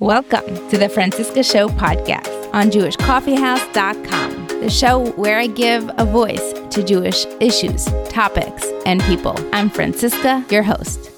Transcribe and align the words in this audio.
Welcome 0.00 0.56
to 0.70 0.76
the 0.76 0.88
Franciska 0.88 1.44
Show 1.48 1.68
podcast 1.68 2.52
on 2.52 2.68
JewishCoffeehouse.com, 2.72 4.48
the 4.60 4.68
show 4.68 5.12
where 5.12 5.38
I 5.38 5.46
give 5.46 5.88
a 5.96 6.04
voice 6.04 6.52
to 6.70 6.82
Jewish 6.82 7.24
issues, 7.38 7.84
topics, 8.08 8.66
and 8.86 9.00
people. 9.04 9.36
I'm 9.52 9.70
Franciska, 9.70 10.50
your 10.50 10.64
host. 10.64 11.12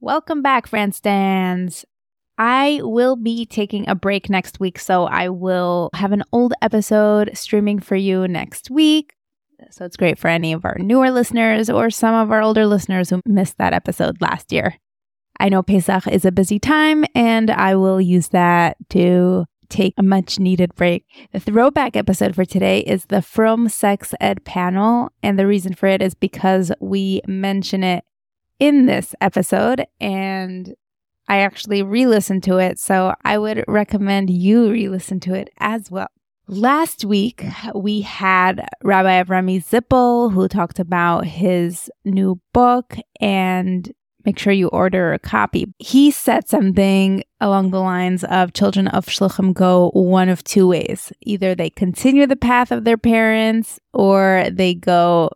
Welcome 0.00 0.40
back, 0.40 0.66
Franstans. 0.66 1.84
I 2.38 2.80
will 2.82 3.16
be 3.16 3.44
taking 3.44 3.86
a 3.86 3.94
break 3.94 4.30
next 4.30 4.58
week, 4.58 4.78
so 4.78 5.04
I 5.04 5.28
will 5.28 5.90
have 5.92 6.12
an 6.12 6.24
old 6.32 6.54
episode 6.62 7.32
streaming 7.34 7.80
for 7.80 7.96
you 7.96 8.26
next 8.26 8.70
week. 8.70 9.12
So 9.70 9.84
it's 9.84 9.98
great 9.98 10.18
for 10.18 10.28
any 10.28 10.54
of 10.54 10.64
our 10.64 10.76
newer 10.78 11.10
listeners 11.10 11.68
or 11.68 11.90
some 11.90 12.14
of 12.14 12.30
our 12.32 12.40
older 12.40 12.64
listeners 12.64 13.10
who 13.10 13.20
missed 13.26 13.58
that 13.58 13.74
episode 13.74 14.22
last 14.22 14.52
year. 14.52 14.78
I 15.44 15.50
know 15.50 15.62
Pesach 15.62 16.06
is 16.06 16.24
a 16.24 16.32
busy 16.32 16.58
time, 16.58 17.04
and 17.14 17.50
I 17.50 17.74
will 17.74 18.00
use 18.00 18.28
that 18.28 18.78
to 18.88 19.44
take 19.68 19.92
a 19.98 20.02
much 20.02 20.38
needed 20.38 20.74
break. 20.74 21.04
The 21.32 21.38
throwback 21.38 21.96
episode 21.96 22.34
for 22.34 22.46
today 22.46 22.80
is 22.80 23.04
the 23.04 23.20
Frum 23.20 23.68
Sex 23.68 24.14
Ed 24.22 24.46
panel, 24.46 25.10
and 25.22 25.38
the 25.38 25.46
reason 25.46 25.74
for 25.74 25.86
it 25.86 26.00
is 26.00 26.14
because 26.14 26.72
we 26.80 27.20
mention 27.26 27.84
it 27.84 28.04
in 28.58 28.86
this 28.86 29.14
episode, 29.20 29.84
and 30.00 30.74
I 31.28 31.40
actually 31.40 31.82
re 31.82 32.06
listened 32.06 32.42
to 32.44 32.56
it, 32.56 32.78
so 32.78 33.14
I 33.22 33.36
would 33.36 33.66
recommend 33.68 34.30
you 34.30 34.70
re 34.70 34.88
listen 34.88 35.20
to 35.20 35.34
it 35.34 35.50
as 35.58 35.90
well. 35.90 36.08
Last 36.48 37.04
week, 37.04 37.44
we 37.74 38.00
had 38.00 38.66
Rabbi 38.82 39.22
Avrami 39.22 39.62
Zippel, 39.62 40.32
who 40.32 40.48
talked 40.48 40.78
about 40.78 41.26
his 41.26 41.90
new 42.02 42.40
book 42.54 42.96
and 43.20 43.92
make 44.24 44.38
sure 44.38 44.52
you 44.52 44.68
order 44.68 45.12
a 45.12 45.18
copy. 45.18 45.72
He 45.78 46.10
said 46.10 46.48
something 46.48 47.24
along 47.40 47.70
the 47.70 47.80
lines 47.80 48.24
of 48.24 48.52
children 48.52 48.88
of 48.88 49.06
Shluchim 49.06 49.52
go 49.52 49.90
one 49.94 50.28
of 50.28 50.42
two 50.44 50.66
ways. 50.66 51.12
Either 51.22 51.54
they 51.54 51.70
continue 51.70 52.26
the 52.26 52.36
path 52.36 52.72
of 52.72 52.84
their 52.84 52.98
parents 52.98 53.78
or 53.92 54.46
they 54.50 54.74
go 54.74 55.30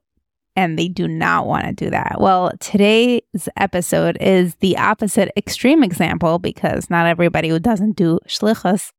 and 0.57 0.77
they 0.77 0.89
do 0.89 1.07
not 1.07 1.47
want 1.47 1.67
to 1.67 1.73
do 1.73 1.89
that. 1.91 2.17
Well, 2.19 2.51
today's 2.59 3.49
episode 3.57 4.19
is 4.21 4.57
the 4.57 4.77
opposite 4.77 5.31
extreme 5.37 5.85
example 5.85 6.41
because 6.41 6.91
not 6.91 7.07
everybody 7.07 7.49
who 7.49 7.61
doesn't 7.61 7.93
do 7.93 8.19
shlichus 8.27 8.91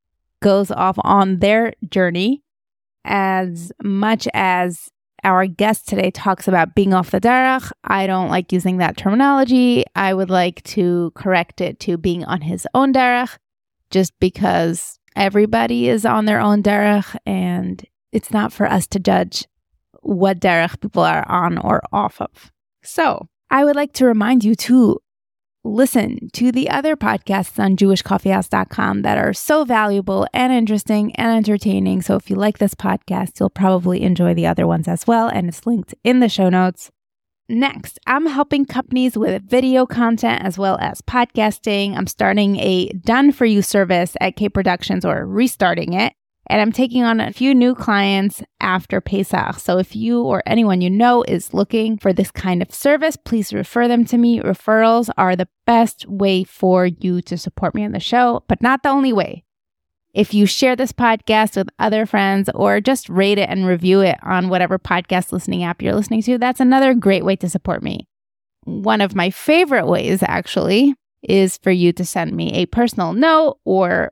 goes 0.42 0.72
off 0.72 0.98
on 1.04 1.40
their 1.40 1.74
journey 1.90 2.44
as 3.04 3.74
much 3.84 4.26
as 4.34 4.90
our 5.24 5.46
guest 5.48 5.88
today 5.88 6.12
talks 6.12 6.48
about 6.48 6.76
being 6.76 6.94
off 6.94 7.12
the 7.12 7.22
derech. 7.22 7.72
I 7.84 8.08
don't 8.08 8.30
like 8.30 8.52
using 8.52 8.78
that 8.78 8.98
terminology. 8.98 9.86
I 9.96 10.14
would 10.14 10.30
like 10.30 10.64
to 10.64 11.12
correct 11.16 11.62
it 11.62 11.80
to 11.82 11.98
being 11.98 12.24
on 12.26 12.42
his 12.42 12.68
own 12.74 12.94
derech, 12.94 13.38
just 13.90 14.14
because 14.20 15.00
everybody 15.16 15.90
is 15.90 16.06
on 16.06 16.26
their 16.26 16.40
own 16.40 16.64
derech, 16.64 17.16
and 17.26 17.84
it's 18.12 18.32
not 18.32 18.54
for 18.54 18.66
us 18.66 18.88
to 18.88 19.00
judge 19.00 19.46
what 20.02 20.40
derech 20.40 20.80
people 20.80 21.04
are 21.04 21.30
on 21.30 21.58
or 21.58 21.82
off 21.92 22.22
of. 22.22 22.52
So 22.84 23.28
I 23.50 23.66
would 23.66 23.76
like 23.76 23.94
to 23.94 24.06
remind 24.06 24.44
you 24.44 24.56
to 24.56 25.00
listen 25.64 26.30
to 26.34 26.52
the 26.52 26.70
other 26.70 26.96
podcasts 26.96 27.62
on 27.62 27.76
jewishcoffeehouse.com 27.76 29.02
that 29.02 29.18
are 29.18 29.34
so 29.34 29.66
valuable 29.66 30.28
and 30.34 30.54
interesting 30.54 31.16
and 31.16 31.36
entertaining. 31.36 32.02
So 32.02 32.16
if 32.16 32.30
you 32.30 32.36
like 32.36 32.58
this 32.58 32.74
podcast, 32.74 33.40
you'll 33.40 33.50
probably 33.50 34.02
enjoy 34.02 34.34
the 34.34 34.48
other 34.48 34.66
ones 34.66 34.88
as 34.88 35.06
well. 35.06 35.28
And 35.28 35.48
it's 35.50 35.66
linked 35.66 35.94
in 36.04 36.20
the 36.20 36.30
show 36.30 36.50
notes. 36.50 36.92
Next, 37.52 37.98
I'm 38.06 38.28
helping 38.28 38.66
companies 38.66 39.18
with 39.18 39.42
video 39.42 39.88
content 39.88 40.44
as 40.44 40.60
well 40.60 40.78
as 40.80 41.02
podcasting. 41.02 41.98
I'm 41.98 42.06
starting 42.06 42.58
a 42.58 42.90
done 42.90 43.32
for 43.32 43.46
you 43.46 43.64
service 43.64 44.16
at 44.22 44.36
K 44.36 44.50
Productions 44.50 45.04
or 45.04 45.26
restarting 45.26 45.94
it 45.94 46.14
and 46.50 46.60
I'm 46.60 46.72
taking 46.72 47.04
on 47.04 47.20
a 47.20 47.32
few 47.32 47.54
new 47.54 47.76
clients 47.76 48.42
after 48.60 49.00
Pesach. 49.00 49.60
So 49.60 49.78
if 49.78 49.96
you 49.96 50.24
or 50.24 50.42
anyone 50.48 50.82
you 50.82 50.90
know 50.90 51.24
is 51.24 51.54
looking 51.54 51.98
for 51.98 52.12
this 52.12 52.32
kind 52.32 52.64
of 52.64 52.74
service, 52.74 53.16
please 53.16 53.54
refer 53.54 53.88
them 53.88 54.04
to 54.06 54.18
me. 54.18 54.40
Referrals 54.40 55.10
are 55.16 55.36
the 55.36 55.48
best 55.68 56.08
way 56.08 56.44
for 56.44 56.88
you 56.88 57.22
to 57.22 57.38
support 57.38 57.76
me 57.76 57.86
on 57.86 57.92
the 57.92 58.00
show, 58.00 58.44
but 58.48 58.64
not 58.64 58.82
the 58.82 58.90
only 58.90 59.14
way. 59.14 59.44
If 60.12 60.34
you 60.34 60.48
share 60.48 60.76
this 60.76 60.92
podcast 60.92 61.56
with 61.56 61.70
other 61.78 62.08
friends 62.08 62.50
or 62.56 62.82
just 62.82 63.10
rate 63.10 63.38
it 63.38 63.48
and 63.48 63.68
review 63.68 64.02
it 64.02 64.18
on 64.24 64.50
whatever 64.50 64.80
podcast 64.80 65.32
listening 65.32 65.64
app 65.64 65.84
you're 65.84 65.94
listening 65.94 66.24
to, 66.24 66.40
that's 66.40 66.60
another 66.60 66.96
great 66.96 67.24
way 67.24 67.36
to 67.36 67.48
support 67.48 67.84
me. 67.84 68.08
One 68.64 69.02
of 69.02 69.16
my 69.16 69.30
favorite 69.30 69.86
ways, 69.86 70.24
actually, 70.24 70.96
is 71.22 71.58
for 71.58 71.70
you 71.70 71.94
to 71.94 72.04
send 72.04 72.36
me 72.36 72.54
a 72.54 72.66
personal 72.66 73.14
note 73.14 73.60
or 73.66 74.12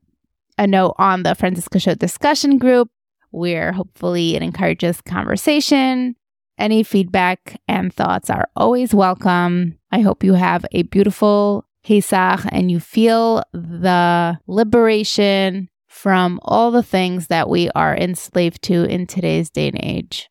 a 0.58 0.68
note 0.68 0.96
on 0.98 1.24
the 1.24 1.36
Franciska 1.36 1.80
Show 1.80 1.96
discussion 1.96 2.58
group 2.58 2.90
where 3.32 3.72
hopefully 3.72 4.36
it 4.36 4.42
encourages 4.42 5.02
conversation. 5.02 6.16
Any 6.58 6.84
feedback 6.84 7.62
and 7.68 7.94
thoughts 7.94 8.30
are 8.30 8.48
always 8.56 8.94
welcome. 8.94 9.78
I 9.92 10.00
hope 10.00 10.24
you 10.24 10.34
have 10.34 10.66
a 10.72 10.84
beautiful 10.84 11.66
Pesach 11.84 12.42
and 12.52 12.72
you 12.72 12.80
feel 12.80 13.44
the 13.54 14.40
liberation 14.48 15.70
from 15.88 16.40
all 16.44 16.72
the 16.72 16.84
things 16.84 17.28
that 17.28 17.50
we 17.50 17.70
are 17.72 17.96
enslaved 17.96 18.62
to 18.64 18.84
in 18.84 19.08
today's 19.08 19.50
day 19.50 19.70
and 19.70 19.80
age. 19.82 20.30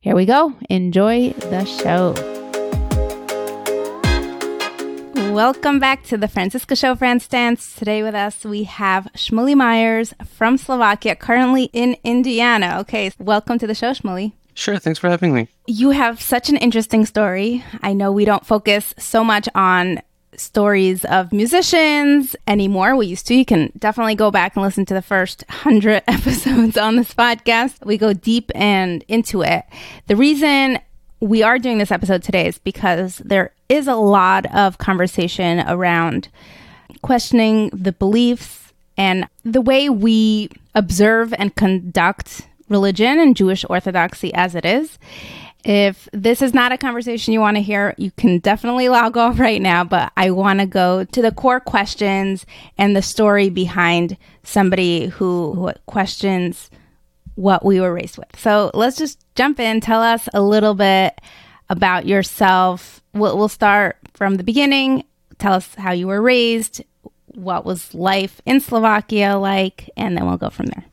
Here 0.00 0.14
we 0.14 0.26
go. 0.26 0.54
Enjoy 0.68 1.30
the 1.30 1.64
show. 1.64 2.37
Welcome 5.38 5.78
back 5.78 6.02
to 6.06 6.16
the 6.16 6.26
Franciska 6.26 6.74
Show, 6.74 6.96
Franstans. 6.96 7.76
Today 7.76 8.02
with 8.02 8.16
us, 8.16 8.44
we 8.44 8.64
have 8.64 9.06
Shmuli 9.14 9.54
Myers 9.54 10.12
from 10.26 10.58
Slovakia, 10.58 11.14
currently 11.14 11.70
in 11.72 11.96
Indiana. 12.02 12.78
Okay, 12.80 13.12
welcome 13.20 13.56
to 13.60 13.66
the 13.68 13.72
show, 13.72 13.92
Shmuli. 13.92 14.32
Sure, 14.54 14.80
thanks 14.80 14.98
for 14.98 15.08
having 15.08 15.32
me. 15.32 15.46
You 15.68 15.90
have 15.90 16.20
such 16.20 16.48
an 16.48 16.56
interesting 16.56 17.06
story. 17.06 17.62
I 17.82 17.92
know 17.92 18.10
we 18.10 18.24
don't 18.24 18.44
focus 18.44 18.96
so 18.98 19.22
much 19.22 19.48
on 19.54 20.02
stories 20.36 21.04
of 21.04 21.32
musicians 21.32 22.34
anymore. 22.48 22.96
We 22.96 23.06
used 23.06 23.28
to. 23.28 23.34
You 23.36 23.44
can 23.44 23.70
definitely 23.78 24.16
go 24.16 24.32
back 24.32 24.56
and 24.56 24.64
listen 24.64 24.86
to 24.86 24.94
the 24.94 25.02
first 25.02 25.44
100 25.48 26.02
episodes 26.08 26.76
on 26.76 26.96
this 26.96 27.14
podcast. 27.14 27.86
We 27.86 27.96
go 27.96 28.12
deep 28.12 28.50
and 28.56 29.04
into 29.06 29.42
it. 29.42 29.62
The 30.08 30.16
reason 30.16 30.80
we 31.20 31.42
are 31.42 31.58
doing 31.58 31.78
this 31.78 31.90
episode 31.90 32.22
today 32.22 32.46
is 32.46 32.58
because 32.58 33.18
there 33.18 33.52
is 33.68 33.88
a 33.88 33.96
lot 33.96 34.46
of 34.54 34.78
conversation 34.78 35.60
around 35.66 36.28
questioning 37.02 37.70
the 37.70 37.92
beliefs 37.92 38.72
and 38.96 39.28
the 39.44 39.60
way 39.60 39.88
we 39.88 40.50
observe 40.74 41.34
and 41.38 41.54
conduct 41.54 42.48
religion 42.68 43.18
and 43.18 43.36
Jewish 43.36 43.64
orthodoxy 43.68 44.32
as 44.34 44.54
it 44.54 44.64
is. 44.64 44.98
If 45.64 46.08
this 46.12 46.40
is 46.40 46.54
not 46.54 46.72
a 46.72 46.78
conversation 46.78 47.34
you 47.34 47.40
want 47.40 47.56
to 47.56 47.62
hear, 47.62 47.94
you 47.98 48.12
can 48.12 48.38
definitely 48.38 48.88
log 48.88 49.16
off 49.16 49.40
right 49.40 49.60
now. 49.60 49.82
But 49.84 50.12
I 50.16 50.30
want 50.30 50.60
to 50.60 50.66
go 50.66 51.04
to 51.04 51.22
the 51.22 51.32
core 51.32 51.60
questions 51.60 52.46
and 52.76 52.94
the 52.94 53.02
story 53.02 53.48
behind 53.48 54.16
somebody 54.44 55.06
who, 55.06 55.54
who 55.54 55.72
questions 55.86 56.70
what 57.38 57.64
we 57.64 57.80
were 57.80 57.94
raised 57.94 58.18
with. 58.18 58.36
So 58.36 58.72
let's 58.74 58.96
just 58.96 59.24
jump 59.36 59.60
in. 59.60 59.80
Tell 59.80 60.02
us 60.02 60.28
a 60.34 60.42
little 60.42 60.74
bit 60.74 61.20
about 61.70 62.04
yourself. 62.04 63.00
We'll, 63.14 63.38
we'll 63.38 63.48
start 63.48 63.96
from 64.12 64.34
the 64.34 64.42
beginning. 64.42 65.04
Tell 65.38 65.52
us 65.52 65.72
how 65.76 65.92
you 65.92 66.08
were 66.08 66.20
raised, 66.20 66.82
what 67.26 67.64
was 67.64 67.94
life 67.94 68.40
in 68.44 68.58
Slovakia 68.58 69.38
like, 69.38 69.88
and 69.96 70.16
then 70.16 70.26
we'll 70.26 70.36
go 70.36 70.50
from 70.50 70.66
there. 70.66 70.84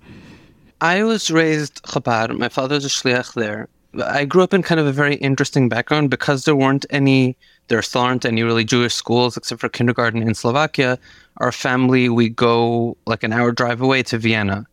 I 0.81 1.03
was 1.03 1.31
raised 1.31 1.81
Chabad. 1.81 2.38
My 2.38 2.50
father's 2.50 2.85
a 2.85 2.89
shliach 2.89 3.34
there. 3.34 3.67
I 4.03 4.25
grew 4.25 4.44
up 4.44 4.53
in 4.53 4.61
kind 4.61 4.79
of 4.79 4.85
a 4.85 4.91
very 4.91 5.16
interesting 5.16 5.67
background 5.67 6.11
because 6.11 6.45
there 6.45 6.55
weren't 6.55 6.85
any, 6.91 7.35
there 7.69 7.81
still 7.81 8.01
aren't 8.01 8.23
any 8.23 8.44
really 8.44 8.66
Jewish 8.66 8.94
schools 8.94 9.35
except 9.35 9.61
for 9.61 9.69
kindergarten 9.69 10.22
in 10.22 10.35
Slovakia. 10.35 11.00
Our 11.38 11.51
family, 11.51 12.07
we 12.07 12.29
go 12.29 12.97
like 13.08 13.23
an 13.23 13.34
hour 13.34 13.52
drive 13.52 13.81
away 13.81 14.03
to 14.03 14.20
Vienna 14.20 14.67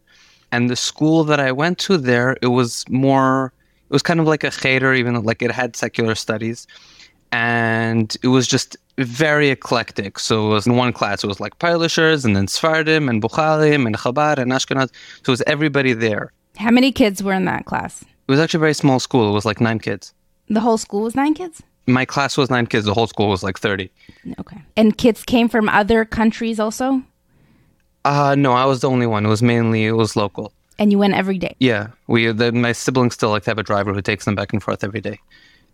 and 0.53 0.69
the 0.71 0.77
school 0.77 1.25
that 1.25 1.41
I 1.41 1.51
went 1.51 1.79
to 1.81 1.97
there, 1.97 2.37
it 2.43 2.49
was 2.49 2.89
more, 2.91 3.53
it 3.89 3.93
was 3.93 4.03
kind 4.03 4.21
of 4.21 4.27
like 4.27 4.45
a 4.45 4.51
cheder, 4.51 4.93
even 4.93 5.21
like 5.25 5.43
it 5.43 5.51
had 5.51 5.75
secular 5.75 6.15
studies. 6.15 6.67
And 7.33 8.15
it 8.23 8.29
was 8.29 8.47
just 8.47 8.77
very 8.99 9.49
eclectic. 9.49 10.19
So 10.19 10.47
it 10.47 10.51
was 10.51 10.67
in 10.67 10.77
one 10.77 10.93
class, 10.93 11.25
it 11.25 11.27
was 11.27 11.41
like 11.41 11.59
Pilishers 11.59 12.27
and 12.27 12.37
then 12.37 12.47
Sfardim 12.47 13.09
and 13.09 13.23
Bukharim 13.23 13.87
and 13.87 13.97
Chabad 13.97 14.37
and 14.37 14.53
Ashkenaz. 14.53 14.91
So 15.25 15.31
it 15.31 15.37
was 15.37 15.43
everybody 15.47 15.95
there. 15.95 16.31
How 16.59 16.71
many 16.71 16.93
kids 16.93 17.23
were 17.23 17.33
in 17.33 17.47
that 17.47 17.65
class? 17.65 18.03
It 18.03 18.31
was 18.31 18.39
actually 18.39 18.59
a 18.59 18.61
very 18.61 18.75
small 18.75 19.01
school. 19.01 19.31
It 19.31 19.33
was 19.33 19.47
like 19.47 19.61
nine 19.61 19.79
kids. 19.79 20.13
The 20.49 20.61
whole 20.61 20.77
school 20.77 21.03
was 21.03 21.15
nine 21.15 21.33
kids? 21.33 21.63
My 21.87 22.05
class 22.05 22.37
was 22.37 22.51
nine 22.51 22.67
kids. 22.67 22.85
The 22.85 22.95
whole 22.95 23.07
school 23.07 23.31
was 23.31 23.43
like 23.43 23.59
30. 23.59 23.91
Okay. 24.39 24.63
And 24.77 24.97
kids 24.99 25.25
came 25.25 25.49
from 25.49 25.71
other 25.71 26.05
countries 26.05 26.61
also? 26.61 27.03
Uh 28.05 28.35
no, 28.37 28.53
I 28.53 28.65
was 28.65 28.81
the 28.81 28.91
only 28.91 29.07
one. 29.07 29.25
It 29.27 29.29
was 29.29 29.43
mainly 29.43 29.87
it 29.87 29.93
was 29.93 30.17
local. 30.17 30.53
And 30.79 30.91
you 30.91 30.99
went 30.99 31.15
every 31.15 31.39
day. 31.39 31.55
Yeah, 31.61 31.89
we 32.07 32.33
the, 32.33 32.53
my 32.53 32.73
siblings 32.73 33.15
still 33.15 33.31
like 33.31 33.45
to 33.45 33.51
have 33.51 33.59
a 33.59 33.63
driver 33.63 33.93
who 33.93 34.03
takes 34.03 34.25
them 34.25 34.35
back 34.35 34.53
and 34.53 34.63
forth 34.63 34.83
every 34.83 35.01
day. 35.01 35.21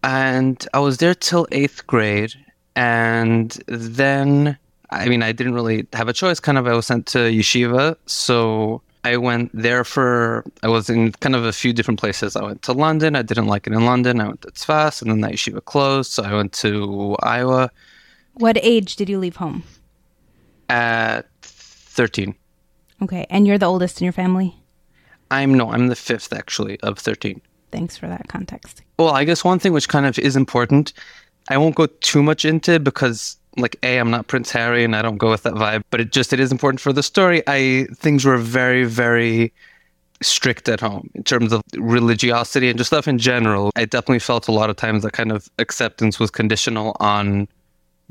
And 0.03 0.67
I 0.75 0.79
was 0.81 0.99
there 0.99 1.15
till 1.15 1.47
eighth 1.51 1.87
grade, 1.87 2.35
and 2.77 3.51
then 3.67 4.59
I 4.91 5.09
mean, 5.09 5.23
I 5.23 5.33
didn't 5.33 5.55
really 5.55 5.87
have 5.93 6.09
a 6.09 6.13
choice. 6.13 6.41
Kind 6.41 6.59
of, 6.59 6.67
I 6.67 6.75
was 6.75 6.87
sent 6.87 7.07
to 7.09 7.19
yeshiva. 7.19 7.97
So 8.07 8.83
I 9.05 9.17
went 9.17 9.51
there 9.53 9.85
for, 9.85 10.45
I 10.63 10.69
was 10.69 10.89
in 10.89 11.13
kind 11.13 11.37
of 11.37 11.45
a 11.45 11.53
few 11.53 11.73
different 11.73 12.01
places. 12.01 12.37
I 12.37 12.43
went 12.43 12.63
to 12.63 12.73
London. 12.73 13.15
I 13.15 13.23
didn't 13.23 13.47
like 13.47 13.67
it 13.67 13.73
in 13.73 13.85
London. 13.85 14.21
I 14.21 14.29
went 14.29 14.43
to 14.43 14.49
Tzfas, 14.49 15.03
and 15.03 15.11
then 15.11 15.21
that 15.21 15.33
yeshiva 15.33 15.65
closed. 15.65 16.13
So 16.13 16.23
I 16.23 16.35
went 16.35 16.53
to 16.55 17.17
Iowa. 17.23 17.71
What 18.35 18.57
age 18.63 18.97
did 18.97 19.09
you 19.09 19.19
leave 19.19 19.37
home? 19.37 19.63
At 20.71 21.27
13. 21.99 22.33
Okay. 23.03 23.27
And 23.29 23.45
you're 23.45 23.59
the 23.59 23.67
oldest 23.67 24.01
in 24.01 24.05
your 24.05 24.13
family? 24.13 24.57
I'm 25.33 25.53
no, 25.53 25.73
I'm 25.73 25.89
the 25.89 25.97
fifth 25.97 26.33
actually 26.33 26.79
of 26.81 26.97
13. 26.97 27.41
Thanks 27.73 27.99
for 27.99 28.07
that 28.07 28.29
context. 28.29 28.83
Well, 29.01 29.11
I 29.11 29.25
guess 29.25 29.43
one 29.43 29.59
thing 29.59 29.73
which 29.73 29.89
kind 29.89 30.07
of 30.07 30.17
is 30.17 30.37
important, 30.37 30.93
I 31.49 31.59
won't 31.59 31.75
go 31.75 31.87
too 31.87 32.23
much 32.23 32.45
into 32.45 32.79
because 32.79 33.37
like 33.57 33.77
a 33.83 33.99
I'm 33.99 34.13
not 34.13 34.29
Prince 34.29 34.53
Harry 34.53 34.85
and 34.85 34.95
I 34.95 35.03
don't 35.03 35.19
go 35.19 35.29
with 35.29 35.43
that 35.43 35.55
vibe, 35.55 35.83
but 35.91 36.01
it 36.01 36.13
just 36.13 36.33
it 36.33 36.39
is 36.39 36.53
important 36.53 36.81
for 36.81 36.93
the 36.93 37.03
story. 37.03 37.43
I 37.49 37.89
things 37.97 38.25
were 38.25 38.39
very 38.39 38.85
very 38.85 39.53
strict 40.23 40.69
at 40.69 40.81
home 40.81 41.11
in 41.15 41.25
terms 41.25 41.53
of 41.53 41.63
religiosity 41.77 42.69
and 42.69 42.79
just 42.79 42.91
stuff 42.91 43.09
in 43.09 43.19
general. 43.19 43.73
I 43.75 43.87
definitely 43.87 44.21
felt 44.21 44.47
a 44.47 44.53
lot 44.53 44.71
of 44.71 44.77
times 44.77 45.03
that 45.03 45.15
kind 45.15 45.33
of 45.33 45.51
acceptance 45.59 46.21
was 46.21 46.31
conditional 46.31 46.97
on 47.01 47.49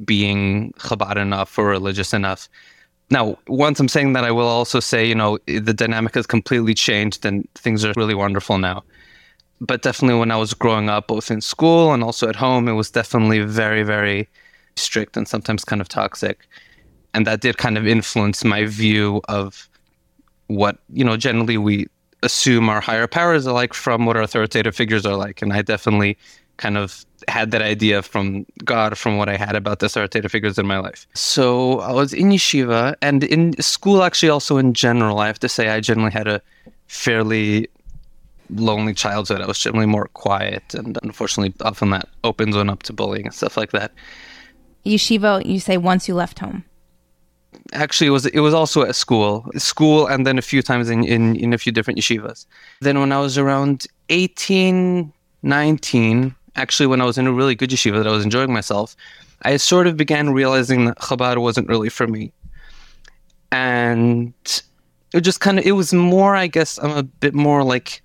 being 0.04 0.74
Chabad 0.74 1.16
enough 1.16 1.58
or 1.58 1.68
religious 1.68 2.14
enough. 2.14 2.50
Now, 3.10 3.38
once 3.48 3.80
I'm 3.80 3.88
saying 3.88 4.14
that, 4.14 4.26
I 4.26 4.32
will 4.32 4.48
also 4.48 4.80
say, 4.80 5.08
you 5.08 5.16
know, 5.16 5.38
the 5.46 5.74
dynamic 5.74 6.16
has 6.16 6.28
completely 6.28 6.74
changed 6.74 7.26
and 7.26 7.48
things 7.56 7.86
are 7.86 7.94
really 7.96 8.16
wonderful 8.16 8.58
now. 8.58 8.84
But 9.62 9.82
definitely 9.82 10.20
when 10.20 10.32
I 10.32 10.36
was 10.36 10.54
growing 10.54 10.90
up, 10.90 11.08
both 11.08 11.32
in 11.32 11.42
school 11.42 11.94
and 11.94 12.04
also 12.04 12.28
at 12.28 12.36
home, 12.36 12.68
it 12.68 12.74
was 12.74 12.92
definitely 12.92 13.40
very, 13.40 13.84
very 13.84 14.28
strict 14.76 15.18
and 15.18 15.28
sometimes 15.28 15.64
kind 15.64 15.82
of 15.82 15.88
toxic. 15.88 16.48
And 17.14 17.26
that 17.26 17.42
did 17.42 17.58
kind 17.58 17.78
of 17.78 17.88
influence 17.88 18.44
my 18.44 18.66
view 18.66 19.22
of 19.30 19.70
what, 20.48 20.78
you 20.94 21.04
know, 21.04 21.18
generally 21.18 21.58
we 21.58 21.88
assume 22.24 22.70
our 22.70 22.82
higher 22.82 23.08
powers 23.08 23.48
are 23.48 23.54
like 23.54 23.74
from 23.74 24.06
what 24.06 24.18
our 24.18 24.24
authoritative 24.24 24.76
figures 24.76 25.06
are 25.06 25.16
like. 25.16 25.42
And 25.42 25.54
I 25.54 25.62
definitely 25.62 26.18
kind 26.58 26.78
of 26.78 27.06
had 27.28 27.52
that 27.52 27.62
idea 27.62 28.02
from 28.02 28.46
God, 28.64 28.98
from 28.98 29.18
what 29.18 29.30
I 29.30 29.38
had 29.38 29.56
about 29.56 29.80
the 29.80 29.88
authoritative 29.88 30.32
figures 30.32 30.58
in 30.58 30.68
my 30.68 30.80
life. 30.80 31.08
So 31.14 31.80
I 31.80 31.92
was 31.92 32.14
in 32.14 32.30
yeshiva 32.30 32.96
and 33.02 33.24
in 33.24 33.60
school, 33.62 34.04
actually, 34.04 34.30
also 34.30 34.58
in 34.58 34.74
general. 34.74 35.20
I 35.20 35.28
have 35.28 35.40
to 35.40 35.50
say, 35.50 35.70
I 35.70 35.80
generally 35.80 36.12
had 36.12 36.28
a 36.28 36.42
fairly 36.88 37.70
lonely 38.50 38.94
childhood. 38.94 39.42
I 39.42 39.48
was 39.48 39.60
generally 39.60 39.88
more 39.88 40.08
quiet, 40.14 40.74
and 40.74 40.98
unfortunately, 41.04 41.54
often 41.62 41.90
that 41.92 42.08
opens 42.24 42.56
one 42.56 42.70
up 42.70 42.84
to 42.84 42.94
bullying 42.94 43.26
and 43.26 43.34
stuff 43.34 43.58
like 43.58 43.72
that. 43.72 43.92
Yeshiva, 44.86 45.46
you 45.46 45.60
say 45.60 45.78
once 45.78 46.08
you 46.08 46.16
left 46.16 46.40
home. 46.40 46.64
Actually, 47.74 48.08
it 48.08 48.12
was 48.12 48.26
it 48.28 48.40
was 48.40 48.54
also 48.54 48.84
at 48.84 48.96
school, 48.96 49.46
school, 49.58 50.08
and 50.08 50.26
then 50.26 50.38
a 50.38 50.42
few 50.42 50.62
times 50.62 50.90
in, 50.90 51.04
in, 51.04 51.36
in 51.36 51.54
a 51.54 51.58
few 51.58 51.72
different 51.72 52.00
yeshivas. 52.00 52.46
Then 52.80 53.00
when 53.00 53.12
I 53.12 53.20
was 53.20 53.38
around 53.38 53.88
18, 54.10 55.12
19, 55.44 56.36
actually 56.58 56.88
when 56.88 57.02
I 57.02 57.06
was 57.06 57.18
in 57.18 57.28
a 57.28 57.32
really 57.32 57.56
good 57.56 57.70
yeshiva 57.70 57.98
that 57.98 58.08
I 58.08 58.12
was 58.12 58.24
enjoying 58.24 58.52
myself, 58.52 58.96
I 59.44 59.58
sort 59.58 59.88
of 59.88 59.96
began 59.98 60.32
realizing 60.32 60.86
that 60.86 60.98
Chabad 60.98 61.38
wasn't 61.38 61.70
really 61.70 61.90
for 61.90 62.08
me. 62.08 62.34
And 63.52 64.34
it 65.14 65.22
just 65.22 65.40
kind 65.40 65.60
of, 65.60 65.66
it 65.66 65.72
was 65.72 65.94
more, 65.94 66.36
I 66.36 66.48
guess, 66.48 66.78
I'm 66.80 66.92
a 66.92 67.04
bit 67.04 67.34
more 67.34 67.64
like 67.64 68.02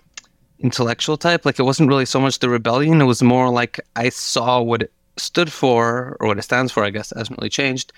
intellectual 0.61 1.17
type. 1.17 1.45
Like 1.45 1.59
it 1.59 1.65
wasn't 1.65 1.89
really 1.89 2.05
so 2.05 2.21
much 2.21 2.39
the 2.39 2.49
rebellion. 2.49 3.01
It 3.01 3.05
was 3.05 3.23
more 3.23 3.51
like 3.51 3.81
I 3.97 4.11
saw 4.11 4.61
what 4.61 4.83
it 4.83 4.93
stood 5.17 5.53
for 5.53 6.17
or 6.21 6.29
what 6.29 6.39
it 6.39 6.43
stands 6.43 6.71
for, 6.71 6.85
I 6.85 6.91
guess, 6.91 7.13
hasn't 7.17 7.39
really 7.39 7.51
changed. 7.51 7.93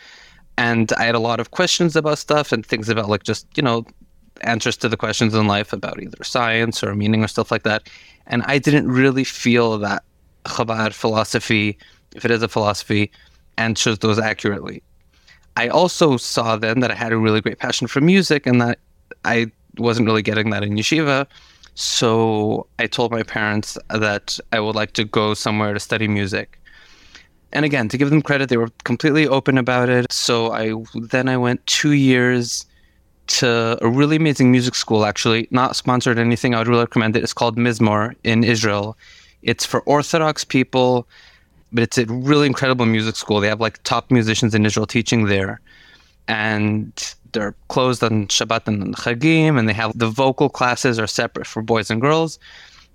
And 0.56 0.92
I 0.96 1.04
had 1.04 1.14
a 1.14 1.20
lot 1.20 1.40
of 1.40 1.50
questions 1.50 1.96
about 1.96 2.18
stuff 2.18 2.52
and 2.52 2.64
things 2.64 2.88
about 2.88 3.08
like 3.08 3.24
just, 3.24 3.46
you 3.56 3.62
know, 3.62 3.84
answers 4.40 4.76
to 4.78 4.88
the 4.88 4.96
questions 4.96 5.34
in 5.34 5.46
life 5.46 5.72
about 5.72 6.02
either 6.02 6.22
science 6.24 6.82
or 6.82 6.94
meaning 6.94 7.22
or 7.22 7.28
stuff 7.28 7.50
like 7.50 7.64
that. 7.64 7.88
And 8.26 8.42
I 8.46 8.58
didn't 8.58 8.90
really 8.90 9.24
feel 9.24 9.78
that 9.78 10.02
Chabad 10.44 10.92
philosophy, 10.92 11.78
if 12.14 12.24
it 12.24 12.30
is 12.30 12.42
a 12.42 12.48
philosophy, 12.48 13.10
answers 13.58 13.98
those 13.98 14.18
accurately. 14.18 14.82
I 15.56 15.68
also 15.68 16.16
saw 16.16 16.56
then 16.56 16.80
that 16.80 16.90
I 16.90 16.94
had 16.94 17.12
a 17.12 17.16
really 17.16 17.40
great 17.40 17.58
passion 17.58 17.86
for 17.86 18.00
music 18.00 18.46
and 18.46 18.60
that 18.60 18.78
I 19.24 19.50
wasn't 19.78 20.06
really 20.06 20.22
getting 20.22 20.50
that 20.50 20.62
in 20.62 20.74
yeshiva. 20.74 21.26
So 21.74 22.66
I 22.78 22.86
told 22.86 23.12
my 23.12 23.22
parents 23.22 23.78
that 23.88 24.38
I 24.52 24.60
would 24.60 24.74
like 24.74 24.92
to 24.92 25.04
go 25.04 25.34
somewhere 25.34 25.72
to 25.74 25.80
study 25.80 26.08
music. 26.08 26.60
And 27.52 27.64
again, 27.64 27.88
to 27.88 27.98
give 27.98 28.10
them 28.10 28.22
credit, 28.22 28.48
they 28.48 28.56
were 28.56 28.70
completely 28.82 29.28
open 29.28 29.58
about 29.58 29.88
it. 29.88 30.12
So 30.12 30.52
I 30.52 30.74
then 30.94 31.28
I 31.28 31.36
went 31.36 31.64
two 31.66 31.92
years 31.92 32.66
to 33.26 33.78
a 33.80 33.88
really 33.88 34.16
amazing 34.16 34.50
music 34.50 34.74
school, 34.74 35.04
actually, 35.06 35.48
not 35.50 35.76
sponsored 35.76 36.18
anything. 36.18 36.54
I 36.54 36.58
would 36.58 36.68
really 36.68 36.82
recommend 36.82 37.16
it. 37.16 37.22
It's 37.22 37.32
called 37.32 37.56
Mizmor 37.56 38.14
in 38.24 38.44
Israel. 38.44 38.96
It's 39.44 39.64
for 39.64 39.80
Orthodox 39.82 40.44
people, 40.44 41.06
but 41.72 41.82
it's 41.82 41.98
a 41.98 42.06
really 42.06 42.46
incredible 42.46 42.86
music 42.86 43.16
school. 43.16 43.40
They 43.40 43.48
have 43.48 43.60
like 43.60 43.82
top 43.84 44.10
musicians 44.10 44.54
in 44.54 44.66
Israel 44.66 44.86
teaching 44.86 45.26
there. 45.26 45.60
And 46.26 46.92
they're 47.32 47.54
closed 47.68 48.02
on 48.02 48.28
Shabbat 48.28 48.66
and 48.66 48.96
Chagim, 48.96 49.58
and 49.58 49.68
they 49.68 49.74
have 49.74 49.96
the 49.98 50.08
vocal 50.08 50.48
classes 50.48 50.98
are 50.98 51.06
separate 51.06 51.46
for 51.46 51.62
boys 51.62 51.90
and 51.90 52.00
girls. 52.00 52.38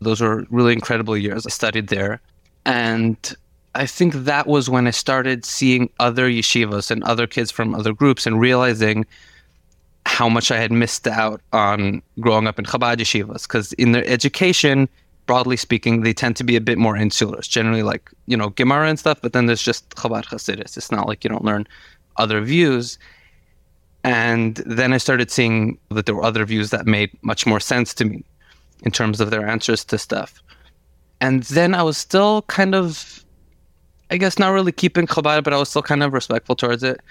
Those 0.02 0.22
were 0.22 0.48
really 0.50 0.74
incredible 0.74 1.16
years. 1.16 1.46
I 1.46 1.50
studied 1.50 1.88
there. 1.88 2.20
And 2.66 3.18
I 3.76 3.86
think 3.86 4.14
that 4.14 4.48
was 4.48 4.70
when 4.70 4.88
I 4.88 4.92
started 4.92 5.46
seeing 5.46 5.90
other 6.00 6.30
yeshivas 6.30 6.90
and 6.90 7.04
other 7.04 7.28
kids 7.28 7.52
from 7.52 7.76
other 7.76 7.94
groups 7.94 8.26
and 8.26 8.40
realizing 8.40 9.06
how 10.06 10.28
much 10.30 10.50
I 10.50 10.58
had 10.58 10.72
missed 10.72 11.06
out 11.08 11.42
on 11.54 12.02
growing 12.20 12.48
up 12.48 12.58
in 12.58 12.66
Chabad 12.66 12.98
yeshivas. 12.98 13.44
Because 13.44 13.74
in 13.74 13.92
their 13.92 14.08
education, 14.08 14.90
broadly 15.30 15.58
speaking, 15.58 16.02
they 16.02 16.12
tend 16.12 16.36
to 16.36 16.44
be 16.44 16.56
a 16.56 16.62
bit 16.62 16.80
more 16.80 16.98
insular. 16.98 17.38
It's 17.38 17.48
generally 17.48 17.84
like, 17.84 18.10
you 18.26 18.36
know, 18.36 18.50
Gemara 18.50 18.90
and 18.90 18.98
stuff, 18.98 19.22
but 19.22 19.32
then 19.32 19.46
there's 19.46 19.62
just 19.62 19.88
Chabad 19.92 20.26
Hasidus. 20.26 20.76
It's 20.76 20.92
not 20.92 21.08
like 21.08 21.24
you 21.24 21.30
don't 21.30 21.46
learn 21.46 21.68
other 22.18 22.42
views. 22.42 22.98
And 24.04 24.56
then 24.66 24.92
I 24.92 24.98
started 24.98 25.30
seeing 25.30 25.78
that 25.92 26.08
there 26.08 26.16
were 26.16 26.24
other 26.24 26.44
views 26.46 26.72
that 26.72 26.88
made 26.88 27.12
much 27.22 27.46
more 27.46 27.60
sense 27.60 27.94
to 27.94 28.06
me 28.06 28.24
in 28.82 28.90
terms 28.90 29.22
of 29.22 29.30
their 29.30 29.48
answers 29.48 29.86
to 29.86 30.00
stuff. 30.00 30.42
And 31.22 31.44
then 31.44 31.76
I 31.76 31.84
was 31.84 31.96
still 31.96 32.42
kind 32.44 32.74
of, 32.74 33.24
I 34.10 34.18
guess, 34.18 34.40
not 34.40 34.50
really 34.50 34.72
keeping 34.72 35.06
Chabad, 35.06 35.44
but 35.44 35.54
I 35.54 35.58
was 35.58 35.70
still 35.70 35.84
kind 35.84 36.02
of 36.02 36.12
respectful 36.12 36.56
towards 36.56 36.82
it. 36.82 37.02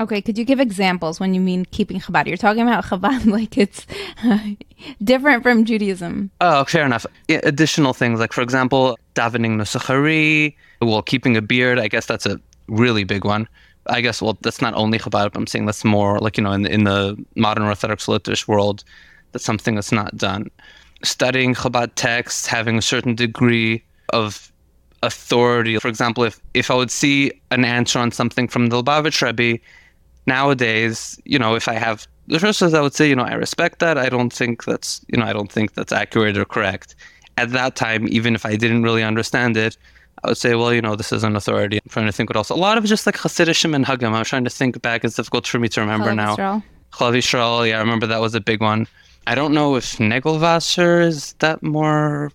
Okay, 0.00 0.22
could 0.22 0.38
you 0.38 0.46
give 0.46 0.60
examples 0.60 1.20
when 1.20 1.34
you 1.34 1.40
mean 1.42 1.66
keeping 1.66 2.00
Chabad? 2.00 2.26
You're 2.26 2.38
talking 2.38 2.62
about 2.62 2.84
Chabad 2.84 3.26
like 3.30 3.58
it's 3.58 3.86
different 5.04 5.42
from 5.42 5.66
Judaism. 5.66 6.30
Oh, 6.40 6.64
fair 6.64 6.86
enough. 6.86 7.04
Additional 7.28 7.92
things, 7.92 8.18
like, 8.18 8.32
for 8.32 8.40
example, 8.40 8.98
davening 9.14 9.56
Nusach 9.56 9.90
Ari, 9.90 10.56
well, 10.80 11.02
keeping 11.02 11.36
a 11.36 11.42
beard, 11.42 11.78
I 11.78 11.88
guess 11.88 12.06
that's 12.06 12.24
a 12.24 12.40
really 12.68 13.04
big 13.04 13.26
one. 13.26 13.46
I 13.86 14.00
guess, 14.00 14.22
well, 14.22 14.38
that's 14.40 14.62
not 14.62 14.72
only 14.74 14.98
Chabad, 14.98 15.32
I'm 15.34 15.46
saying 15.46 15.66
that's 15.66 15.84
more 15.84 16.18
like, 16.18 16.38
you 16.38 16.44
know, 16.44 16.52
in, 16.52 16.64
in 16.64 16.84
the 16.84 17.22
modern 17.36 17.64
Orthodox 17.64 18.06
Litvish 18.06 18.48
world, 18.48 18.84
that's 19.32 19.44
something 19.44 19.74
that's 19.74 19.92
not 19.92 20.16
done. 20.16 20.50
Studying 21.02 21.54
Chabad 21.54 21.92
texts, 21.94 22.46
having 22.46 22.78
a 22.78 22.82
certain 22.82 23.14
degree 23.14 23.82
of 24.10 24.50
authority. 25.02 25.78
For 25.78 25.88
example, 25.88 26.24
if, 26.24 26.40
if 26.54 26.70
I 26.70 26.74
would 26.74 26.90
see 26.90 27.32
an 27.50 27.64
answer 27.64 27.98
on 27.98 28.12
something 28.12 28.48
from 28.48 28.68
the 28.68 28.82
Lubavitch 28.82 29.22
Rebbe, 29.22 29.60
nowadays, 30.30 31.20
you 31.24 31.38
know, 31.42 31.52
if 31.60 31.66
I 31.74 31.74
have 31.74 32.06
the 32.30 32.38
first 32.38 32.62
is 32.62 32.74
I 32.74 32.80
would 32.80 32.94
say, 32.94 33.08
you 33.08 33.16
know, 33.16 33.28
I 33.32 33.34
respect 33.34 33.80
that. 33.80 33.98
I 33.98 34.08
don't 34.08 34.32
think 34.32 34.64
that's, 34.64 35.04
you 35.08 35.18
know, 35.18 35.26
I 35.26 35.32
don't 35.32 35.50
think 35.50 35.74
that's 35.74 35.92
accurate 35.92 36.36
or 36.38 36.44
correct. 36.44 36.94
At 37.36 37.50
that 37.58 37.74
time, 37.74 38.06
even 38.18 38.34
if 38.38 38.46
I 38.46 38.54
didn't 38.56 38.84
really 38.84 39.02
understand 39.02 39.56
it, 39.56 39.76
I 40.22 40.28
would 40.28 40.38
say, 40.38 40.54
well, 40.54 40.72
you 40.72 40.82
know, 40.86 40.94
this 40.94 41.12
is 41.12 41.24
an 41.24 41.34
authority. 41.34 41.78
I'm 41.78 41.90
trying 41.90 42.06
to 42.06 42.12
think 42.12 42.30
what 42.30 42.36
else. 42.36 42.50
A 42.50 42.54
lot 42.54 42.78
of 42.78 42.84
just 42.84 43.04
like 43.06 43.16
Hasidic 43.16 43.64
and 43.74 43.84
Hagam. 43.84 44.12
I'm 44.12 44.24
trying 44.24 44.44
to 44.44 44.50
think 44.50 44.80
back. 44.80 45.04
It's 45.04 45.16
difficult 45.16 45.46
for 45.46 45.58
me 45.58 45.68
to 45.70 45.80
remember 45.80 46.14
now. 46.14 46.36
Chalav 46.36 47.14
Yisrael. 47.20 47.68
Yeah, 47.68 47.78
I 47.78 47.80
remember 47.80 48.06
that 48.06 48.20
was 48.20 48.34
a 48.34 48.40
big 48.40 48.60
one. 48.60 48.86
I 49.26 49.34
don't 49.34 49.54
know 49.54 49.76
if 49.76 49.96
Negelwasser 49.96 51.04
is 51.04 51.32
that 51.38 51.62
more. 51.62 52.30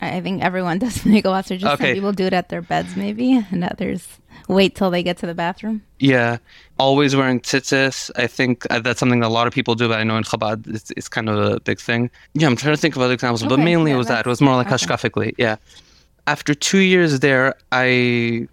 I 0.00 0.20
think 0.20 0.42
everyone 0.42 0.78
does 0.78 0.98
Negelwasser. 1.14 1.58
Just 1.58 1.74
okay. 1.74 1.84
some 1.84 1.94
people 1.94 2.12
do 2.12 2.24
it 2.24 2.32
at 2.32 2.48
their 2.48 2.62
beds, 2.62 2.96
maybe, 2.96 3.44
and 3.50 3.62
others 3.62 4.19
wait 4.48 4.74
till 4.74 4.90
they 4.90 5.02
get 5.02 5.16
to 5.18 5.26
the 5.26 5.34
bathroom. 5.34 5.82
Yeah, 5.98 6.38
always 6.78 7.14
wearing 7.14 7.40
tzitzis. 7.40 8.10
I 8.16 8.26
think 8.26 8.66
uh, 8.70 8.80
that's 8.80 8.98
something 8.98 9.20
that 9.20 9.26
a 9.26 9.28
lot 9.28 9.46
of 9.46 9.52
people 9.52 9.74
do, 9.74 9.88
but 9.88 9.98
I 9.98 10.04
know 10.04 10.16
in 10.16 10.24
Chabad 10.24 10.66
it's, 10.74 10.90
it's 10.92 11.08
kind 11.08 11.28
of 11.28 11.38
a 11.38 11.60
big 11.60 11.80
thing. 11.80 12.10
Yeah, 12.34 12.46
I'm 12.46 12.56
trying 12.56 12.74
to 12.74 12.80
think 12.80 12.96
of 12.96 13.02
other 13.02 13.14
examples, 13.14 13.42
okay, 13.42 13.48
but 13.48 13.58
mainly 13.58 13.90
yeah, 13.90 13.96
it 13.96 13.98
was 13.98 14.08
that. 14.08 14.26
It 14.26 14.28
was 14.28 14.40
more 14.40 14.56
like 14.56 14.66
okay. 14.66 14.76
hashkafically. 14.76 15.34
Yeah. 15.38 15.56
After 16.26 16.54
two 16.54 16.78
years 16.78 17.20
there, 17.20 17.54
I 17.72 18.48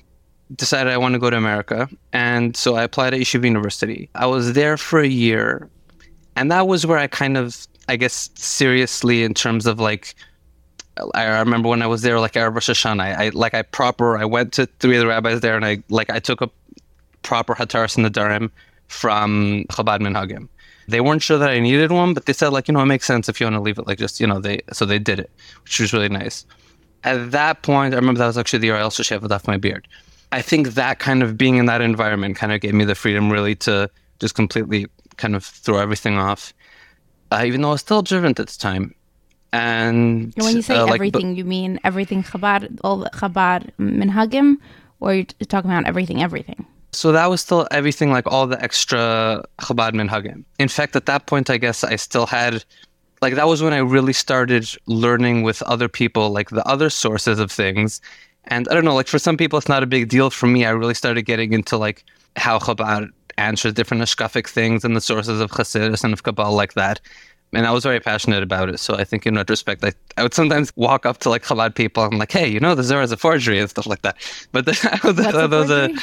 decided 0.55 0.93
I 0.93 0.97
want 0.97 1.13
to 1.13 1.19
go 1.19 1.29
to 1.29 1.37
America, 1.37 1.89
and 2.13 2.55
so 2.55 2.75
I 2.75 2.83
applied 2.83 3.13
at 3.13 3.19
Yeshiva 3.19 3.43
University. 3.43 4.09
I 4.15 4.25
was 4.25 4.53
there 4.53 4.77
for 4.77 4.99
a 4.99 5.07
year, 5.07 5.69
and 6.35 6.51
that 6.51 6.67
was 6.67 6.85
where 6.85 6.97
I 6.97 7.07
kind 7.07 7.37
of, 7.37 7.67
I 7.89 7.97
guess, 7.97 8.29
seriously 8.35 9.23
in 9.23 9.33
terms 9.33 9.65
of 9.65 9.79
like 9.79 10.15
I 11.13 11.39
remember 11.39 11.69
when 11.69 11.81
I 11.81 11.87
was 11.87 12.01
there, 12.01 12.19
like 12.19 12.33
Erev 12.33 12.53
Rosh 12.53 12.69
Hashanah, 12.69 13.17
I, 13.17 13.29
like 13.29 13.53
I 13.53 13.61
proper 13.61 14.17
I 14.17 14.25
went 14.25 14.53
to 14.53 14.65
three 14.79 14.95
of 14.97 15.01
the 15.01 15.07
rabbis 15.07 15.41
there, 15.41 15.55
and 15.55 15.65
I 15.65 15.83
like 15.89 16.09
I 16.09 16.19
took 16.19 16.41
a 16.41 16.49
proper 17.23 17.55
Hataras 17.55 17.97
Nedarim 17.97 18.51
from 18.87 19.65
Chabad 19.69 19.99
Minhagim. 19.99 20.47
They 20.87 21.01
weren't 21.01 21.21
sure 21.21 21.37
that 21.37 21.49
I 21.49 21.59
needed 21.59 21.91
one, 21.91 22.13
but 22.13 22.25
they 22.25 22.33
said 22.33 22.49
like, 22.49 22.67
you 22.67 22.73
know, 22.73 22.81
it 22.81 22.85
makes 22.85 23.05
sense 23.05 23.27
if 23.27 23.39
you 23.39 23.45
want 23.45 23.55
to 23.55 23.61
leave 23.61 23.77
it 23.77 23.87
like 23.87 23.97
just, 23.97 24.19
you 24.19 24.27
know, 24.27 24.39
they 24.39 24.61
so 24.71 24.85
they 24.85 24.99
did 24.99 25.19
it, 25.19 25.29
which 25.63 25.79
was 25.79 25.91
really 25.91 26.09
nice. 26.09 26.45
At 27.03 27.31
that 27.31 27.61
point, 27.61 27.93
I 27.93 27.97
remember 27.97 28.19
that 28.19 28.27
was 28.27 28.37
actually 28.37 28.59
the 28.59 28.67
year 28.67 28.77
I 28.77 28.81
also 28.81 29.03
shaved 29.03 29.29
off 29.31 29.47
my 29.47 29.57
beard. 29.57 29.87
I 30.31 30.41
think 30.41 30.69
that 30.69 30.99
kind 30.99 31.23
of 31.23 31.37
being 31.37 31.57
in 31.57 31.65
that 31.67 31.81
environment 31.81 32.35
kind 32.35 32.51
of 32.51 32.61
gave 32.61 32.73
me 32.73 32.85
the 32.85 32.95
freedom 32.95 33.31
really 33.31 33.55
to 33.55 33.89
just 34.19 34.35
completely 34.35 34.87
kind 35.17 35.35
of 35.35 35.43
throw 35.43 35.77
everything 35.77 36.17
off. 36.17 36.53
Uh, 37.31 37.43
even 37.45 37.61
though 37.61 37.69
I 37.69 37.71
was 37.73 37.81
still 37.81 37.99
observant 37.99 38.39
at 38.39 38.47
the 38.47 38.57
time. 38.57 38.93
And 39.53 40.33
when 40.35 40.55
you 40.55 40.61
say 40.61 40.75
uh, 40.75 40.85
like, 40.85 40.95
everything, 40.95 41.35
you 41.35 41.45
mean 41.45 41.79
everything 41.83 42.23
Chabad, 42.23 42.79
all 42.83 42.97
the 42.97 43.09
Chabad 43.11 43.69
minhagim, 43.79 44.57
or 44.99 45.13
you're 45.13 45.25
talking 45.47 45.71
about 45.71 45.87
everything, 45.87 46.21
everything? 46.21 46.65
So 46.91 47.11
that 47.11 47.29
was 47.29 47.41
still 47.41 47.67
everything, 47.71 48.11
like 48.11 48.27
all 48.27 48.47
the 48.47 48.61
extra 48.61 49.43
Chabad 49.59 49.91
minhagim. 49.91 50.43
In 50.59 50.67
fact, 50.67 50.95
at 50.95 51.05
that 51.05 51.27
point, 51.27 51.49
I 51.49 51.57
guess 51.57 51.83
I 51.83 51.95
still 51.95 52.25
had, 52.25 52.63
like, 53.21 53.35
that 53.35 53.47
was 53.47 53.61
when 53.61 53.73
I 53.73 53.77
really 53.77 54.13
started 54.13 54.67
learning 54.85 55.43
with 55.43 55.61
other 55.63 55.87
people, 55.87 56.31
like 56.31 56.49
the 56.49 56.65
other 56.67 56.89
sources 56.89 57.39
of 57.39 57.51
things. 57.51 58.01
And 58.45 58.67
I 58.69 58.73
don't 58.73 58.85
know, 58.85 58.95
like 58.95 59.07
for 59.07 59.19
some 59.19 59.37
people, 59.37 59.59
it's 59.59 59.69
not 59.69 59.83
a 59.83 59.87
big 59.87 60.09
deal. 60.09 60.29
For 60.29 60.47
me, 60.47 60.65
I 60.65 60.71
really 60.71 60.93
started 60.93 61.23
getting 61.23 61.53
into 61.53 61.77
like 61.77 62.03
how 62.35 62.59
Chabad 62.59 63.09
answers 63.37 63.73
different 63.73 64.01
ashkafic 64.03 64.47
things 64.47 64.83
and 64.83 64.95
the 64.95 65.01
sources 65.01 65.39
of 65.39 65.51
Chassidus 65.51 66.03
and 66.03 66.13
of 66.13 66.23
Kabbalah 66.23 66.55
like 66.55 66.73
that. 66.73 66.99
And 67.53 67.65
I 67.65 67.71
was 67.71 67.83
very 67.83 67.99
passionate 67.99 68.43
about 68.43 68.69
it. 68.69 68.79
So 68.79 68.95
I 68.95 69.03
think 69.03 69.25
in 69.25 69.35
retrospect, 69.35 69.83
I, 69.83 69.93
I 70.17 70.23
would 70.23 70.33
sometimes 70.33 70.71
walk 70.75 71.05
up 71.05 71.19
to 71.19 71.29
like 71.29 71.43
Chabad 71.43 71.75
people 71.75 72.03
and 72.03 72.13
I'm 72.13 72.19
like, 72.19 72.31
hey, 72.31 72.47
you 72.47 72.59
know, 72.59 72.75
the 72.75 72.83
Zohar 72.83 73.03
is 73.03 73.11
a 73.11 73.17
forgery 73.17 73.57
and 73.59 73.69
stuff 73.69 73.87
like 73.87 74.01
that. 74.01 74.17
But 74.51 74.65
the, 74.65 74.99
What's 75.01 75.19
uh, 75.19 75.29
a 75.29 75.31
Zohar 75.31 75.65
forgery? 75.65 75.97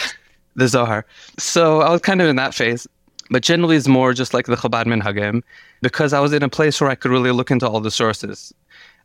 the 0.56 0.68
Zohar. 0.68 1.06
So 1.38 1.82
I 1.82 1.90
was 1.90 2.00
kind 2.00 2.22
of 2.22 2.28
in 2.28 2.36
that 2.36 2.54
phase. 2.54 2.86
But 3.30 3.42
generally, 3.42 3.76
it's 3.76 3.88
more 3.88 4.12
just 4.12 4.34
like 4.34 4.46
the 4.46 4.56
Chabad 4.56 4.84
Minhagim 4.84 5.42
because 5.80 6.12
I 6.12 6.20
was 6.20 6.32
in 6.32 6.42
a 6.42 6.48
place 6.48 6.80
where 6.80 6.90
I 6.90 6.94
could 6.94 7.10
really 7.10 7.30
look 7.30 7.50
into 7.50 7.68
all 7.68 7.80
the 7.80 7.90
sources 7.90 8.52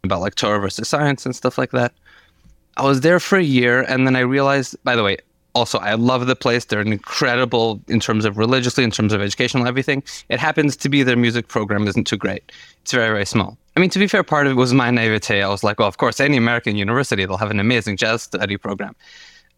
about 0.03 0.19
like 0.22 0.36
Torah 0.36 0.60
versus 0.60 0.88
science 0.88 1.25
and 1.25 1.36
stuff 1.36 1.58
like 1.58 1.72
that. 1.72 1.93
I 2.77 2.84
was 2.84 3.01
there 3.01 3.19
for 3.19 3.38
a 3.38 3.43
year 3.43 3.81
and 3.84 4.05
then 4.05 4.15
I 4.15 4.22
realized, 4.22 4.75
by 4.84 4.96
the 4.96 5.03
way, 5.03 5.17
also, 5.53 5.79
I 5.79 5.96
love 5.96 6.27
the 6.27 6.36
place. 6.36 6.65
They're 6.65 6.82
incredible 6.82 7.82
in 7.88 8.00
terms 8.00 8.25
of 8.25 8.38
religiously, 8.38 8.84
in 8.84 8.91
terms 8.91 9.13
of 9.13 9.22
educational, 9.22 9.68
everything. 9.68 10.03
It 10.29 10.39
happens 10.39 10.75
to 10.77 10.89
be 10.89 11.03
their 11.03 11.18
music 11.18 11.48
program 11.48 11.88
isn't 11.88 12.06
too 12.06 12.18
great. 12.18 12.51
It's 12.82 12.91
very, 12.91 13.10
very 13.10 13.25
small. 13.25 13.58
I 13.75 13.79
mean, 13.79 13.89
to 13.91 14.00
be 14.00 14.08
fair, 14.08 14.24
part 14.24 14.46
of 14.46 14.51
it 14.51 14.56
was 14.56 14.74
my 14.74 14.91
naivete. 14.91 15.41
I 15.41 15.50
was 15.50 15.63
like, 15.63 15.79
well, 15.79 15.88
of 15.88 15.98
course, 15.98 16.20
any 16.20 16.38
American 16.38 16.75
university, 16.75 17.25
they'll 17.25 17.38
have 17.38 17.51
an 17.51 17.60
amazing 17.60 17.98
jazz 17.98 18.24
study 18.24 18.58
program. 18.58 18.96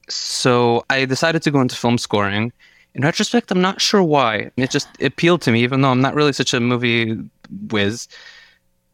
So 0.10 0.86
I 0.89 1.05
decided 1.05 1.41
to 1.43 1.51
go 1.51 1.62
into 1.62 1.75
film 1.75 1.98
scoring. 1.98 2.51
In 2.93 3.03
retrospect, 3.03 3.51
I'm 3.51 3.62
not 3.62 3.79
sure 3.79 4.03
why. 4.03 4.51
It 4.57 4.69
just 4.69 4.89
appealed 5.01 5.41
to 5.43 5.51
me, 5.51 5.63
even 5.63 5.81
though 5.81 5.91
I'm 5.91 6.01
not 6.01 6.13
really 6.13 6.33
such 6.33 6.53
a 6.53 6.60
movie 6.60 7.17
whiz. 7.69 8.07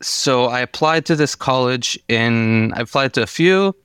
So 0.02 0.46
I 0.46 0.60
applied 0.60 1.06
to 1.08 1.16
this 1.16 1.36
college 1.36 1.98
in, 2.08 2.74
I 2.74 2.82
applied 2.82 3.14
to 3.16 3.24
a 3.24 3.28
few. 3.28 3.76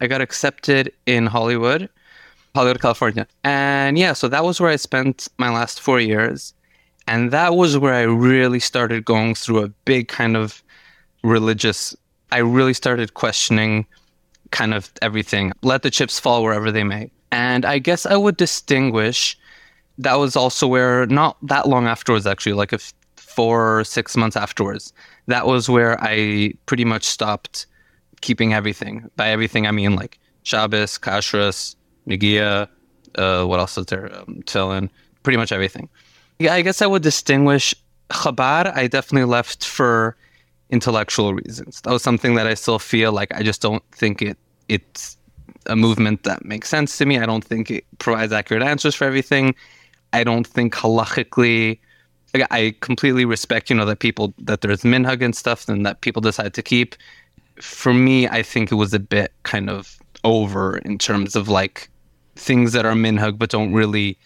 I 0.00 0.06
got 0.06 0.20
accepted 0.20 0.92
in 1.06 1.26
Hollywood. 1.26 1.88
Hollywood, 2.56 2.80
California. 2.80 3.26
And 3.44 3.98
yeah, 3.98 4.14
so 4.14 4.28
that 4.28 4.44
was 4.44 4.60
where 4.60 4.70
I 4.70 4.76
spent 4.76 5.28
my 5.36 5.50
last 5.50 5.80
four 5.80 6.00
years. 6.00 6.54
And 7.06 7.30
that 7.30 7.54
was 7.54 7.76
where 7.78 7.94
I 7.94 8.02
really 8.02 8.60
started 8.60 9.04
going 9.04 9.34
through 9.34 9.62
a 9.62 9.68
big 9.84 10.08
kind 10.08 10.36
of 10.36 10.62
religious, 11.22 11.94
I 12.32 12.38
really 12.38 12.74
started 12.74 13.14
questioning 13.14 13.86
kind 14.50 14.72
of 14.74 14.90
everything. 15.02 15.52
Let 15.62 15.82
the 15.82 15.90
chips 15.90 16.18
fall 16.18 16.42
wherever 16.42 16.72
they 16.72 16.82
may. 16.82 17.10
And 17.30 17.64
I 17.64 17.78
guess 17.78 18.06
I 18.06 18.16
would 18.16 18.36
distinguish 18.36 19.38
that 19.98 20.14
was 20.14 20.34
also 20.34 20.66
where, 20.66 21.06
not 21.06 21.36
that 21.42 21.68
long 21.68 21.86
afterwards, 21.86 22.26
actually, 22.26 22.54
like 22.54 22.72
a 22.72 22.76
f- 22.76 22.94
four 23.16 23.78
or 23.78 23.84
six 23.84 24.16
months 24.16 24.36
afterwards, 24.36 24.92
that 25.26 25.46
was 25.46 25.68
where 25.68 26.02
I 26.02 26.54
pretty 26.66 26.84
much 26.84 27.04
stopped 27.04 27.66
keeping 28.20 28.54
everything. 28.54 29.10
By 29.16 29.28
everything, 29.28 29.66
I 29.66 29.72
mean 29.72 29.94
like 29.94 30.18
Shabbos, 30.42 30.98
Kashrus, 30.98 31.76
Negiah, 32.06 32.68
uh, 33.16 33.44
what 33.44 33.60
else 33.60 33.76
is 33.78 33.86
there? 33.86 34.14
Um, 34.16 34.42
Tillin, 34.46 34.90
pretty 35.22 35.36
much 35.36 35.52
everything. 35.52 35.88
Yeah, 36.38 36.54
I 36.54 36.62
guess 36.62 36.82
I 36.82 36.86
would 36.86 37.02
distinguish 37.02 37.74
Chabad. 38.10 38.74
I 38.76 38.86
definitely 38.86 39.24
left 39.24 39.64
for 39.64 40.16
intellectual 40.70 41.34
reasons. 41.34 41.80
That 41.82 41.92
was 41.92 42.02
something 42.02 42.34
that 42.34 42.46
I 42.46 42.54
still 42.54 42.78
feel 42.78 43.12
like 43.12 43.32
I 43.34 43.42
just 43.42 43.62
don't 43.62 43.82
think 43.92 44.22
it 44.22 44.36
it's 44.68 45.16
a 45.66 45.76
movement 45.76 46.24
that 46.24 46.44
makes 46.44 46.68
sense 46.68 46.98
to 46.98 47.06
me. 47.06 47.18
I 47.18 47.26
don't 47.26 47.44
think 47.44 47.70
it 47.70 47.84
provides 47.98 48.32
accurate 48.32 48.62
answers 48.62 48.94
for 48.94 49.04
everything. 49.04 49.54
I 50.12 50.24
don't 50.24 50.46
think 50.46 50.74
halachically. 50.74 51.78
I 52.50 52.74
completely 52.80 53.24
respect, 53.24 53.70
you 53.70 53.76
know, 53.76 53.86
that 53.86 54.00
people 54.00 54.34
that 54.38 54.60
there's 54.60 54.82
minhag 54.82 55.22
and 55.22 55.34
stuff, 55.34 55.68
and 55.68 55.86
that 55.86 56.00
people 56.02 56.20
decide 56.20 56.54
to 56.54 56.62
keep. 56.62 56.94
For 57.60 57.94
me, 57.94 58.28
I 58.28 58.42
think 58.42 58.70
it 58.70 58.74
was 58.74 58.92
a 58.92 58.98
bit 58.98 59.32
kind 59.44 59.70
of 59.70 59.98
over 60.24 60.78
in 60.78 60.98
terms 60.98 61.34
of 61.34 61.48
like 61.48 61.88
things 62.36 62.72
that 62.72 62.86
are 62.86 62.92
minhag 62.92 63.38
but 63.38 63.50
don't 63.50 63.72
really 63.72 64.18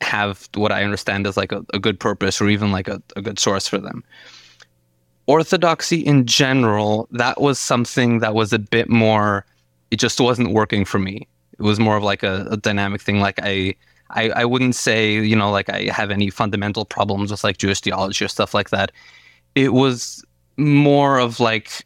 have 0.00 0.48
what 0.54 0.72
I 0.72 0.82
understand 0.82 1.26
as 1.26 1.36
like 1.36 1.52
a, 1.52 1.64
a 1.74 1.78
good 1.78 2.00
purpose 2.00 2.40
or 2.40 2.48
even 2.48 2.72
like 2.72 2.88
a, 2.88 3.02
a 3.16 3.22
good 3.22 3.38
source 3.38 3.68
for 3.68 3.78
them. 3.78 4.02
Orthodoxy 5.26 6.00
in 6.00 6.26
general, 6.26 7.06
that 7.12 7.40
was 7.40 7.58
something 7.58 8.18
that 8.20 8.34
was 8.34 8.52
a 8.52 8.58
bit 8.58 8.88
more, 8.88 9.44
it 9.90 9.96
just 9.96 10.20
wasn't 10.20 10.52
working 10.52 10.84
for 10.84 10.98
me. 10.98 11.28
It 11.58 11.62
was 11.62 11.78
more 11.78 11.96
of 11.96 12.02
like 12.02 12.22
a, 12.22 12.48
a 12.50 12.56
dynamic 12.56 13.02
thing. 13.02 13.20
Like 13.20 13.38
I, 13.42 13.74
I, 14.10 14.30
I 14.30 14.44
wouldn't 14.44 14.74
say, 14.74 15.14
you 15.14 15.36
know, 15.36 15.50
like 15.50 15.68
I 15.68 15.84
have 15.92 16.10
any 16.10 16.30
fundamental 16.30 16.84
problems 16.84 17.30
with 17.30 17.44
like 17.44 17.58
Jewish 17.58 17.80
theology 17.80 18.24
or 18.24 18.28
stuff 18.28 18.54
like 18.54 18.70
that. 18.70 18.90
It 19.54 19.72
was 19.72 20.24
more 20.56 21.18
of 21.18 21.38
like 21.38 21.84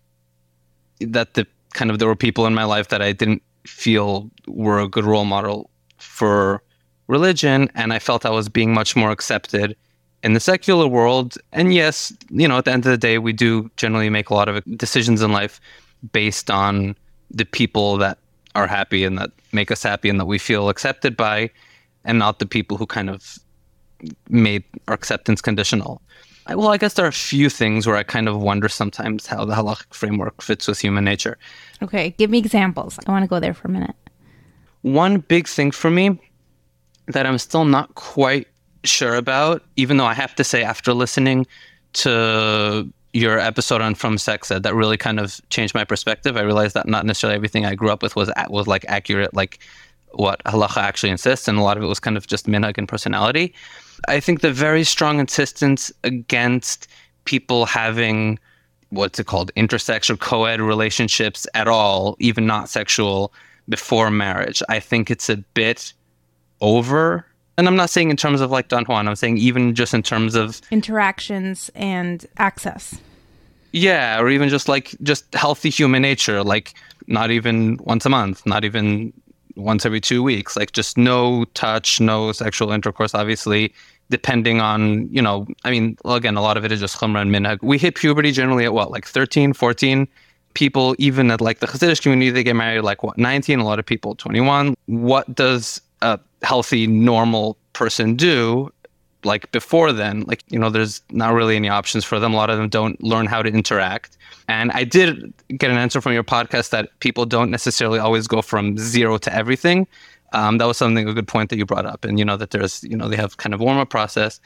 that 1.00 1.34
the 1.34 1.46
kind 1.74 1.90
of 1.90 1.98
there 1.98 2.08
were 2.08 2.16
people 2.16 2.46
in 2.46 2.54
my 2.54 2.64
life 2.64 2.88
that 2.88 3.02
I 3.02 3.12
didn't 3.12 3.42
feel 3.66 4.30
were 4.46 4.78
a 4.78 4.88
good 4.88 5.04
role 5.04 5.24
model 5.24 5.70
for 5.98 6.62
religion 7.06 7.70
and 7.74 7.92
I 7.92 7.98
felt 7.98 8.24
I 8.26 8.30
was 8.30 8.48
being 8.48 8.72
much 8.72 8.96
more 8.96 9.10
accepted 9.10 9.76
in 10.22 10.32
the 10.32 10.40
secular 10.40 10.88
world. 10.88 11.36
And 11.52 11.74
yes, 11.74 12.12
you 12.30 12.48
know, 12.48 12.58
at 12.58 12.64
the 12.64 12.72
end 12.72 12.86
of 12.86 12.90
the 12.90 12.98
day, 12.98 13.18
we 13.18 13.32
do 13.32 13.70
generally 13.76 14.10
make 14.10 14.30
a 14.30 14.34
lot 14.34 14.48
of 14.48 14.64
decisions 14.76 15.22
in 15.22 15.32
life 15.32 15.60
based 16.12 16.50
on 16.50 16.96
the 17.30 17.44
people 17.44 17.96
that 17.98 18.18
are 18.54 18.66
happy 18.66 19.04
and 19.04 19.18
that 19.18 19.30
make 19.52 19.70
us 19.70 19.82
happy 19.82 20.08
and 20.08 20.18
that 20.18 20.26
we 20.26 20.38
feel 20.38 20.68
accepted 20.68 21.16
by, 21.16 21.50
and 22.04 22.18
not 22.18 22.38
the 22.38 22.46
people 22.46 22.76
who 22.76 22.86
kind 22.86 23.10
of 23.10 23.38
made 24.28 24.64
our 24.88 24.94
acceptance 24.94 25.40
conditional. 25.40 26.00
I, 26.46 26.54
well, 26.54 26.68
I 26.68 26.76
guess 26.76 26.94
there 26.94 27.04
are 27.04 27.08
a 27.08 27.12
few 27.12 27.48
things 27.48 27.86
where 27.86 27.96
I 27.96 28.02
kind 28.02 28.28
of 28.28 28.40
wonder 28.40 28.68
sometimes 28.68 29.26
how 29.26 29.44
the 29.44 29.54
halachic 29.54 29.94
framework 29.94 30.42
fits 30.42 30.68
with 30.68 30.78
human 30.78 31.04
nature. 31.04 31.38
Okay, 31.82 32.10
give 32.18 32.30
me 32.30 32.38
examples. 32.38 32.98
I 33.06 33.10
want 33.10 33.22
to 33.22 33.28
go 33.28 33.40
there 33.40 33.54
for 33.54 33.68
a 33.68 33.70
minute. 33.70 33.96
One 34.82 35.18
big 35.18 35.48
thing 35.48 35.70
for 35.70 35.90
me 35.90 36.20
that 37.06 37.26
I'm 37.26 37.38
still 37.38 37.64
not 37.64 37.94
quite 37.94 38.48
sure 38.84 39.14
about, 39.14 39.62
even 39.76 39.96
though 39.96 40.04
I 40.04 40.14
have 40.14 40.34
to 40.36 40.44
say, 40.44 40.62
after 40.62 40.92
listening 40.92 41.46
to 41.94 42.90
your 43.14 43.38
episode 43.38 43.80
on 43.80 43.94
Frum 43.94 44.18
Sex 44.18 44.50
Ed, 44.50 44.64
that 44.64 44.74
really 44.74 44.96
kind 44.96 45.20
of 45.20 45.40
changed 45.48 45.74
my 45.74 45.84
perspective. 45.84 46.36
I 46.36 46.42
realized 46.42 46.74
that 46.74 46.86
not 46.86 47.06
necessarily 47.06 47.36
everything 47.36 47.64
I 47.64 47.74
grew 47.74 47.90
up 47.90 48.02
with 48.02 48.16
was 48.16 48.30
was 48.50 48.66
like 48.66 48.84
accurate, 48.88 49.32
like 49.32 49.60
what 50.12 50.42
halacha 50.44 50.78
actually 50.78 51.10
insists, 51.10 51.48
and 51.48 51.58
a 51.58 51.62
lot 51.62 51.76
of 51.76 51.82
it 51.82 51.86
was 51.86 52.00
kind 52.00 52.16
of 52.16 52.26
just 52.26 52.46
minhag 52.46 52.76
and 52.76 52.88
personality. 52.88 53.54
I 54.08 54.20
think 54.20 54.40
the 54.40 54.52
very 54.52 54.84
strong 54.84 55.20
insistence 55.20 55.92
against 56.02 56.88
people 57.24 57.66
having 57.66 58.38
what's 58.90 59.18
it 59.18 59.26
called 59.26 59.52
intersex 59.56 60.08
or 60.08 60.16
co-ed 60.16 60.60
relationships 60.60 61.46
at 61.54 61.66
all, 61.66 62.16
even 62.20 62.46
not 62.46 62.68
sexual, 62.68 63.32
before 63.68 64.10
marriage. 64.10 64.62
I 64.68 64.78
think 64.78 65.10
it's 65.10 65.28
a 65.28 65.36
bit 65.36 65.92
over. 66.60 67.26
And 67.56 67.66
I'm 67.66 67.76
not 67.76 67.90
saying 67.90 68.10
in 68.10 68.16
terms 68.16 68.40
of 68.40 68.50
like 68.50 68.68
Don 68.68 68.84
Juan, 68.84 69.08
I'm 69.08 69.16
saying 69.16 69.38
even 69.38 69.74
just 69.74 69.94
in 69.94 70.02
terms 70.02 70.34
of 70.34 70.60
Interactions 70.70 71.70
and 71.74 72.26
access. 72.36 73.00
yeah, 73.72 74.20
or 74.20 74.28
even 74.28 74.48
just 74.48 74.68
like 74.68 74.94
just 75.02 75.32
healthy 75.34 75.70
human 75.70 76.02
nature, 76.02 76.42
like 76.44 76.74
not 77.06 77.30
even 77.30 77.78
once 77.82 78.06
a 78.06 78.08
month, 78.08 78.44
not 78.46 78.64
even 78.64 79.12
once 79.56 79.86
every 79.86 80.00
two 80.00 80.22
weeks, 80.22 80.56
like 80.56 80.72
just 80.72 80.98
no 80.98 81.44
touch, 81.54 82.00
no 82.00 82.32
sexual 82.32 82.72
intercourse, 82.72 83.14
obviously, 83.14 83.72
depending 84.10 84.60
on, 84.60 85.08
you 85.10 85.22
know, 85.22 85.46
I 85.64 85.70
mean, 85.70 85.96
again, 86.04 86.36
a 86.36 86.42
lot 86.42 86.56
of 86.56 86.64
it 86.64 86.72
is 86.72 86.80
just 86.80 86.98
chumrah 86.98 87.22
and 87.22 87.30
minhag. 87.30 87.62
We 87.62 87.78
hit 87.78 87.94
puberty 87.94 88.32
generally 88.32 88.64
at 88.64 88.74
what, 88.74 88.90
like 88.90 89.06
13, 89.06 89.52
14? 89.52 90.08
People, 90.54 90.94
even 90.98 91.30
at 91.30 91.40
like 91.40 91.58
the 91.58 91.66
Hasidic 91.66 92.02
community, 92.02 92.30
they 92.30 92.44
get 92.44 92.54
married 92.54 92.82
like 92.82 93.02
what, 93.02 93.18
19? 93.18 93.58
A 93.58 93.64
lot 93.64 93.78
of 93.78 93.86
people, 93.86 94.14
21. 94.14 94.74
What 94.86 95.34
does 95.34 95.80
a 96.02 96.20
healthy, 96.42 96.86
normal 96.86 97.56
person 97.72 98.14
do 98.14 98.70
like 99.24 99.50
before 99.52 99.92
then 99.92 100.22
like 100.22 100.44
you 100.48 100.58
know 100.58 100.70
there's 100.70 101.00
not 101.10 101.32
really 101.32 101.56
any 101.56 101.68
options 101.68 102.04
for 102.04 102.18
them 102.20 102.34
a 102.34 102.36
lot 102.36 102.50
of 102.50 102.58
them 102.58 102.68
don't 102.68 103.02
learn 103.02 103.26
how 103.26 103.42
to 103.42 103.48
interact 103.48 104.16
and 104.48 104.70
i 104.72 104.84
did 104.84 105.32
get 105.56 105.70
an 105.70 105.76
answer 105.76 106.00
from 106.00 106.12
your 106.12 106.24
podcast 106.24 106.70
that 106.70 106.90
people 107.00 107.24
don't 107.24 107.50
necessarily 107.50 107.98
always 107.98 108.26
go 108.26 108.42
from 108.42 108.76
zero 108.78 109.18
to 109.18 109.34
everything 109.34 109.86
Um, 110.34 110.58
that 110.58 110.66
was 110.66 110.76
something 110.76 111.08
a 111.08 111.14
good 111.14 111.28
point 111.28 111.50
that 111.50 111.56
you 111.56 111.64
brought 111.64 111.86
up, 111.86 112.04
and 112.04 112.18
you 112.18 112.24
know 112.24 112.36
that 112.36 112.50
there's 112.50 112.82
you 112.84 112.96
know 112.96 113.08
they 113.08 113.16
have 113.16 113.36
kind 113.36 113.54
of 113.54 113.60
warm 113.60 113.78
up 113.78 113.88
process, 113.90 114.40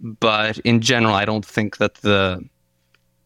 but 0.00 0.58
in 0.58 0.80
general, 0.80 1.14
I 1.14 1.24
don't 1.24 1.44
think 1.44 1.78
that 1.78 1.96
the 1.96 2.44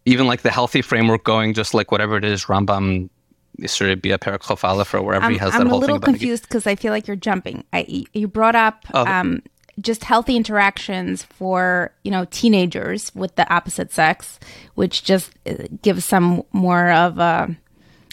even 0.05 0.27
like 0.27 0.43
the 0.43 0.51
healthy 0.51 0.83
framework 0.83 1.25
going 1.25 1.53
just 1.53 1.75
like 1.75 1.91
whatever 1.91 2.17
it 2.17 2.25
is 2.25 2.45
Rambam 2.45 3.11
should 3.67 3.89
it 3.89 4.03
be 4.03 4.11
a 4.11 4.19
Aleph 4.19 4.95
or 4.95 5.03
wherever 5.03 5.25
I'm, 5.25 5.33
he 5.33 5.39
has 5.39 5.55
I'm 5.55 5.61
that 5.61 5.67
a 5.67 5.71
whole 5.71 5.81
little 5.81 5.97
thing 5.97 6.03
about 6.03 6.11
confused 6.13 6.43
because 6.45 6.67
I 6.67 6.75
feel 6.75 6.93
like 6.93 7.07
you're 7.07 7.17
jumping. 7.17 7.65
I, 7.73 8.05
you 8.13 8.29
brought 8.29 8.55
up 8.55 8.85
Oh. 8.93 9.07
um, 9.07 9.43
just 9.81 10.05
healthy 10.05 10.37
interactions 10.37 11.23
for 11.23 11.93
you 12.05 12.11
know 12.11 12.27
teenagers 12.31 13.15
with 13.15 13.35
the 13.37 13.53
opposite 13.53 13.93
sex, 13.93 14.39
which 14.75 15.05
just 15.05 15.33
uh, 15.47 15.55
gives 15.83 16.05
some 16.05 16.43
more 16.53 16.91
of 16.91 17.19
a 17.19 17.57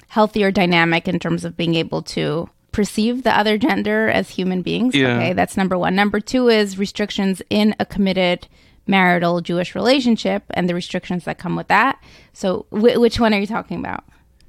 healthier 0.08 0.52
dynamic 0.52 1.08
in 1.08 1.20
terms 1.20 1.44
of 1.46 1.58
being 1.58 1.76
able 1.76 2.02
to 2.02 2.50
perceive 2.74 3.24
the 3.24 3.38
other 3.38 3.58
gender 3.58 4.10
as 4.10 4.30
human 4.32 4.62
beings. 4.62 4.94
Yeah. 4.94 5.16
Okay, 5.16 5.32
that's 5.34 5.56
number 5.56 5.78
one. 5.78 5.96
Number 5.96 6.20
two 6.20 6.50
is 6.50 6.78
restrictions 6.78 7.42
in 7.50 7.74
a 7.80 7.86
committed 7.86 8.48
marital 8.86 9.40
Jewish 9.40 9.74
relationship 9.76 10.44
and 10.50 10.68
the 10.68 10.76
restrictions 10.76 11.24
that 11.24 11.38
come 11.38 11.56
with 11.56 11.70
that. 11.70 12.04
So, 12.34 12.66
wh- 12.72 13.00
which 13.00 13.18
one 13.18 13.34
are 13.34 13.40
you 13.40 13.48
talking 13.48 13.80
about? 13.80 14.04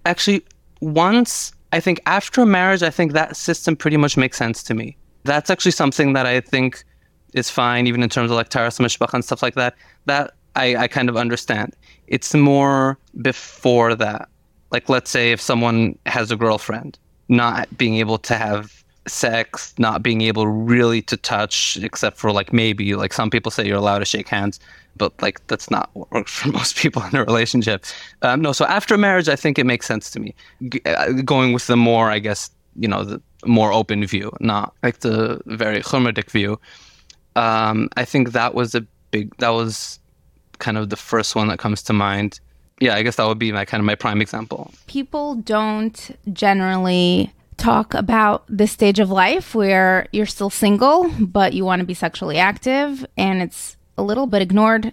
actually 0.07 0.45
once 0.83 1.51
i 1.73 1.81
think 1.81 1.99
after 2.05 2.45
marriage 2.45 2.83
i 2.83 2.91
think 2.91 3.13
that 3.13 3.35
system 3.35 3.75
pretty 3.75 3.97
much 3.97 4.19
makes 4.19 4.37
sense 4.37 4.63
to 4.63 4.75
me 4.75 4.95
that's 5.23 5.49
actually 5.49 5.71
something 5.73 6.13
that 6.13 6.27
i 6.27 6.41
think 6.41 6.85
is 7.33 7.49
fine 7.49 7.87
even 7.87 8.03
in 8.03 8.11
terms 8.11 8.31
of 8.31 8.37
like 8.37 8.51
taras 8.51 8.79
mishpacha 8.79 9.15
and 9.15 9.25
stuff 9.25 9.43
like 9.43 9.55
that 9.55 9.75
that 10.05 10.35
I, 10.57 10.77
I 10.77 10.89
kind 10.89 11.09
of 11.09 11.17
understand 11.17 11.75
it's 12.07 12.35
more 12.35 12.99
before 13.23 13.95
that 13.95 14.29
like 14.73 14.91
let's 14.91 15.11
say 15.11 15.33
if 15.33 15.41
someone 15.41 15.99
has 16.05 16.31
a 16.31 16.37
girlfriend 16.37 16.99
not 17.29 17.77
being 17.77 17.97
able 17.97 18.19
to 18.19 18.35
have 18.35 18.85
sex 19.07 19.75
not 19.79 20.03
being 20.03 20.23
able 20.23 20.47
really 20.47 21.03
to 21.03 21.17
touch 21.17 21.77
except 21.83 22.17
for 22.17 22.33
like 22.33 22.53
maybe 22.53 22.95
like 22.95 23.13
some 23.13 23.29
people 23.29 23.51
say 23.51 23.67
you're 23.67 23.77
allowed 23.77 23.99
to 23.99 24.05
shake 24.05 24.29
hands 24.29 24.59
but 24.97 25.13
like 25.21 25.47
that's 25.49 25.71
not 25.71 25.91
what 25.93 26.11
works 26.11 26.33
for 26.33 26.49
most 26.53 26.77
people 26.77 27.03
in 27.03 27.17
a 27.17 27.25
relationship. 27.25 27.85
Um, 28.23 28.41
no 28.41 28.53
so 28.53 28.65
after 28.65 28.97
marriage 28.97 29.29
i 29.29 29.37
think 29.37 29.59
it 29.59 29.65
makes 29.65 29.87
sense 29.87 30.11
to 30.13 30.21
me. 30.21 30.35
G- 30.69 30.81
uh, 30.87 31.13
going 31.13 31.53
with 31.53 31.67
the 31.67 31.77
more 31.77 32.11
i 32.11 32.19
guess 32.19 32.51
you 32.77 32.89
know 32.89 33.05
the 33.05 33.21
more 33.45 33.73
open 33.73 34.05
view 34.07 34.33
not 34.41 34.73
like 34.83 35.01
the 35.01 35.41
very 35.47 35.81
chumradic 35.81 36.31
view. 36.31 36.59
Um, 37.37 37.89
i 37.97 38.05
think 38.05 38.33
that 38.33 38.55
was 38.55 38.75
a 38.75 38.87
big 39.11 39.37
that 39.37 39.51
was 39.51 39.99
kind 40.59 40.79
of 40.79 40.89
the 40.89 40.97
first 40.97 41.35
one 41.35 41.49
that 41.49 41.59
comes 41.59 41.83
to 41.83 41.93
mind 41.93 42.41
yeah 42.81 42.95
i 42.95 43.03
guess 43.03 43.17
that 43.17 43.27
would 43.27 43.39
be 43.39 43.53
my 43.53 43.65
kind 43.65 43.81
of 43.81 43.85
my 43.85 43.95
prime 43.95 44.21
example. 44.21 44.73
People 44.87 45.37
don't 45.37 46.17
generally 46.33 47.33
talk 47.57 47.95
about 47.95 48.45
this 48.49 48.73
stage 48.73 48.99
of 48.99 49.11
life 49.11 49.55
where 49.55 50.09
you're 50.13 50.27
still 50.27 50.51
single 50.51 51.09
but 51.21 51.53
you 51.53 51.65
want 51.65 51.81
to 51.81 51.87
be 51.87 51.95
sexually 51.95 52.39
active 52.39 53.07
and 53.17 53.41
it's 53.43 53.77
a 53.97 54.03
little 54.03 54.27
bit 54.27 54.43
ignored. 54.43 54.93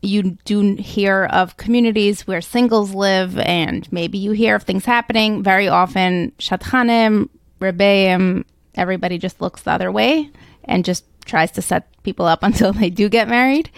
You 0.00 0.38
do 0.44 0.74
hear 0.76 1.26
of 1.26 1.56
communities 1.56 2.26
where 2.26 2.40
singles 2.40 2.94
live 2.94 3.38
and 3.38 3.90
maybe 3.92 4.18
you 4.18 4.32
hear 4.32 4.56
of 4.56 4.62
things 4.62 4.84
happening. 4.84 5.42
Very 5.42 5.68
often 5.68 6.32
shadchanim 6.38 7.28
rebbeim 7.60 8.44
everybody 8.76 9.18
just 9.18 9.40
looks 9.40 9.62
the 9.62 9.72
other 9.72 9.92
way 9.92 10.30
and 10.64 10.84
just 10.84 11.04
tries 11.26 11.50
to 11.52 11.62
set 11.62 11.88
people 12.02 12.26
up 12.26 12.42
until 12.42 12.72
they 12.72 12.90
do 12.90 13.08
get 13.08 13.28
married. 13.28 13.70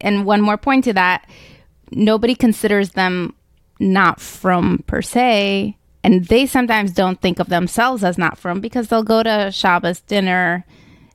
And 0.00 0.24
one 0.24 0.40
more 0.40 0.56
point 0.56 0.84
to 0.84 0.92
that 0.94 1.28
nobody 1.90 2.34
considers 2.34 2.90
them 2.90 3.34
not 3.80 4.20
frum 4.20 4.82
per 4.86 5.00
se 5.02 5.76
and 6.04 6.24
they 6.26 6.46
sometimes 6.46 6.92
don't 6.92 7.20
think 7.20 7.38
of 7.38 7.48
themselves 7.48 8.04
as 8.04 8.18
not 8.18 8.38
frum 8.38 8.60
because 8.60 8.88
they'll 8.88 9.02
go 9.02 9.22
to 9.22 9.50
Shabbos 9.52 10.00
dinner 10.00 10.64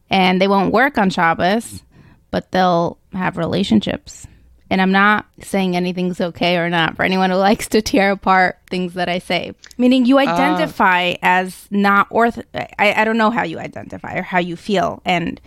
and 0.10 0.42
they 0.42 0.48
won't 0.48 0.74
work 0.74 0.98
on 0.98 1.10
Shabbos, 1.10 1.84
but 2.32 2.52
they'll 2.52 2.98
have 3.14 3.38
relationships. 3.38 4.28
And 4.70 4.82
I'm 4.82 4.92
not 4.92 5.26
saying 5.42 5.76
anything's 5.76 6.20
okay 6.20 6.58
or 6.58 6.70
not 6.70 6.96
for 6.96 7.04
anyone 7.04 7.30
who 7.30 7.38
likes 7.38 7.68
to 7.70 7.82
tear 7.82 8.12
apart 8.12 8.60
things 8.70 8.96
that 8.96 9.08
I 9.08 9.20
say. 9.20 9.54
Meaning 9.78 10.06
you 10.06 10.18
uh, 10.18 10.22
identify 10.22 11.16
as 11.22 11.68
not 11.72 12.08
orth. 12.10 12.44
I, 12.54 12.94
I 12.98 13.06
don't 13.06 13.18
know 13.18 13.30
how 13.30 13.44
you 13.44 13.60
identify 13.60 14.16
or 14.16 14.24
how 14.24 14.40
you 14.40 14.56
feel. 14.56 15.02
And 15.06 15.40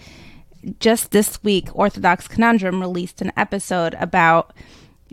just 0.80 1.10
this 1.10 1.42
week, 1.44 1.68
Orthodox 1.72 2.28
Conundrum 2.28 2.80
released 2.80 3.20
an 3.20 3.32
episode 3.36 3.94
about 4.00 4.52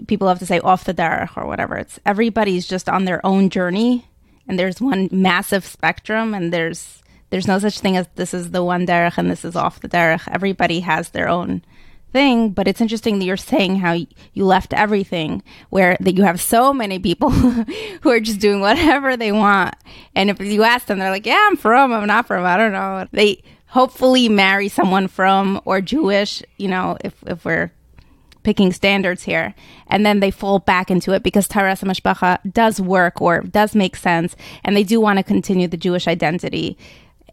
people 0.08 0.28
have 0.28 0.40
to 0.40 0.46
say 0.46 0.60
off 0.60 0.86
the 0.86 0.94
derech 0.94 1.38
or 1.38 1.46
whatever. 1.46 1.78
It's 1.78 2.00
everybody's 2.06 2.68
just 2.68 2.90
on 2.90 3.06
their 3.06 3.26
own 3.26 3.50
journey, 3.50 4.08
and 4.48 4.58
there's 4.58 4.82
one 4.82 5.10
massive 5.12 5.66
spectrum, 5.66 6.34
and 6.34 6.52
there's 6.52 7.04
there's 7.30 7.48
no 7.48 7.60
such 7.60 7.80
thing 7.80 7.98
as 7.98 8.08
this 8.16 8.34
is 8.34 8.52
the 8.52 8.64
one 8.64 8.86
derech 8.86 9.18
and 9.18 9.30
this 9.30 9.44
is 9.44 9.56
off 9.56 9.80
the 9.80 9.90
derech. 9.90 10.28
Everybody 10.28 10.82
has 10.82 11.10
their 11.10 11.28
own 11.28 11.64
thing, 12.12 12.52
but 12.52 12.68
it's 12.68 12.80
interesting 12.80 13.18
that 13.18 13.26
you're 13.26 13.38
saying 13.38 13.78
how 13.78 13.94
you 13.94 14.46
left 14.46 14.72
everything, 14.72 15.42
where 15.72 15.98
that 16.00 16.16
you 16.16 16.24
have 16.24 16.40
so 16.40 16.72
many 16.72 17.00
people 17.00 17.30
who 18.02 18.10
are 18.12 18.20
just 18.20 18.40
doing 18.40 18.62
whatever 18.62 19.18
they 19.18 19.32
want, 19.32 19.76
and 20.16 20.30
if 20.30 20.40
you 20.40 20.64
ask 20.64 20.86
them, 20.86 21.00
they're 21.00 21.10
like, 21.10 21.26
"Yeah, 21.26 21.48
I'm 21.50 21.58
frum, 21.58 21.92
I'm 21.92 22.08
not 22.08 22.28
frum, 22.28 22.46
I 22.46 22.56
don't 22.56 22.72
know." 22.72 23.08
They 23.12 23.44
hopefully 23.68 24.30
marry 24.30 24.70
someone 24.70 25.08
frum 25.08 25.60
or 25.66 25.82
Jewish, 25.82 26.44
you 26.58 26.68
know, 26.68 26.98
if 27.04 27.16
if 27.26 27.44
we're 27.44 27.72
picking 28.44 28.72
standards 28.72 29.24
here, 29.24 29.56
and 29.88 30.06
then 30.06 30.20
they 30.20 30.32
fall 30.32 30.60
back 30.60 30.92
into 30.92 31.14
it 31.14 31.24
because 31.24 31.48
Taras 31.48 31.82
Mishpacha 31.82 32.40
does 32.52 32.80
work 32.80 33.22
or 33.22 33.42
does 33.42 33.76
make 33.76 33.96
sense, 33.96 34.36
and 34.64 34.76
they 34.76 34.84
do 34.84 35.00
want 35.00 35.18
to 35.18 35.24
continue 35.24 35.68
the 35.68 35.78
Jewish 35.78 36.08
identity 36.08 36.78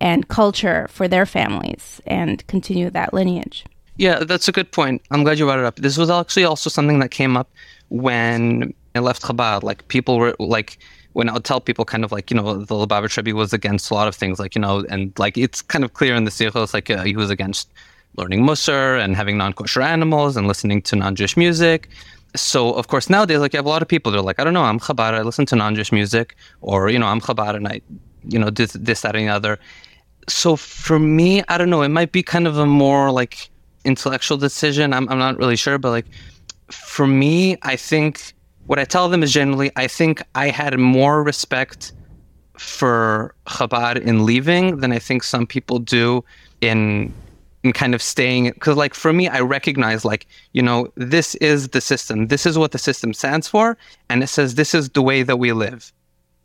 and 0.00 0.28
culture 0.28 0.86
for 0.88 1.06
their 1.06 1.26
families 1.26 2.00
and 2.06 2.46
continue 2.46 2.90
that 2.90 3.12
lineage. 3.12 3.64
Yeah, 3.96 4.20
that's 4.20 4.48
a 4.48 4.52
good 4.52 4.72
point. 4.72 5.02
I'm 5.10 5.24
glad 5.24 5.38
you 5.38 5.44
brought 5.44 5.58
it 5.58 5.66
up. 5.66 5.76
This 5.76 5.98
was 5.98 6.08
actually 6.08 6.44
also 6.44 6.70
something 6.70 7.00
that 7.00 7.10
came 7.10 7.36
up 7.36 7.50
when 7.90 8.72
I 8.94 9.00
left 9.00 9.22
Chabad. 9.22 9.62
Like 9.62 9.86
people 9.88 10.16
were 10.18 10.34
like 10.38 10.78
when 11.12 11.28
I 11.28 11.32
would 11.32 11.44
tell 11.44 11.60
people 11.60 11.84
kind 11.84 12.04
of 12.04 12.12
like, 12.12 12.30
you 12.30 12.36
know, 12.36 12.64
the 12.64 12.74
Lubavitch 12.74 13.16
Rebbe 13.16 13.36
was 13.36 13.52
against 13.52 13.90
a 13.90 13.94
lot 13.94 14.08
of 14.08 14.14
things, 14.14 14.38
like, 14.38 14.54
you 14.54 14.60
know, 14.60 14.86
and 14.88 15.12
like 15.18 15.36
it's 15.36 15.60
kind 15.60 15.84
of 15.84 15.92
clear 15.92 16.14
in 16.14 16.24
the 16.24 16.30
Sichos, 16.30 16.72
like 16.72 16.88
uh, 16.88 17.02
he 17.02 17.16
was 17.16 17.30
against 17.30 17.70
learning 18.20 18.42
Musar 18.44 19.02
and 19.02 19.16
having 19.16 19.36
non-kosher 19.36 19.82
animals 19.82 20.36
and 20.36 20.46
listening 20.46 20.82
to 20.82 20.96
non-Jewish 20.96 21.36
music. 21.36 21.88
So 22.36 22.72
of 22.80 22.88
course 22.88 23.08
nowadays, 23.08 23.40
like 23.40 23.52
you 23.52 23.58
have 23.58 23.66
a 23.66 23.74
lot 23.76 23.82
of 23.82 23.88
people, 23.88 24.12
they're 24.12 24.28
like, 24.30 24.38
I 24.40 24.44
don't 24.44 24.56
know, 24.58 24.62
I'm 24.62 24.78
Chabad, 24.78 25.14
I 25.14 25.22
listen 25.22 25.46
to 25.46 25.56
non-Jewish 25.56 25.92
music, 25.92 26.36
or 26.60 26.90
you 26.90 26.98
know, 26.98 27.06
I'm 27.06 27.20
Chabad 27.20 27.56
and 27.56 27.66
I, 27.66 27.80
you 28.32 28.38
know, 28.38 28.50
this, 28.50 28.72
this, 28.72 29.00
that, 29.00 29.16
and 29.16 29.26
the 29.26 29.32
other. 29.32 29.58
So 30.28 30.56
for 30.56 30.98
me, 30.98 31.42
I 31.48 31.58
don't 31.58 31.70
know, 31.70 31.82
it 31.82 31.88
might 31.88 32.12
be 32.12 32.22
kind 32.22 32.46
of 32.46 32.58
a 32.58 32.66
more 32.66 33.10
like 33.10 33.50
intellectual 33.84 34.36
decision. 34.36 34.92
I'm, 34.92 35.08
I'm 35.08 35.18
not 35.18 35.38
really 35.38 35.56
sure, 35.56 35.78
but 35.78 35.90
like 35.90 36.06
for 36.70 37.06
me, 37.06 37.56
I 37.62 37.76
think 37.76 38.34
what 38.66 38.78
I 38.78 38.84
tell 38.84 39.08
them 39.08 39.22
is 39.22 39.32
generally, 39.32 39.72
I 39.76 39.86
think 39.88 40.22
I 40.34 40.50
had 40.50 40.78
more 40.78 41.22
respect 41.22 41.92
for 42.58 43.34
Chabad 43.46 43.96
in 44.02 44.26
leaving 44.26 44.78
than 44.80 44.92
I 44.92 44.98
think 44.98 45.22
some 45.22 45.46
people 45.46 45.78
do 45.78 46.22
in 46.60 47.12
in 47.62 47.72
kind 47.72 47.94
of 47.94 48.02
staying 48.02 48.50
because 48.50 48.76
like 48.76 48.94
for 48.94 49.12
me 49.12 49.28
i 49.28 49.40
recognize 49.40 50.04
like 50.04 50.26
you 50.52 50.62
know 50.62 50.90
this 50.96 51.34
is 51.36 51.68
the 51.68 51.80
system. 51.80 52.28
This 52.28 52.46
is 52.46 52.56
what 52.56 52.72
the 52.72 52.78
system 52.78 53.12
stands 53.12 53.46
for 53.48 53.76
and 54.08 54.22
it 54.22 54.28
says 54.28 54.54
this 54.54 54.74
is 54.74 54.88
the 54.90 55.02
way 55.02 55.22
that 55.22 55.38
we 55.38 55.52
live. 55.52 55.92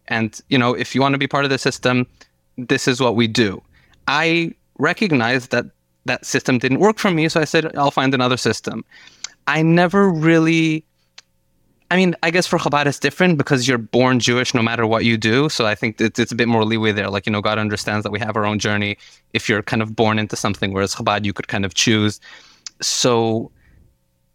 And 0.07 0.39
you 0.49 0.57
know 0.57 0.73
if 0.73 0.93
you 0.93 1.01
want 1.01 1.13
to 1.13 1.19
be 1.19 1.27
part 1.27 1.45
of 1.45 1.51
the 1.51 1.57
system 1.57 2.05
this 2.57 2.87
is 2.87 3.01
what 3.01 3.15
we 3.15 3.27
do. 3.27 3.61
I 4.07 4.53
recognize 4.77 5.47
that 5.47 5.65
that 6.05 6.25
system 6.25 6.57
didn't 6.57 6.79
work 6.79 6.99
for 6.99 7.09
me 7.11 7.27
so 7.27 7.41
i 7.41 7.45
said 7.45 7.75
i'll 7.77 7.91
find 7.91 8.13
another 8.13 8.37
system. 8.37 8.83
I 9.47 9.61
never 9.61 10.09
really 10.09 10.85
I 11.91 11.97
mean, 11.97 12.15
I 12.23 12.31
guess 12.31 12.47
for 12.47 12.57
Chabad 12.57 12.87
it's 12.87 12.99
different 12.99 13.37
because 13.37 13.67
you're 13.67 13.77
born 13.77 14.19
Jewish 14.19 14.53
no 14.53 14.63
matter 14.63 14.87
what 14.87 15.05
you 15.05 15.17
do. 15.17 15.49
So 15.49 15.67
I 15.67 15.75
think 15.75 16.01
it's, 16.01 16.19
it's 16.19 16.31
a 16.31 16.35
bit 16.35 16.47
more 16.47 16.65
leeway 16.65 16.91
there. 16.91 17.09
Like, 17.09 17.25
you 17.27 17.31
know, 17.31 17.41
God 17.41 17.59
understands 17.59 18.03
that 18.03 18.11
we 18.11 18.19
have 18.19 18.35
our 18.35 18.45
own 18.45 18.57
journey. 18.57 18.97
If 19.33 19.47
you're 19.47 19.61
kind 19.61 19.81
of 19.81 19.95
born 19.95 20.17
into 20.17 20.35
something, 20.35 20.73
whereas 20.73 20.95
Chabad, 20.95 21.25
you 21.25 21.33
could 21.33 21.47
kind 21.47 21.63
of 21.63 21.75
choose. 21.75 22.19
So 22.81 23.51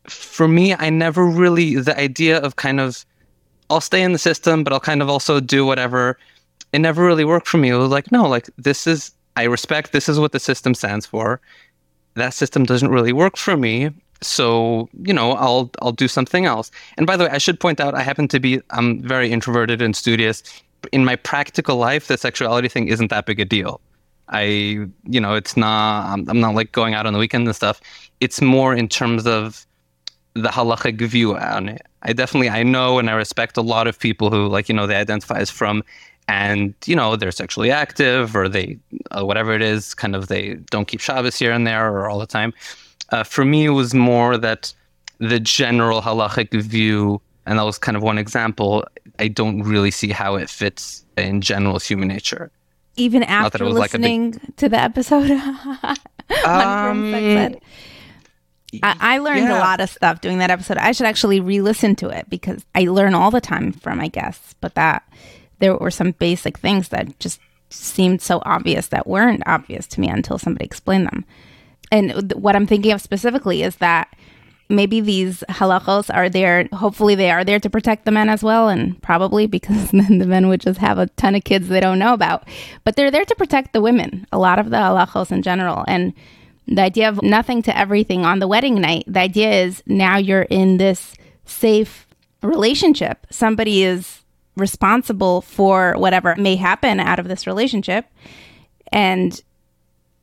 for 0.07 0.47
me, 0.47 0.75
I 0.75 0.91
never 0.91 1.27
really, 1.27 1.77
the 1.77 1.99
idea 1.99 2.39
of 2.39 2.57
kind 2.57 2.79
of, 2.79 3.05
I'll 3.69 3.81
stay 3.81 4.03
in 4.03 4.13
the 4.13 4.19
system, 4.19 4.63
but 4.63 4.73
I'll 4.73 4.81
kind 4.81 5.03
of 5.03 5.09
also 5.09 5.41
do 5.41 5.67
whatever, 5.67 6.19
it 6.73 6.79
never 6.79 7.05
really 7.05 7.25
worked 7.25 7.49
for 7.49 7.59
me. 7.59 7.71
It 7.71 7.77
was 7.77 7.91
like, 7.91 8.13
no, 8.13 8.29
like, 8.29 8.49
this 8.59 8.87
is, 8.87 9.13
I 9.37 9.45
respect, 9.45 9.93
this 9.93 10.09
is 10.09 10.19
what 10.19 10.33
the 10.33 10.41
system 10.41 10.75
stands 10.75 11.05
for. 11.05 11.41
That 12.15 12.35
system 12.35 12.65
doesn't 12.65 12.91
really 12.91 13.13
work 13.13 13.37
for 13.37 13.57
me 13.57 13.91
so 14.23 14.89
you 15.03 15.13
know 15.13 15.33
i'll 15.33 15.71
i'll 15.83 15.93
do 15.93 16.09
something 16.09 16.47
else. 16.47 16.71
And 16.97 17.07
by 17.07 17.17
the 17.17 17.25
way 17.25 17.31
i 17.31 17.39
should 17.39 17.61
point 17.61 17.81
out 17.81 17.95
i 17.95 18.03
happen 18.03 18.29
to 18.29 18.41
be 18.41 18.61
i'm 18.71 19.01
very 19.03 19.31
introverted 19.31 19.83
and 19.83 19.95
studious. 19.95 20.43
In 20.93 21.05
my 21.05 21.17
practical 21.17 21.77
life 21.77 22.09
the 22.09 22.17
sexuality 22.17 22.69
thing 22.69 22.89
isn't 22.89 23.09
that 23.11 23.27
big 23.27 23.41
a 23.41 23.45
deal. 23.45 23.81
I 24.29 24.43
you 25.05 25.21
know 25.21 25.35
it's 25.35 25.57
not 25.57 26.07
i'm, 26.13 26.29
I'm 26.29 26.41
not 26.41 26.55
like 26.55 26.73
going 26.73 26.95
out 26.95 27.07
on 27.07 27.13
the 27.13 27.19
weekend 27.19 27.47
and 27.47 27.57
stuff. 27.57 27.81
It's 28.21 28.41
more 28.41 28.75
in 28.75 28.89
terms 28.89 29.27
of 29.27 29.67
the 30.35 30.49
halachic 30.49 31.01
view 31.01 31.37
on 31.37 31.69
it. 31.69 31.83
I 32.03 32.13
definitely 32.13 32.49
i 32.49 32.63
know 32.63 32.99
and 32.99 33.11
i 33.11 33.13
respect 33.13 33.57
a 33.57 33.63
lot 33.63 33.87
of 33.87 33.99
people 33.99 34.31
who 34.31 34.47
like 34.47 34.69
you 34.69 34.75
know 34.75 34.87
they 34.87 34.97
identify 34.97 35.39
as 35.39 35.51
frum 35.51 35.83
and 36.31 36.75
you 36.87 36.95
know 36.95 37.17
they're 37.17 37.33
sexually 37.33 37.71
active 37.71 38.37
or 38.37 38.49
they 38.49 38.79
uh, 39.11 39.27
whatever 39.27 39.53
it 39.53 39.63
is 39.63 39.95
kind 39.95 40.15
of 40.15 40.29
they 40.29 40.55
don't 40.71 40.87
keep 40.87 41.01
shabbos 41.01 41.37
here 41.37 41.51
and 41.51 41.67
there 41.67 41.93
or 41.93 42.09
all 42.09 42.21
the 42.21 42.27
time 42.27 42.55
uh, 43.13 43.25
for 43.25 43.45
me 43.45 43.65
it 43.65 43.71
was 43.71 43.95
more 43.95 44.37
that 44.37 44.73
the 45.19 45.41
general 45.41 46.01
halachic 46.01 46.51
view 46.63 47.21
and 47.47 47.59
that 47.59 47.63
was 47.63 47.79
kind 47.79 47.97
of 47.97 48.03
one 48.03 48.19
example 48.19 48.85
i 49.19 49.29
don't 49.29 49.63
really 49.63 49.91
see 49.91 50.11
how 50.11 50.35
it 50.35 50.49
fits 50.49 51.05
in 51.17 51.41
general 51.41 51.79
human 51.79 52.09
nature 52.09 52.51
even 52.97 53.23
after 53.23 53.69
listening 53.69 54.33
like 54.33 54.43
big... 54.43 54.57
to 54.57 54.69
the 54.69 54.79
episode 54.79 55.31
um, 56.45 57.15
I, 58.83 58.97
I, 59.01 59.19
learned 59.19 59.49
yeah. 59.49 59.59
a 59.59 59.61
lot 59.61 59.81
of 59.81 59.91
stuff 59.91 60.21
doing 60.21 60.39
that 60.39 60.51
episode. 60.51 60.77
I 60.77 60.93
should 60.93 61.07
actually 61.07 61.41
re-listen 61.41 61.97
to 61.97 62.09
it 62.09 62.31
because 62.31 62.65
I 62.75 62.85
learn 62.85 63.15
all 63.15 63.31
the 63.31 63.41
time 63.41 63.73
from 63.73 63.99
my 63.99 64.09
guests. 64.09 64.55
But 64.61 64.75
that 64.75 65.03
there 65.59 65.77
were 65.77 65.91
some 65.91 66.13
basic 66.13 66.59
things 66.59 66.89
that 66.91 67.19
just 67.19 67.41
seemed 67.71 68.21
so 68.21 68.43
obvious 68.45 68.89
that 68.89 69.07
weren't 69.07 69.43
obvious 69.47 69.87
to 69.89 70.01
me 70.01 70.09
until 70.09 70.39
somebody 70.39 70.65
explained 70.65 71.07
them. 71.07 71.25
And 71.91 72.33
what 72.35 72.55
I'm 72.57 72.67
thinking 72.67 72.93
of 72.93 73.01
specifically 73.01 73.63
is 73.63 73.77
that 73.77 74.15
maybe 74.71 75.01
these 75.01 75.43
halachos 75.49 76.15
are 76.15 76.29
there. 76.31 76.69
Hopefully, 76.73 77.15
they 77.15 77.31
are 77.31 77.45
there 77.45 77.61
to 77.61 77.69
protect 77.69 78.05
the 78.05 78.11
men 78.11 78.29
as 78.29 78.43
well, 78.43 78.69
and 78.69 79.01
probably 79.03 79.47
because 79.47 79.91
then 79.93 80.19
the 80.19 80.27
men 80.27 80.49
would 80.49 80.61
just 80.61 80.79
have 80.79 80.99
a 80.99 81.09
ton 81.09 81.35
of 81.35 81.45
kids 81.45 81.69
they 81.69 81.81
don't 81.81 81.99
know 81.99 82.15
about. 82.15 82.49
But 82.85 82.97
they're 82.97 83.11
there 83.11 83.25
to 83.25 83.35
protect 83.35 83.73
the 83.73 83.83
women. 83.83 84.27
A 84.33 84.39
lot 84.39 84.59
of 84.59 84.71
the 84.71 84.77
halachos 84.77 85.33
in 85.33 85.43
general, 85.43 85.85
and 85.87 86.15
the 86.67 86.83
idea 86.83 87.09
of 87.09 87.21
nothing 87.23 87.63
to 87.63 87.77
everything 87.77 88.25
on 88.25 88.39
the 88.39 88.49
wedding 88.49 88.81
night. 88.81 89.05
The 89.07 89.21
idea 89.21 89.65
is 89.65 89.83
now 89.87 90.17
you're 90.17 90.43
in 90.43 90.77
this 90.77 91.15
safe 91.45 92.07
relationship. 92.43 93.27
Somebody 93.31 93.83
is 93.83 94.21
responsible 94.57 95.41
for 95.41 95.95
whatever 95.97 96.37
may 96.37 96.55
happen 96.57 97.01
out 97.01 97.19
of 97.19 97.29
this 97.29 97.47
relationship, 97.47 98.07
and 98.93 99.43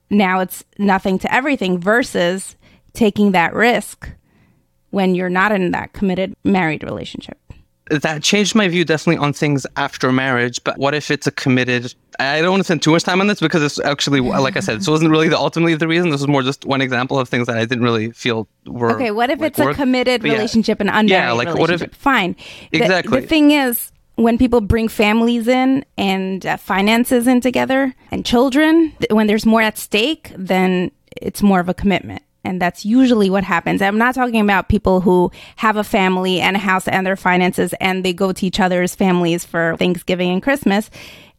now 0.09 0.39
it's 0.39 0.63
nothing 0.77 1.19
to 1.19 1.33
everything 1.33 1.79
versus 1.79 2.55
taking 2.93 3.31
that 3.31 3.53
risk 3.53 4.09
when 4.89 5.15
you're 5.15 5.29
not 5.29 5.51
in 5.51 5.71
that 5.71 5.93
committed 5.93 6.35
married 6.43 6.83
relationship. 6.83 7.37
That 7.89 8.21
changed 8.21 8.53
my 8.53 8.67
view 8.67 8.83
definitely 8.83 9.23
on 9.23 9.31
things 9.31 9.65
after 9.77 10.11
marriage. 10.11 10.61
But 10.65 10.77
what 10.77 10.93
if 10.93 11.09
it's 11.09 11.25
a 11.25 11.31
committed? 11.31 11.93
I 12.19 12.41
don't 12.41 12.49
want 12.51 12.59
to 12.59 12.65
spend 12.65 12.81
too 12.81 12.91
much 12.91 13.03
time 13.03 13.21
on 13.21 13.27
this 13.27 13.39
because 13.39 13.63
it's 13.63 13.79
actually, 13.79 14.19
like 14.19 14.57
I 14.57 14.59
said, 14.59 14.79
this 14.79 14.89
wasn't 14.89 15.09
really 15.09 15.29
the 15.29 15.37
ultimately 15.37 15.73
the 15.75 15.87
reason. 15.87 16.09
This 16.09 16.19
was 16.19 16.27
more 16.27 16.41
just 16.41 16.65
one 16.65 16.81
example 16.81 17.17
of 17.17 17.29
things 17.29 17.47
that 17.47 17.57
I 17.57 17.61
didn't 17.61 17.83
really 17.83 18.11
feel 18.11 18.49
were. 18.65 18.91
Okay, 18.91 19.11
what 19.11 19.29
if 19.29 19.39
like, 19.39 19.51
it's 19.51 19.59
a 19.59 19.73
committed 19.73 20.23
relationship 20.23 20.81
and 20.81 20.89
unmarried 20.89 21.11
yeah, 21.11 21.31
like 21.31 21.55
what 21.55 21.69
if 21.69 21.93
fine? 21.93 22.35
Exactly. 22.73 23.19
The, 23.19 23.21
the 23.21 23.27
thing 23.27 23.51
is, 23.51 23.91
when 24.17 24.37
people 24.37 24.61
bring 24.61 24.87
families 24.87 25.47
in 25.47 25.85
and 25.97 26.45
uh, 26.45 26.57
finances 26.57 27.27
in 27.27 27.39
together 27.39 27.95
and 28.11 28.25
children, 28.25 28.93
when 29.11 29.27
there's 29.27 29.45
more 29.45 29.61
at 29.61 29.77
stake, 29.77 30.33
then 30.35 30.91
it's 31.15 31.41
more 31.41 31.59
of 31.59 31.69
a 31.69 31.73
commitment. 31.73 32.23
And 32.43 32.61
that's 32.61 32.83
usually 32.85 33.29
what 33.29 33.43
happens. 33.43 33.81
I'm 33.81 33.97
not 33.97 34.15
talking 34.15 34.41
about 34.41 34.69
people 34.69 35.01
who 35.01 35.31
have 35.57 35.77
a 35.77 35.83
family 35.83 36.41
and 36.41 36.55
a 36.55 36.59
house 36.59 36.87
and 36.87 37.05
their 37.05 37.15
finances 37.15 37.73
and 37.79 38.03
they 38.03 38.13
go 38.13 38.31
to 38.31 38.45
each 38.45 38.59
other's 38.59 38.95
families 38.95 39.45
for 39.45 39.75
Thanksgiving 39.77 40.31
and 40.31 40.41
Christmas 40.41 40.89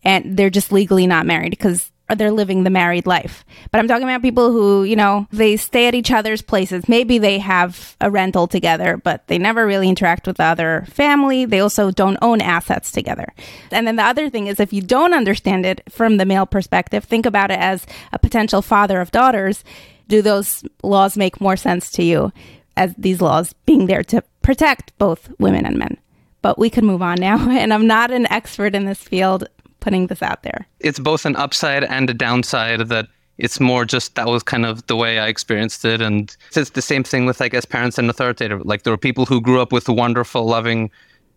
and 0.04 0.36
they're 0.36 0.50
just 0.50 0.70
legally 0.70 1.06
not 1.06 1.26
married 1.26 1.50
because 1.50 1.90
they're 2.16 2.32
living 2.32 2.64
the 2.64 2.70
married 2.70 3.06
life. 3.06 3.44
But 3.70 3.78
I'm 3.78 3.88
talking 3.88 4.04
about 4.04 4.22
people 4.22 4.50
who, 4.50 4.84
you 4.84 4.96
know, 4.96 5.26
they 5.30 5.56
stay 5.56 5.88
at 5.88 5.94
each 5.94 6.10
other's 6.10 6.40
places. 6.40 6.88
Maybe 6.88 7.18
they 7.18 7.38
have 7.38 7.96
a 8.00 8.10
rental 8.10 8.46
together, 8.46 8.96
but 8.96 9.26
they 9.26 9.38
never 9.38 9.66
really 9.66 9.88
interact 9.88 10.26
with 10.26 10.38
the 10.38 10.44
other 10.44 10.86
family. 10.88 11.44
They 11.44 11.60
also 11.60 11.90
don't 11.90 12.18
own 12.22 12.40
assets 12.40 12.92
together. 12.92 13.32
And 13.70 13.86
then 13.86 13.96
the 13.96 14.04
other 14.04 14.30
thing 14.30 14.46
is 14.46 14.58
if 14.58 14.72
you 14.72 14.80
don't 14.80 15.14
understand 15.14 15.66
it 15.66 15.82
from 15.90 16.16
the 16.16 16.24
male 16.24 16.46
perspective, 16.46 17.04
think 17.04 17.26
about 17.26 17.50
it 17.50 17.58
as 17.58 17.86
a 18.12 18.18
potential 18.18 18.62
father 18.62 19.00
of 19.00 19.10
daughters 19.10 19.64
do 20.08 20.22
those 20.22 20.64
laws 20.82 21.16
make 21.16 21.40
more 21.40 21.56
sense 21.56 21.90
to 21.92 22.02
you 22.02 22.32
as 22.76 22.94
these 22.96 23.20
laws 23.20 23.52
being 23.66 23.86
there 23.86 24.02
to 24.04 24.22
protect 24.42 24.96
both 24.98 25.30
women 25.38 25.66
and 25.66 25.78
men? 25.78 25.98
But 26.40 26.58
we 26.58 26.70
could 26.70 26.84
move 26.84 27.02
on 27.02 27.20
now. 27.20 27.48
And 27.58 27.72
I'm 27.72 27.86
not 27.86 28.10
an 28.10 28.30
expert 28.32 28.74
in 28.74 28.86
this 28.86 29.02
field 29.02 29.48
putting 29.88 30.08
this 30.08 30.22
out 30.22 30.42
there. 30.42 30.66
It's 30.80 30.98
both 30.98 31.24
an 31.24 31.34
upside 31.36 31.82
and 31.82 32.10
a 32.10 32.14
downside 32.14 32.80
that 32.88 33.08
it's 33.38 33.58
more 33.58 33.86
just 33.86 34.16
that 34.16 34.26
was 34.26 34.42
kind 34.42 34.66
of 34.66 34.86
the 34.86 34.96
way 34.96 35.18
I 35.18 35.28
experienced 35.28 35.82
it. 35.86 36.02
And 36.02 36.36
it's 36.54 36.70
the 36.70 36.82
same 36.82 37.04
thing 37.04 37.24
with, 37.24 37.40
I 37.40 37.48
guess, 37.48 37.64
parents 37.64 37.96
and 37.96 38.10
authoritative. 38.10 38.66
Like 38.66 38.82
there 38.82 38.92
were 38.92 38.98
people 38.98 39.24
who 39.24 39.40
grew 39.40 39.62
up 39.62 39.72
with 39.72 39.88
wonderful, 39.88 40.44
loving, 40.44 40.90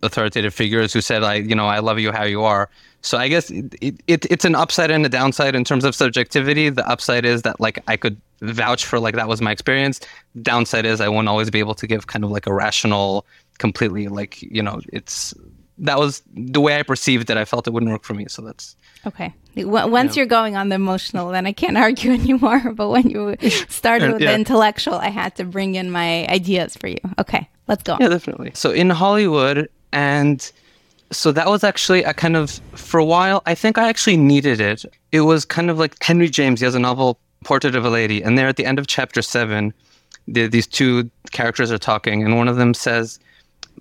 authoritative 0.03 0.53
figures 0.53 0.91
who 0.91 0.99
said, 0.99 1.23
I, 1.23 1.35
you 1.35 1.55
know, 1.55 1.67
I 1.67 1.79
love 1.79 1.97
you 1.97 2.11
how 2.11 2.25
you 2.25 2.43
are. 2.43 2.69
So 3.01 3.17
I 3.17 3.29
guess 3.29 3.49
it, 3.51 4.01
it, 4.07 4.25
it's 4.29 4.43
an 4.43 4.55
upside 4.55 4.91
and 4.91 5.05
a 5.05 5.09
downside 5.09 5.55
in 5.55 5.63
terms 5.63 5.85
of 5.85 5.95
subjectivity. 5.95 6.67
The 6.67 6.85
upside 6.89 7.23
is 7.23 7.43
that 7.43 7.61
like 7.61 7.81
I 7.87 7.95
could 7.95 8.19
vouch 8.41 8.83
for 8.83 8.99
like 8.99 9.15
that 9.15 9.29
was 9.29 9.41
my 9.41 9.51
experience. 9.51 10.01
Downside 10.41 10.85
is 10.85 10.99
I 10.99 11.07
won't 11.07 11.29
always 11.29 11.49
be 11.49 11.59
able 11.59 11.75
to 11.75 11.87
give 11.87 12.07
kind 12.07 12.25
of 12.25 12.31
like 12.31 12.47
a 12.47 12.53
rational, 12.53 13.25
completely 13.61 14.07
like 14.07 14.41
you 14.41 14.63
know 14.63 14.81
it's 14.91 15.35
that 15.81 15.99
was 15.99 16.21
the 16.33 16.61
way 16.61 16.79
I 16.79 16.83
perceived 16.83 17.29
it. 17.29 17.37
I 17.37 17.45
felt 17.45 17.67
it 17.67 17.71
wouldn't 17.71 17.91
work 17.91 18.03
for 18.03 18.13
me. 18.13 18.27
So 18.29 18.41
that's 18.41 18.75
okay. 19.05 19.33
Once 19.55 20.15
you 20.15 20.23
are 20.23 20.27
going 20.27 20.55
on 20.55 20.69
the 20.69 20.75
emotional, 20.75 21.29
then 21.31 21.45
I 21.45 21.51
can't 21.51 21.77
argue 21.87 22.11
anymore. 22.11 22.73
But 22.73 22.89
when 22.89 23.09
you 23.09 23.35
started 23.69 24.13
with 24.13 24.21
yeah. 24.21 24.29
the 24.29 24.35
intellectual, 24.35 24.95
I 24.95 25.09
had 25.09 25.35
to 25.35 25.43
bring 25.43 25.75
in 25.75 25.91
my 25.91 26.25
ideas 26.27 26.77
for 26.77 26.87
you. 26.87 26.99
Okay, 27.19 27.49
let's 27.67 27.83
go. 27.83 27.97
Yeah, 27.99 28.09
definitely. 28.09 28.51
So 28.53 28.71
in 28.71 28.89
Hollywood, 28.89 29.69
and 29.91 30.49
so 31.11 31.31
that 31.31 31.47
was 31.47 31.63
actually 31.63 32.03
a 32.03 32.13
kind 32.13 32.37
of 32.37 32.61
for 32.75 32.99
a 32.99 33.05
while. 33.05 33.41
I 33.45 33.55
think 33.55 33.77
I 33.77 33.89
actually 33.89 34.17
needed 34.17 34.61
it. 34.61 34.85
It 35.11 35.21
was 35.21 35.43
kind 35.43 35.69
of 35.69 35.77
like 35.77 36.01
Henry 36.01 36.29
James. 36.29 36.61
He 36.61 36.65
has 36.65 36.75
a 36.75 36.79
novel 36.79 37.19
Portrait 37.43 37.75
of 37.75 37.83
a 37.83 37.89
Lady, 37.89 38.21
and 38.21 38.37
there 38.37 38.47
at 38.47 38.55
the 38.55 38.65
end 38.65 38.77
of 38.77 38.85
chapter 38.85 39.23
seven, 39.23 39.73
the, 40.27 40.45
these 40.45 40.67
two 40.67 41.09
characters 41.31 41.71
are 41.71 41.79
talking, 41.79 42.23
and 42.23 42.37
one 42.37 42.47
of 42.47 42.57
them 42.57 42.75
says, 42.75 43.19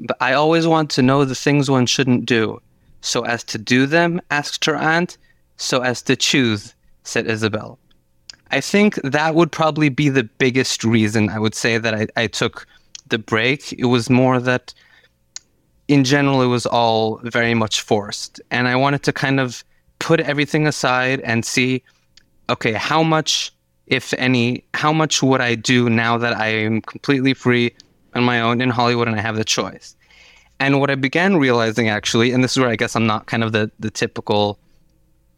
"But 0.07 0.17
I 0.21 0.33
always 0.33 0.67
want 0.67 0.91
to 0.91 1.03
know 1.03 1.25
the 1.25 1.35
things 1.35 1.71
one 1.71 1.87
shouldn't 1.87 2.27
do, 2.27 2.61
so 3.01 3.23
as 3.23 3.45
to 3.45 3.59
do 3.59 3.87
them." 3.87 4.21
asked 4.31 4.65
her 4.65 4.77
aunt. 4.77 5.19
"So 5.57 5.81
as 5.81 6.03
to 6.03 6.17
choose," 6.17 6.75
said 7.05 7.27
Isabel. 7.27 7.79
I 8.51 8.61
think 8.61 8.95
that 9.03 9.35
would 9.35 9.53
probably 9.53 9.89
be 9.89 10.09
the 10.09 10.25
biggest 10.25 10.85
reason 10.85 11.29
I 11.29 11.39
would 11.39 11.55
say 11.55 11.79
that 11.79 11.95
I, 11.95 12.07
I 12.17 12.27
took 12.27 12.67
the 13.09 13.19
break. 13.19 13.73
It 13.73 13.85
was 13.85 14.11
more 14.11 14.41
that 14.41 14.75
in 15.87 16.05
general, 16.05 16.41
it 16.43 16.47
was 16.47 16.67
all 16.67 17.21
very 17.25 17.55
much 17.55 17.81
forced. 17.81 18.41
And 18.51 18.69
I 18.69 18.77
wanted 18.77 19.03
to 19.05 19.13
kind 19.13 19.39
of 19.41 19.65
put 19.99 20.21
everything 20.21 20.67
aside 20.67 21.21
and 21.21 21.45
see 21.45 21.83
okay, 22.49 22.73
how 22.73 23.03
much, 23.03 23.53
if 23.87 24.13
any, 24.15 24.65
how 24.75 24.93
much 24.93 25.23
would 25.23 25.41
I 25.41 25.55
do 25.55 25.89
now 25.89 26.19
that 26.19 26.37
I 26.37 26.49
am 26.49 26.81
completely 26.83 27.33
free 27.33 27.73
on 28.15 28.25
my 28.25 28.41
own 28.41 28.61
in 28.61 28.71
Hollywood 28.71 29.09
and 29.09 29.17
I 29.17 29.21
have 29.21 29.37
the 29.37 29.45
choice? 29.45 29.97
And 30.59 30.79
what 30.79 30.91
I 30.91 30.95
began 30.95 31.37
realizing 31.37 31.89
actually, 31.89 32.33
and 32.33 32.45
this 32.45 32.53
is 32.53 32.59
where 32.59 32.69
I 32.69 32.77
guess 32.77 32.95
I'm 32.95 33.07
not 33.07 33.27
kind 33.27 33.43
of 33.43 33.53
the, 33.53 33.71
the 33.81 33.91
typical, 33.91 34.59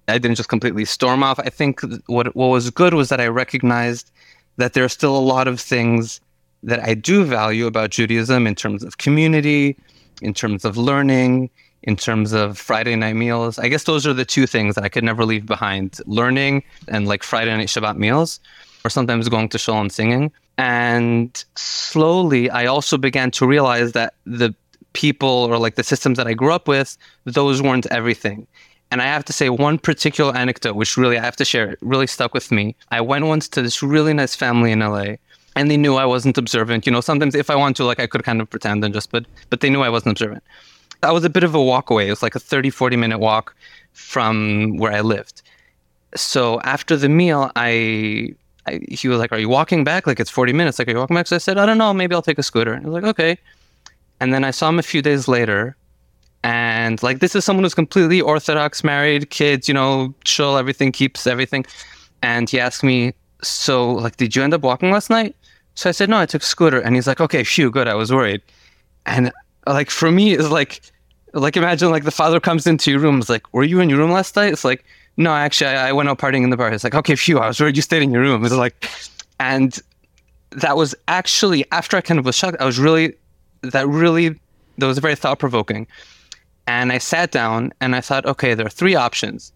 I 0.09 0.19
didn't 0.19 0.37
just 0.37 0.49
completely 0.49 0.85
storm 0.85 1.23
off. 1.23 1.39
I 1.39 1.49
think 1.49 1.81
what, 2.07 2.35
what 2.35 2.49
was 2.49 2.71
good 2.71 2.95
was 2.95 3.09
that 3.09 3.21
I 3.21 3.29
recognized 3.29 4.11
that 4.57 4.73
there 4.73 4.85
are 4.85 4.89
still 4.89 5.17
a 5.17 5.21
lot 5.21 5.47
of 5.47 5.61
things 5.61 6.21
that 6.65 6.81
I 6.81 6.95
do 6.95 7.25
value 7.25 7.67
about 7.67 7.91
Judaism 7.91 8.47
in 8.47 8.55
terms 8.55 8.83
of 8.83 8.99
community, 8.99 9.77
in 10.21 10.35
terms 10.35 10.65
of 10.65 10.77
learning, 10.77 11.51
in 11.83 11.97
terms 11.97 12.33
of 12.33 12.59
Friday 12.59 12.95
night 12.97 13.15
meals. 13.15 13.59
I 13.59 13.69
guess 13.69 13.85
those 13.85 14.07
are 14.07 14.13
the 14.13 14.25
two 14.25 14.47
things 14.47 14.75
that 14.75 14.85
I 14.85 14.89
could 14.89 15.05
never 15.05 15.25
leave 15.25 15.47
behind 15.47 15.99
learning 16.07 16.63
and 16.89 17.09
like 17.09 17.23
Friday 17.23 17.57
night 17.57 17.69
Shabbat 17.69 17.97
meals, 17.97 18.41
or 18.85 18.91
sometimes 18.91 19.29
going 19.29 19.49
to 19.51 19.59
shul 19.59 19.81
and 19.81 19.93
singing. 19.93 20.33
And 20.59 21.45
slowly, 21.57 22.51
I 22.51 22.67
also 22.67 22.97
began 22.99 23.31
to 23.33 23.47
realize 23.47 23.93
that 23.93 24.15
the 24.25 24.55
people 24.93 25.29
or 25.29 25.59
like 25.59 25.77
the 25.77 25.85
systems 25.85 26.19
that 26.19 26.27
I 26.27 26.35
grew 26.35 26.53
up 26.53 26.69
with, 26.69 26.97
those 27.25 27.63
weren't 27.63 27.87
everything. 27.87 28.47
And 28.91 29.01
I 29.01 29.07
have 29.07 29.25
to 29.25 29.33
say 29.33 29.49
one 29.49 29.79
particular 29.79 30.37
anecdote, 30.37 30.77
which 30.77 30.97
really 30.99 31.19
I 31.19 31.25
have 31.25 31.37
to 31.37 31.45
share, 31.45 31.77
really 31.81 32.07
stuck 32.07 32.35
with 32.35 32.53
me. 32.53 32.77
I 32.91 33.01
went 33.01 33.25
once 33.25 33.49
to 33.49 33.63
this 33.63 33.83
really 33.83 34.13
nice 34.13 34.37
family 34.37 34.71
in 34.71 34.81
LA 34.81 35.15
and 35.57 35.71
they 35.71 35.79
knew 35.79 35.97
I 35.97 36.05
wasn't 36.05 36.37
observant. 36.37 36.85
You 36.85 36.93
know, 36.93 37.01
sometimes 37.01 37.35
if 37.35 37.49
I 37.49 37.57
want 37.57 37.77
to, 37.77 37.85
like 37.85 38.01
I 38.01 38.07
could 38.07 38.23
kind 38.23 38.43
of 38.43 38.51
pretend 38.51 38.85
and 38.85 38.93
just, 38.93 39.11
but 39.11 39.25
but 39.49 39.61
they 39.61 39.71
knew 39.71 39.81
I 39.81 39.89
wasn't 39.89 40.13
observant 40.13 40.43
that 41.03 41.13
was 41.13 41.25
a 41.25 41.31
bit 41.31 41.45
of 41.45 41.55
a 41.55 41.63
walk 41.63 41.91
away. 41.91 42.07
It 42.07 42.11
was 42.11 42.23
like 42.23 42.35
a 42.35 42.41
30, 42.41 42.71
40 42.71 42.97
minute 42.97 43.19
walk 43.19 43.55
from 43.93 44.77
where 44.79 44.93
I 44.93 45.01
lived. 45.01 45.43
So 46.15 46.61
after 46.61 46.97
the 46.97 47.09
meal, 47.09 47.51
I, 47.57 48.35
I, 48.67 48.81
he 48.89 49.09
was 49.09 49.19
like, 49.19 49.33
"Are 49.33 49.39
you 49.39 49.49
walking 49.49 49.85
back? 49.85 50.07
Like 50.07 50.21
it's 50.21 50.31
40 50.31 50.53
minutes. 50.53 50.79
Like 50.79 50.89
are 50.89 50.93
you 50.93 50.99
walking 50.99 51.17
back?" 51.17 51.27
So 51.27 51.37
I 51.37 51.39
said, 51.39 51.59
"I 51.59 51.67
don't 51.67 51.79
know. 51.79 51.93
Maybe 51.93 52.15
I'll 52.15 52.23
take 52.23 52.39
a 52.39 52.43
scooter." 52.43 52.73
And 52.73 52.83
he 52.83 52.91
was 52.91 53.03
like, 53.03 53.11
"Okay." 53.11 53.39
And 54.21 54.33
then 54.33 54.45
I 54.45 54.51
saw 54.51 54.69
him 54.69 54.79
a 54.79 54.83
few 54.83 55.03
days 55.03 55.27
later, 55.29 55.77
and 56.45 57.03
like 57.03 57.21
this 57.21 57.35
is 57.35 57.45
someone 57.45 57.65
who's 57.65 57.75
completely 57.75 58.21
orthodox, 58.21 58.85
married, 58.85 59.31
kids, 59.31 59.69
you 59.69 59.75
know, 59.75 60.15
chill, 60.25 60.57
everything 60.57 60.93
keeps 60.93 61.27
everything. 61.27 61.65
And 62.23 62.49
he 62.49 62.61
asked 62.61 62.85
me, 62.85 63.15
"So 63.43 63.93
like, 63.93 64.17
did 64.17 64.37
you 64.37 64.43
end 64.43 64.55
up 64.55 64.63
walking 64.63 64.91
last 64.91 65.11
night?" 65.11 65.35
So 65.75 65.89
I 65.89 65.93
said, 65.93 66.09
"No, 66.09 66.19
I 66.19 66.27
took 66.27 66.43
a 66.43 66.47
scooter." 66.47 66.81
And 66.81 66.95
he's 66.95 67.07
like, 67.07 67.21
"Okay, 67.21 67.45
phew, 67.45 67.71
good. 67.71 67.89
I 67.89 67.95
was 67.95 68.13
worried." 68.13 68.43
And 69.07 69.33
like 69.67 69.91
for 69.91 70.11
me, 70.11 70.35
it's 70.35 70.51
like 70.51 70.81
like 71.35 71.57
imagine 71.57 71.91
like 71.91 72.05
the 72.05 72.11
father 72.11 72.41
comes 72.41 72.67
into 72.67 72.91
your 72.91 73.01
room. 73.01 73.19
It's 73.19 73.29
like, 73.29 73.53
were 73.53 73.65
you 73.65 73.81
in 73.81 73.89
your 73.89 73.99
room 73.99 74.11
last 74.13 74.37
night? 74.37 74.53
It's 74.53 74.65
like, 74.65 74.85
no, 75.17 75.33
actually, 75.33 75.69
I, 75.69 75.89
I 75.89 75.93
went 75.93 76.09
out 76.09 76.19
partying 76.19 76.45
in 76.45 76.51
the 76.51 76.57
bar. 76.57 76.73
It's 76.73 76.85
like, 76.85 76.95
okay, 76.95 77.17
phew, 77.17 77.39
I 77.39 77.49
was 77.49 77.61
worried 77.61 77.77
you 77.77 77.83
stayed 77.83 78.03
in 78.03 78.11
your 78.11 78.23
room. 78.23 78.45
It's 78.45 78.55
like, 78.55 78.89
and 79.41 79.79
that 80.51 80.77
was 80.77 80.95
actually 81.09 81.65
after 81.73 81.97
I 81.97 82.01
kind 82.01 82.19
of 82.19 82.25
was 82.25 82.35
shocked. 82.35 82.57
I 82.61 82.65
was 82.65 82.79
really, 82.79 83.15
that 83.63 83.87
really, 83.89 84.39
that 84.79 84.87
was 84.87 84.99
very 84.99 85.15
thought 85.15 85.39
provoking. 85.39 85.87
And 86.67 86.93
I 86.93 86.99
sat 86.99 87.33
down 87.33 87.73
and 87.81 87.95
I 87.95 88.01
thought, 88.01 88.25
okay, 88.27 88.55
there 88.55 88.67
are 88.67 88.71
three 88.71 88.95
options. 88.95 89.53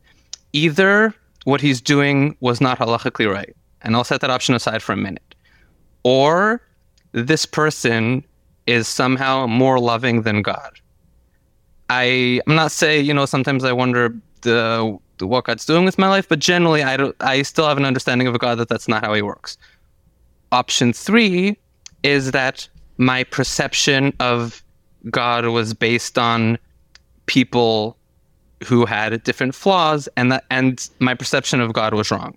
Either 0.53 1.15
what 1.45 1.61
he's 1.61 1.81
doing 1.81 2.37
was 2.41 2.61
not 2.61 2.79
halachically 2.79 3.33
right, 3.33 3.55
and 3.83 3.95
I'll 3.95 4.05
set 4.05 4.21
that 4.21 4.31
option 4.31 4.55
aside 4.55 4.83
for 4.83 4.93
a 4.93 4.97
minute, 4.97 5.35
or 6.03 6.61
this 7.13 7.47
person 7.47 8.25
is 8.67 8.89
somehow 8.89 9.47
more 9.47 9.79
loving 9.79 10.23
than 10.23 10.43
God. 10.43 10.81
I 11.89 12.41
I'm 12.47 12.57
not 12.57 12.73
saying 12.73 13.07
you 13.07 13.15
know 13.15 13.27
sometimes 13.27 13.63
I 13.63 13.73
wonder 13.73 14.15
the, 14.43 14.99
the 14.99 14.99
what 15.21 15.45
God's 15.45 15.65
doing 15.65 15.85
with 15.85 15.99
my 15.99 16.09
life, 16.09 16.29
but 16.29 16.39
generally 16.39 16.83
I 16.83 16.97
don't 16.97 17.17
I 17.21 17.43
still 17.43 17.67
have 17.67 17.79
an 17.79 17.85
understanding 17.85 18.27
of 18.27 18.35
a 18.35 18.39
God 18.39 18.57
that 18.59 18.69
that's 18.69 18.89
not 18.89 19.05
how 19.05 19.15
He 19.15 19.23
works. 19.23 19.57
Option 20.53 20.93
three 20.93 21.57
is 22.03 22.33
that 22.33 22.69
my 22.99 23.25
perception 23.25 24.13
of 24.21 24.63
God 25.11 25.47
was 25.47 25.75
based 25.75 26.19
on 26.19 26.59
people 27.27 27.97
who 28.65 28.87
had 28.87 29.23
different 29.23 29.55
flaws, 29.55 30.09
and 30.17 30.33
that 30.33 30.45
and 30.51 30.89
my 30.99 31.15
perception 31.15 31.61
of 31.61 31.73
God 31.73 31.95
was 31.95 32.11
wrong. 32.11 32.37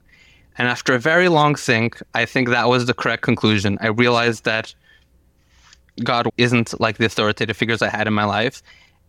And 0.58 0.68
after 0.68 0.94
a 0.94 1.00
very 1.00 1.30
long 1.30 1.56
think, 1.56 2.02
I 2.13 2.26
think 2.26 2.50
that 2.50 2.68
was 2.68 2.86
the 2.86 2.94
correct 2.94 3.24
conclusion. 3.24 3.78
I 3.80 3.88
realized 3.88 4.44
that 4.44 4.74
God 6.04 6.28
isn't 6.38 6.80
like 6.80 6.98
the 6.98 7.06
authoritative 7.06 7.56
figures 7.56 7.82
I 7.82 7.89
had 7.89 8.08
in 8.08 8.13
my 8.13 8.26
life. 8.26 8.62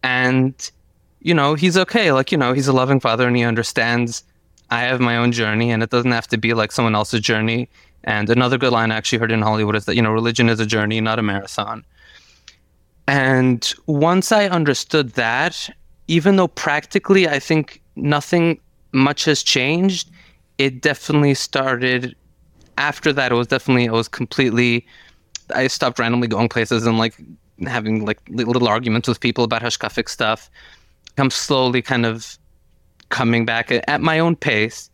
And, 0.03 0.71
you 1.21 1.35
know, 1.35 1.55
he's 1.55 1.77
okay. 1.77 2.13
Like, 2.13 2.33
you 2.33 2.39
know, 2.39 2.53
he's 2.53 2.69
a 2.69 2.73
loving 2.73 3.01
father 3.01 3.27
and 3.27 3.37
he 3.37 3.43
understands 3.43 4.25
I 4.71 4.83
have 4.83 5.01
my 5.01 5.17
own 5.17 5.33
journey 5.33 5.71
and 5.71 5.83
it 5.83 5.91
doesn't 5.91 6.13
have 6.13 6.29
to 6.29 6.39
be 6.39 6.55
like 6.55 6.73
someone 6.73 6.95
else's 6.95 7.21
journey. 7.21 7.69
And 8.05 8.31
another 8.31 8.57
good 8.57 8.73
line 8.73 8.91
I 8.91 8.97
actually 8.97 9.19
heard 9.19 9.33
in 9.33 9.43
Hollywood 9.43 9.77
is 9.77 9.85
that, 9.85 9.97
you 9.97 10.03
know, 10.03 10.13
religion 10.13 10.49
is 10.49 10.61
a 10.61 10.67
journey, 10.67 11.01
not 11.01 11.19
a 11.19 11.23
marathon. 11.23 11.85
And 13.07 13.73
once 13.87 14.33
I 14.33 14.47
understood 14.47 15.11
that, 15.11 15.69
even 16.07 16.37
though 16.37 16.49
practically 16.49 17.29
I 17.29 17.39
think 17.39 17.83
nothing 17.97 18.61
much 18.93 19.25
has 19.25 19.43
changed, 19.43 20.11
it 20.59 20.81
definitely 20.81 21.35
started 21.35 22.15
after 22.79 23.13
that. 23.13 23.33
It 23.33 23.35
was 23.35 23.49
definitely, 23.49 23.85
it 23.85 23.93
was 23.93 24.09
completely 24.09 24.87
I 25.55 25.67
stopped 25.67 25.99
randomly 25.99 26.29
going 26.29 26.49
places 26.49 26.87
and 26.87 26.99
like 26.99 27.15
having 27.67 28.05
like 28.05 28.21
little 28.29 28.69
arguments 28.69 29.09
with 29.09 29.21
people 29.21 29.45
about 29.45 29.63
hashkafic 29.63 30.09
stuff. 30.09 30.51
I'm 31.21 31.31
slowly 31.31 31.83
kind 31.83 32.07
of 32.07 32.39
coming 33.09 33.45
back 33.45 33.71
at 33.71 34.01
my 34.01 34.19
own 34.19 34.37
pace 34.37 34.91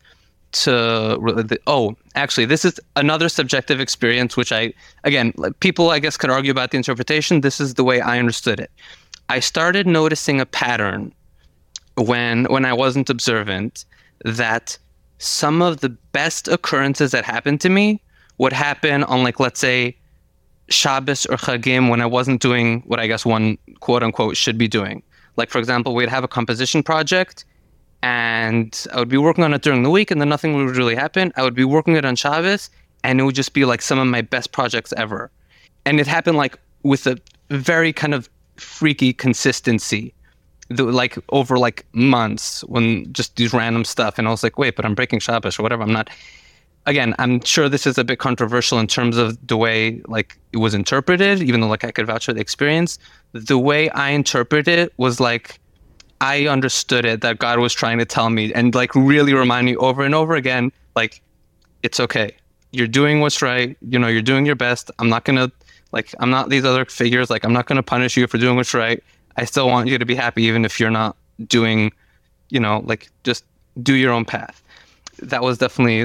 to 0.51 1.59
oh 1.67 1.95
actually 2.15 2.45
this 2.45 2.63
is 2.63 2.79
another 2.95 3.27
subjective 3.27 3.81
experience 3.81 4.37
which 4.37 4.51
i 4.53 4.73
again 5.03 5.33
people 5.59 5.89
i 5.89 5.99
guess 5.99 6.15
could 6.15 6.29
argue 6.29 6.51
about 6.51 6.71
the 6.71 6.77
interpretation 6.77 7.41
this 7.41 7.59
is 7.59 7.73
the 7.73 7.83
way 7.83 7.99
i 7.99 8.17
understood 8.17 8.57
it 8.59 8.71
i 9.27 9.39
started 9.39 9.85
noticing 9.85 10.39
a 10.39 10.45
pattern 10.45 11.13
when 11.95 12.45
when 12.45 12.63
i 12.63 12.71
wasn't 12.71 13.09
observant 13.09 13.83
that 14.23 14.77
some 15.19 15.61
of 15.61 15.81
the 15.81 15.89
best 15.89 16.47
occurrences 16.47 17.11
that 17.11 17.25
happened 17.25 17.59
to 17.59 17.69
me 17.69 18.01
would 18.37 18.53
happen 18.53 19.03
on 19.03 19.23
like 19.23 19.39
let's 19.39 19.59
say 19.59 19.95
Shabbos 20.69 21.25
or 21.27 21.37
Chagim 21.37 21.89
when 21.89 22.01
I 22.01 22.05
wasn't 22.05 22.41
doing 22.41 22.83
what 22.85 22.99
I 22.99 23.07
guess 23.07 23.25
one 23.25 23.57
quote 23.79 24.03
unquote 24.03 24.35
should 24.35 24.57
be 24.57 24.67
doing. 24.67 25.01
Like, 25.37 25.49
for 25.49 25.59
example, 25.59 25.95
we'd 25.95 26.09
have 26.09 26.23
a 26.23 26.27
composition 26.27 26.83
project 26.83 27.45
and 28.03 28.87
I 28.93 28.99
would 28.99 29.09
be 29.09 29.17
working 29.17 29.43
on 29.43 29.53
it 29.53 29.61
during 29.61 29.83
the 29.83 29.89
week 29.89 30.11
and 30.11 30.19
then 30.19 30.29
nothing 30.29 30.55
would 30.55 30.75
really 30.75 30.95
happen. 30.95 31.31
I 31.35 31.43
would 31.43 31.55
be 31.55 31.63
working 31.63 31.95
it 31.95 32.05
on 32.05 32.15
Shabbos 32.15 32.69
and 33.03 33.19
it 33.19 33.23
would 33.23 33.35
just 33.35 33.53
be 33.53 33.65
like 33.65 33.81
some 33.81 33.99
of 33.99 34.07
my 34.07 34.21
best 34.21 34.51
projects 34.51 34.93
ever. 34.97 35.31
And 35.85 35.99
it 35.99 36.07
happened 36.07 36.37
like 36.37 36.57
with 36.83 37.07
a 37.07 37.17
very 37.49 37.93
kind 37.93 38.13
of 38.13 38.29
freaky 38.57 39.13
consistency. 39.13 40.13
like 40.69 41.17
over 41.29 41.57
like 41.57 41.85
months 41.93 42.61
when 42.65 43.11
just 43.13 43.35
these 43.37 43.53
random 43.53 43.85
stuff 43.85 44.17
and 44.17 44.27
I 44.27 44.31
was 44.31 44.43
like, 44.43 44.57
wait, 44.57 44.75
but 44.75 44.85
I'm 44.85 44.95
breaking 44.95 45.19
Shabbos 45.19 45.57
or 45.59 45.63
whatever. 45.63 45.83
I'm 45.83 45.93
not 45.93 46.09
again, 46.87 47.13
I'm 47.19 47.41
sure 47.41 47.69
this 47.69 47.85
is 47.85 47.97
a 47.97 48.03
bit 48.03 48.17
controversial 48.17 48.79
in 48.79 48.87
terms 48.87 49.17
of 49.17 49.37
the 49.45 49.57
way 49.57 50.01
like 50.07 50.39
it 50.53 50.57
was 50.57 50.73
interpreted, 50.73 51.43
even 51.43 51.61
though 51.61 51.67
like 51.67 51.83
I 51.83 51.91
could 51.91 52.07
vouch 52.07 52.25
for 52.25 52.33
the 52.33 52.41
experience. 52.41 52.97
The 53.33 53.57
way 53.57 53.89
I 53.91 54.09
interpreted 54.11 54.79
it 54.79 54.93
was 54.97 55.19
like 55.19 55.59
I 56.21 56.47
understood 56.47 57.05
it 57.05 57.21
that 57.21 57.39
God 57.39 57.59
was 57.59 57.73
trying 57.73 57.99
to 57.99 58.05
tell 58.05 58.29
me 58.29 58.53
and 58.53 58.73
like 58.73 58.95
really 58.95 59.33
remind 59.33 59.65
me 59.65 59.75
over 59.75 60.03
and 60.03 60.15
over 60.15 60.35
again, 60.35 60.71
like, 60.95 61.21
it's 61.83 61.99
okay. 61.99 62.35
You're 62.71 62.87
doing 62.87 63.21
what's 63.21 63.41
right. 63.41 63.77
You 63.87 63.99
know, 63.99 64.07
you're 64.07 64.21
doing 64.21 64.45
your 64.45 64.55
best. 64.55 64.89
I'm 64.99 65.09
not 65.09 65.25
gonna 65.25 65.51
like 65.91 66.13
I'm 66.19 66.29
not 66.29 66.49
these 66.49 66.65
other 66.65 66.85
figures. 66.85 67.29
Like 67.29 67.45
I'm 67.45 67.53
not 67.53 67.67
gonna 67.67 67.83
punish 67.83 68.17
you 68.17 68.27
for 68.27 68.37
doing 68.37 68.55
what's 68.55 68.73
right. 68.73 69.01
I 69.37 69.45
still 69.45 69.67
want 69.67 69.87
you 69.87 69.97
to 69.97 70.05
be 70.05 70.15
happy 70.15 70.43
even 70.43 70.65
if 70.65 70.79
you're 70.79 70.89
not 70.89 71.15
doing, 71.47 71.91
you 72.49 72.59
know, 72.59 72.81
like 72.85 73.09
just 73.23 73.45
do 73.83 73.93
your 73.93 74.11
own 74.11 74.25
path. 74.25 74.63
That 75.19 75.43
was 75.43 75.59
definitely 75.59 76.01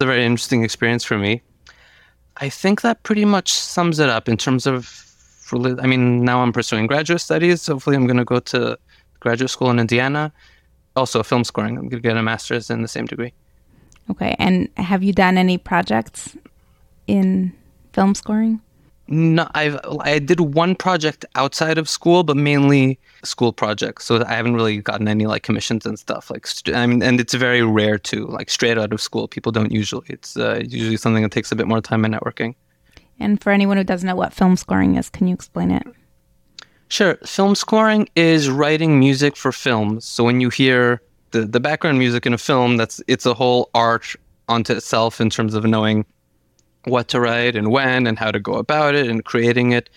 a 0.00 0.04
very 0.04 0.24
interesting 0.24 0.64
experience 0.64 1.04
for 1.04 1.16
me. 1.16 1.40
I 2.38 2.48
think 2.48 2.80
that 2.80 3.02
pretty 3.04 3.24
much 3.24 3.52
sums 3.52 3.98
it 4.00 4.08
up 4.08 4.28
in 4.28 4.36
terms 4.36 4.66
of. 4.66 5.00
I 5.52 5.86
mean, 5.86 6.24
now 6.24 6.40
I'm 6.40 6.52
pursuing 6.52 6.86
graduate 6.86 7.20
studies. 7.20 7.66
Hopefully, 7.66 7.96
I'm 7.96 8.06
going 8.06 8.16
to 8.16 8.24
go 8.24 8.40
to 8.40 8.78
graduate 9.20 9.50
school 9.50 9.70
in 9.70 9.78
Indiana. 9.78 10.32
Also, 10.96 11.22
film 11.22 11.44
scoring. 11.44 11.76
I'm 11.76 11.88
going 11.88 12.02
to 12.02 12.08
get 12.08 12.16
a 12.16 12.22
master's 12.22 12.70
in 12.70 12.82
the 12.82 12.88
same 12.88 13.06
degree. 13.06 13.32
Okay. 14.10 14.36
And 14.38 14.68
have 14.76 15.02
you 15.02 15.12
done 15.12 15.38
any 15.38 15.58
projects 15.58 16.36
in 17.06 17.52
film 17.92 18.14
scoring? 18.14 18.60
No, 19.06 19.50
I've 19.54 19.78
I 20.00 20.18
did 20.18 20.40
one 20.40 20.74
project 20.74 21.26
outside 21.34 21.76
of 21.76 21.90
school, 21.90 22.22
but 22.22 22.38
mainly 22.38 22.98
school 23.22 23.52
projects. 23.52 24.06
So 24.06 24.24
I 24.24 24.32
haven't 24.32 24.54
really 24.54 24.78
gotten 24.78 25.08
any 25.08 25.26
like 25.26 25.42
commissions 25.42 25.84
and 25.84 25.98
stuff. 25.98 26.30
Like 26.30 26.46
I 26.74 26.86
mean, 26.86 27.02
and 27.02 27.20
it's 27.20 27.34
very 27.34 27.62
rare 27.62 27.98
too. 27.98 28.26
Like 28.26 28.48
straight 28.48 28.78
out 28.78 28.94
of 28.94 29.02
school, 29.02 29.28
people 29.28 29.52
don't 29.52 29.72
usually. 29.72 30.06
It's 30.08 30.38
uh, 30.38 30.62
usually 30.66 30.96
something 30.96 31.22
that 31.22 31.32
takes 31.32 31.52
a 31.52 31.56
bit 31.56 31.68
more 31.68 31.82
time 31.82 32.04
and 32.06 32.14
networking. 32.14 32.54
And 33.20 33.40
for 33.42 33.50
anyone 33.50 33.76
who 33.76 33.84
doesn't 33.84 34.06
know 34.06 34.16
what 34.16 34.32
film 34.32 34.56
scoring 34.56 34.96
is, 34.96 35.08
can 35.08 35.26
you 35.26 35.34
explain 35.34 35.70
it? 35.70 35.86
Sure. 36.88 37.16
Film 37.24 37.54
scoring 37.54 38.08
is 38.14 38.48
writing 38.48 38.98
music 38.98 39.36
for 39.36 39.52
films. 39.52 40.04
So 40.04 40.24
when 40.24 40.40
you 40.40 40.50
hear 40.50 41.00
the 41.30 41.42
the 41.42 41.60
background 41.60 41.98
music 41.98 42.26
in 42.26 42.32
a 42.32 42.38
film, 42.38 42.76
that's 42.76 43.02
it's 43.08 43.26
a 43.26 43.34
whole 43.34 43.70
art 43.74 44.14
onto 44.48 44.72
itself 44.74 45.20
in 45.20 45.30
terms 45.30 45.54
of 45.54 45.64
knowing 45.64 46.04
what 46.84 47.08
to 47.08 47.20
write 47.20 47.56
and 47.56 47.70
when 47.70 48.06
and 48.06 48.18
how 48.18 48.30
to 48.30 48.38
go 48.38 48.54
about 48.54 48.94
it 48.94 49.08
and 49.08 49.24
creating 49.24 49.72
it. 49.72 49.88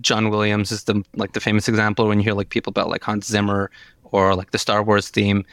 John 0.00 0.28
Williams 0.28 0.70
is 0.70 0.84
the 0.84 1.02
like 1.14 1.32
the 1.32 1.40
famous 1.40 1.68
example 1.68 2.08
when 2.08 2.18
you 2.18 2.24
hear 2.24 2.34
like 2.34 2.50
people 2.50 2.70
about 2.70 2.90
like 2.90 3.02
Hans 3.02 3.26
Zimmer 3.26 3.70
or 4.04 4.34
like 4.34 4.50
the 4.50 4.58
Star 4.58 4.82
Wars 4.82 5.08
theme. 5.08 5.44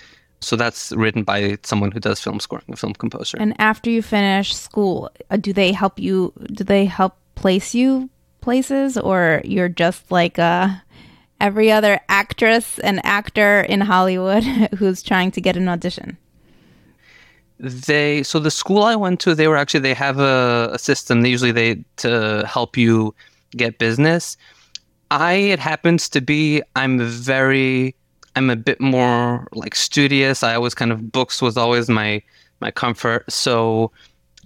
So 0.44 0.56
that's 0.56 0.92
written 0.92 1.24
by 1.24 1.58
someone 1.64 1.92
who 1.92 2.00
does 2.00 2.20
film 2.20 2.40
scoring, 2.40 2.66
a 2.70 2.76
film 2.76 2.94
composer. 2.94 3.38
And 3.40 3.56
after 3.60 3.90
you 3.90 4.02
finish 4.02 4.56
school, 4.56 5.10
uh, 5.32 5.38
do 5.38 5.54
they 5.54 5.72
help 5.72 6.00
you? 6.00 6.34
Do 6.52 6.64
they 6.64 6.86
help 6.86 7.18
place 7.36 7.74
you 7.74 8.10
places, 8.42 8.98
or 8.98 9.42
you're 9.46 9.70
just 9.70 10.12
like 10.12 10.38
uh, 10.38 10.70
every 11.40 11.72
other 11.72 12.00
actress 12.10 12.78
and 12.80 13.04
actor 13.06 13.62
in 13.62 13.82
Hollywood 13.82 14.44
who's 14.78 15.02
trying 15.02 15.32
to 15.32 15.42
get 15.42 15.58
an 15.58 15.70
audition? 15.70 16.18
they 17.64 18.24
so 18.24 18.40
the 18.40 18.52
school 18.52 18.84
I 18.84 18.96
went 18.96 19.22
to, 19.22 19.34
they 19.34 19.48
were 19.48 19.56
actually 19.56 19.80
they 19.80 19.94
have 19.94 20.20
a, 20.20 20.72
a 20.74 20.80
system. 20.80 21.22
They 21.22 21.30
usually 21.30 21.52
they 21.52 21.84
to 21.98 22.46
help 22.46 22.78
you 22.78 23.16
get 23.52 23.80
business. 23.80 24.38
I 25.10 25.34
it 25.34 25.60
happens 25.60 26.10
to 26.10 26.22
be 26.22 26.62
I'm 26.76 27.00
very 27.00 27.96
I'm 28.36 28.50
a 28.50 28.56
bit 28.56 28.82
more 28.82 29.48
like 29.54 29.76
studious. 29.76 30.44
I 30.44 30.56
always 30.56 30.74
kind 30.74 30.92
of 30.92 31.12
books 31.12 31.42
was 31.42 31.58
always 31.58 31.90
my 31.90 32.22
my 32.60 32.72
comfort. 32.72 33.32
So 33.32 33.92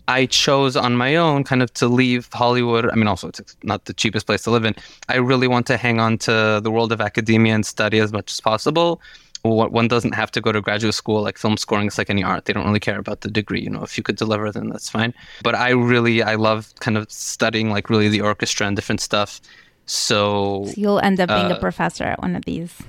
I 0.08 0.26
chose 0.26 0.76
on 0.76 0.96
my 0.96 1.16
own 1.16 1.44
kind 1.44 1.62
of 1.62 1.74
to 1.76 1.88
leave 1.88 2.30
Hollywood. 2.34 2.90
I 2.90 2.96
mean, 2.96 3.08
also 3.08 3.28
it's 3.28 3.56
not 3.64 3.86
the 3.86 3.94
cheapest 3.94 4.26
place 4.26 4.44
to 4.44 4.52
live 4.52 4.66
in. 4.66 4.76
I 5.10 5.18
really 5.18 5.48
want 5.48 5.68
to 5.68 5.78
hang 5.78 6.00
on 6.00 6.18
to 6.20 6.60
the 6.64 6.72
world 6.72 6.92
of 6.92 7.02
academia 7.02 7.54
and 7.54 7.66
study 7.66 8.00
as 8.00 8.12
much 8.12 8.32
as 8.32 8.42
possible 8.42 9.02
one 9.44 9.88
doesn't 9.88 10.14
have 10.14 10.32
to 10.32 10.42
go 10.42 10.52
to 10.52 10.62
graduate 10.62 10.94
school 10.94 11.22
like 11.22 11.38
film 11.38 11.58
scoring 11.58 11.88
is 11.88 11.98
like 11.98 12.10
any 12.10 12.24
art 12.24 12.46
they 12.46 12.54
don't 12.54 12.66
really 12.66 12.80
care 12.80 13.00
about 13.00 13.22
the 13.22 13.30
degree 13.30 13.62
you 13.62 13.70
know 13.70 13.84
if 13.84 13.98
you 13.98 14.04
could 14.04 14.16
deliver 14.16 14.52
then 14.52 14.70
that's 14.70 14.90
fine 14.90 15.14
but 15.44 15.56
i 15.56 15.70
really 15.70 16.22
i 16.24 16.36
love 16.36 16.74
kind 16.80 16.98
of 16.98 17.10
studying 17.12 17.70
like 17.70 17.90
really 17.90 18.10
the 18.10 18.22
orchestra 18.22 18.68
and 18.68 18.76
different 18.76 19.02
stuff 19.02 19.42
so, 19.86 20.66
so 20.66 20.74
you'll 20.76 21.00
end 21.00 21.20
up 21.20 21.30
being 21.30 21.52
uh, 21.52 21.56
a 21.56 21.60
professor 21.60 22.04
at 22.04 22.22
one 22.22 22.36
of 22.36 22.44
these 22.46 22.82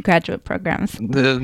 graduate 0.00 0.44
programs 0.44 0.98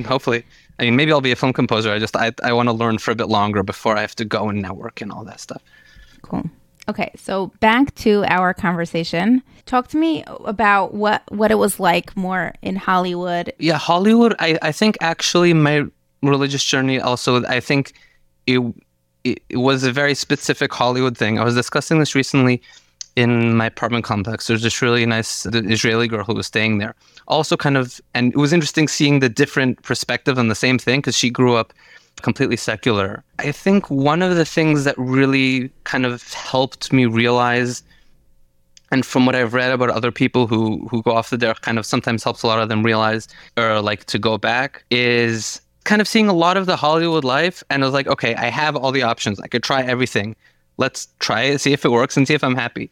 hopefully 0.07 0.45
i 0.79 0.85
mean 0.85 0.97
maybe 0.97 1.13
i'll 1.13 1.21
be 1.21 1.33
a 1.33 1.37
film 1.37 1.53
composer 1.53 1.93
i 1.93 1.99
just 1.99 2.17
i, 2.17 2.33
I 2.43 2.53
want 2.53 2.69
to 2.69 2.73
learn 2.73 2.99
for 2.99 3.11
a 3.11 3.15
bit 3.15 3.29
longer 3.29 3.63
before 3.63 3.97
i 3.97 4.01
have 4.01 4.17
to 4.17 4.25
go 4.25 4.49
and 4.49 4.63
network 4.63 5.01
and 5.01 5.13
all 5.13 5.25
that 5.25 5.41
stuff 5.41 5.63
cool 6.23 6.49
Okay, 6.89 7.13
so 7.17 7.49
back 7.61 7.95
to 7.97 8.25
our 8.29 8.55
conversation. 8.55 9.43
Talk 9.67 9.89
to 9.89 9.99
me 9.99 10.25
about 10.47 10.95
what 10.95 11.23
what 11.31 11.51
it 11.51 11.57
was 11.57 11.79
like 11.79 12.17
more 12.17 12.55
in 12.63 12.77
Hollywood. 12.77 13.53
Yeah, 13.59 13.77
Hollywood. 13.77 14.35
I 14.39 14.59
I 14.63 14.73
think 14.73 14.97
actually 15.03 15.53
my 15.53 15.85
religious 16.23 16.65
journey 16.65 16.99
also. 16.99 17.45
I 17.45 17.61
think 17.61 17.93
it 18.47 18.61
it, 19.25 19.43
it 19.51 19.59
was 19.59 19.85
a 19.85 19.93
very 19.93 20.15
specific 20.15 20.73
Hollywood 20.73 21.17
thing. 21.19 21.39
I 21.39 21.45
was 21.45 21.55
discussing 21.55 21.99
this 21.99 22.15
recently 22.15 22.63
in 23.19 23.57
my 23.57 23.67
apartment 23.67 24.05
complex. 24.05 24.47
There's 24.47 24.63
this 24.63 24.81
really 24.81 25.05
nice 25.05 25.45
Israeli 25.47 26.07
girl 26.07 26.23
who 26.23 26.35
was 26.35 26.47
staying 26.47 26.79
there. 26.79 26.95
Also, 27.27 27.57
kind 27.57 27.77
of, 27.77 28.01
and 28.15 28.33
it 28.33 28.37
was 28.37 28.53
interesting 28.53 28.87
seeing 28.87 29.19
the 29.19 29.29
different 29.29 29.83
perspective 29.83 30.39
on 30.39 30.47
the 30.47 30.55
same 30.55 30.79
thing 30.79 31.01
because 31.01 31.17
she 31.17 31.29
grew 31.29 31.57
up 31.57 31.73
completely 32.23 32.57
secular. 32.57 33.25
I 33.41 33.51
think 33.51 33.91
one 33.91 34.23
of 34.23 34.37
the 34.37 34.45
things 34.45 34.85
that 34.85 34.97
really 34.97 35.69
kind 35.83 36.07
of 36.07 36.33
helped 36.33 36.93
me 36.93 37.07
realize, 37.07 37.83
and 38.93 39.05
from 39.05 39.27
what 39.27 39.35
I've 39.35 39.53
read 39.53 39.73
about 39.73 39.91
other 39.91 40.13
people 40.13 40.47
who 40.47 40.87
who 40.89 41.03
go 41.03 41.11
off 41.11 41.31
the 41.31 41.37
derech, 41.37 41.63
kind 41.63 41.77
of 41.77 41.85
sometimes 41.85 42.23
helps 42.23 42.45
a 42.45 42.47
lot 42.47 42.61
of 42.61 42.69
them 42.69 42.85
realize 42.85 43.27
or 43.57 43.81
like 43.81 44.05
to 44.05 44.19
go 44.21 44.39
back, 44.39 44.85
is 44.93 45.61
kind 45.83 46.01
of 46.01 46.07
seeing 46.07 46.29
a 46.29 46.33
lot 46.33 46.57
of 46.57 46.67
the 46.67 46.77
Hollywood 46.77 47.25
life. 47.25 47.65
And 47.69 47.83
I 47.83 47.87
was 47.87 47.95
like, 47.95 48.07
okay, 48.07 48.37
I 48.37 48.49
have 48.49 48.77
all 48.77 48.93
the 48.93 49.03
options. 49.03 49.41
I 49.41 49.49
could 49.49 49.65
try 49.65 49.83
everything. 49.83 50.37
Let's 50.79 51.09
try 51.19 51.43
it, 51.43 51.61
see 51.61 51.73
if 51.73 51.85
it 51.85 51.91
works, 51.91 52.17
and 52.17 52.27
see 52.27 52.35
if 52.35 52.43
I'm 52.43 52.57
happy. 52.57 52.91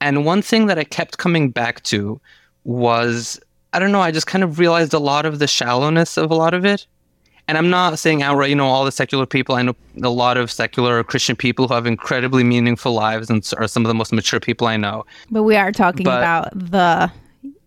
And 0.00 0.24
one 0.24 0.42
thing 0.42 0.66
that 0.66 0.78
I 0.78 0.84
kept 0.84 1.18
coming 1.18 1.50
back 1.50 1.82
to 1.84 2.20
was 2.64 3.38
I 3.74 3.78
don't 3.78 3.92
know, 3.92 4.00
I 4.00 4.10
just 4.10 4.26
kind 4.26 4.42
of 4.42 4.58
realized 4.58 4.94
a 4.94 4.98
lot 4.98 5.26
of 5.26 5.40
the 5.40 5.46
shallowness 5.46 6.16
of 6.16 6.30
a 6.30 6.34
lot 6.34 6.54
of 6.54 6.64
it 6.64 6.86
and 7.48 7.56
I'm 7.56 7.70
not 7.70 7.98
saying 7.98 8.22
outright, 8.22 8.50
you 8.50 8.56
know, 8.56 8.66
all 8.66 8.84
the 8.84 8.92
secular 8.92 9.24
people. 9.24 9.54
I 9.54 9.62
know 9.62 9.74
a 10.02 10.10
lot 10.10 10.36
of 10.36 10.52
secular 10.52 11.02
Christian 11.02 11.34
people 11.34 11.66
who 11.66 11.74
have 11.74 11.86
incredibly 11.86 12.44
meaningful 12.44 12.92
lives 12.92 13.30
and 13.30 13.42
are 13.56 13.66
some 13.66 13.84
of 13.84 13.88
the 13.88 13.94
most 13.94 14.12
mature 14.12 14.38
people 14.38 14.66
I 14.66 14.76
know. 14.76 15.06
But 15.30 15.44
we 15.44 15.56
are 15.56 15.72
talking 15.72 16.04
but, 16.04 16.18
about 16.18 16.50
the 16.52 17.10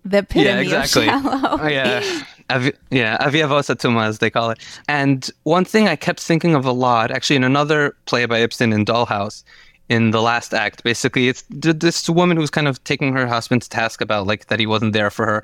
the 0.06 0.20
epitome 0.20 0.46
yeah, 0.46 0.60
exactly. 0.60 1.10
of 1.10 1.22
shallow. 1.22 1.58
Oh, 1.62 1.68
yeah. 1.68 2.24
Avi- 2.52 2.74
yeah, 2.90 3.18
aviavosa 3.18 3.76
tuma, 3.76 4.06
as 4.06 4.20
they 4.20 4.30
call 4.30 4.50
it. 4.50 4.60
And 4.88 5.30
one 5.44 5.66
thing 5.66 5.88
I 5.88 5.96
kept 5.96 6.20
thinking 6.20 6.54
of 6.56 6.66
a 6.66 6.72
lot, 6.72 7.12
actually, 7.12 7.38
in 7.38 7.44
another 7.44 7.96
play 8.06 8.26
by 8.26 8.40
Ibsen 8.40 8.74
in 8.74 8.86
Dollhouse, 8.86 9.44
in 9.90 10.12
the 10.12 10.22
last 10.22 10.54
act, 10.54 10.84
basically, 10.84 11.28
it's 11.28 11.44
this 11.50 12.10
woman 12.10 12.38
who's 12.38 12.50
kind 12.50 12.68
of 12.68 12.82
taking 12.84 13.14
her 13.14 13.28
husband 13.28 13.62
to 13.64 13.70
task 13.70 14.00
about 14.02 14.28
like 14.28 14.48
that 14.48 14.60
he 14.60 14.66
wasn't 14.66 14.94
there 14.94 15.10
for 15.10 15.26
her. 15.26 15.44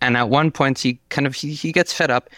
And 0.00 0.16
at 0.16 0.28
one 0.28 0.50
point, 0.50 0.78
he 0.78 1.00
kind 1.08 1.26
of 1.26 1.34
he, 1.34 1.52
he 1.52 1.72
gets 1.72 1.92
fed 1.92 2.10
up 2.10 2.30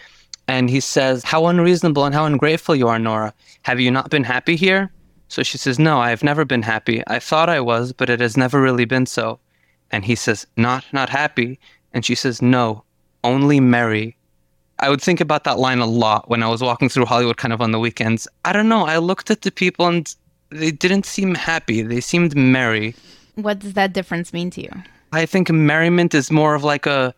and 0.47 0.69
he 0.69 0.79
says, 0.79 1.23
How 1.23 1.45
unreasonable 1.45 2.05
and 2.05 2.15
how 2.15 2.25
ungrateful 2.25 2.75
you 2.75 2.87
are, 2.87 2.99
Nora. 2.99 3.33
Have 3.63 3.79
you 3.79 3.91
not 3.91 4.09
been 4.09 4.23
happy 4.23 4.55
here? 4.55 4.91
So 5.27 5.43
she 5.43 5.57
says, 5.57 5.79
No, 5.79 5.99
I 5.99 6.09
have 6.09 6.23
never 6.23 6.45
been 6.45 6.63
happy. 6.63 7.03
I 7.07 7.19
thought 7.19 7.49
I 7.49 7.59
was, 7.59 7.93
but 7.93 8.09
it 8.09 8.19
has 8.19 8.35
never 8.35 8.61
really 8.61 8.85
been 8.85 9.05
so. 9.05 9.39
And 9.91 10.03
he 10.05 10.15
says, 10.15 10.45
Not 10.57 10.85
not 10.91 11.09
happy. 11.09 11.59
And 11.93 12.05
she 12.05 12.15
says, 12.15 12.41
No, 12.41 12.83
only 13.23 13.59
merry. 13.59 14.15
I 14.79 14.89
would 14.89 15.01
think 15.01 15.21
about 15.21 15.43
that 15.45 15.59
line 15.59 15.79
a 15.79 15.85
lot 15.85 16.29
when 16.29 16.43
I 16.43 16.47
was 16.47 16.61
walking 16.61 16.89
through 16.89 17.05
Hollywood 17.05 17.37
kind 17.37 17.53
of 17.53 17.61
on 17.61 17.71
the 17.71 17.79
weekends. 17.79 18.27
I 18.43 18.53
don't 18.53 18.67
know. 18.67 18.85
I 18.85 18.97
looked 18.97 19.29
at 19.31 19.43
the 19.43 19.51
people 19.51 19.87
and 19.87 20.13
they 20.49 20.71
didn't 20.71 21.05
seem 21.05 21.35
happy. 21.35 21.81
They 21.81 22.01
seemed 22.01 22.35
merry. 22.35 22.95
What 23.35 23.59
does 23.59 23.73
that 23.73 23.93
difference 23.93 24.33
mean 24.33 24.49
to 24.51 24.61
you? 24.61 24.71
I 25.11 25.25
think 25.25 25.49
merriment 25.49 26.13
is 26.13 26.31
more 26.31 26.55
of 26.55 26.63
like 26.63 26.85
a 26.85 27.13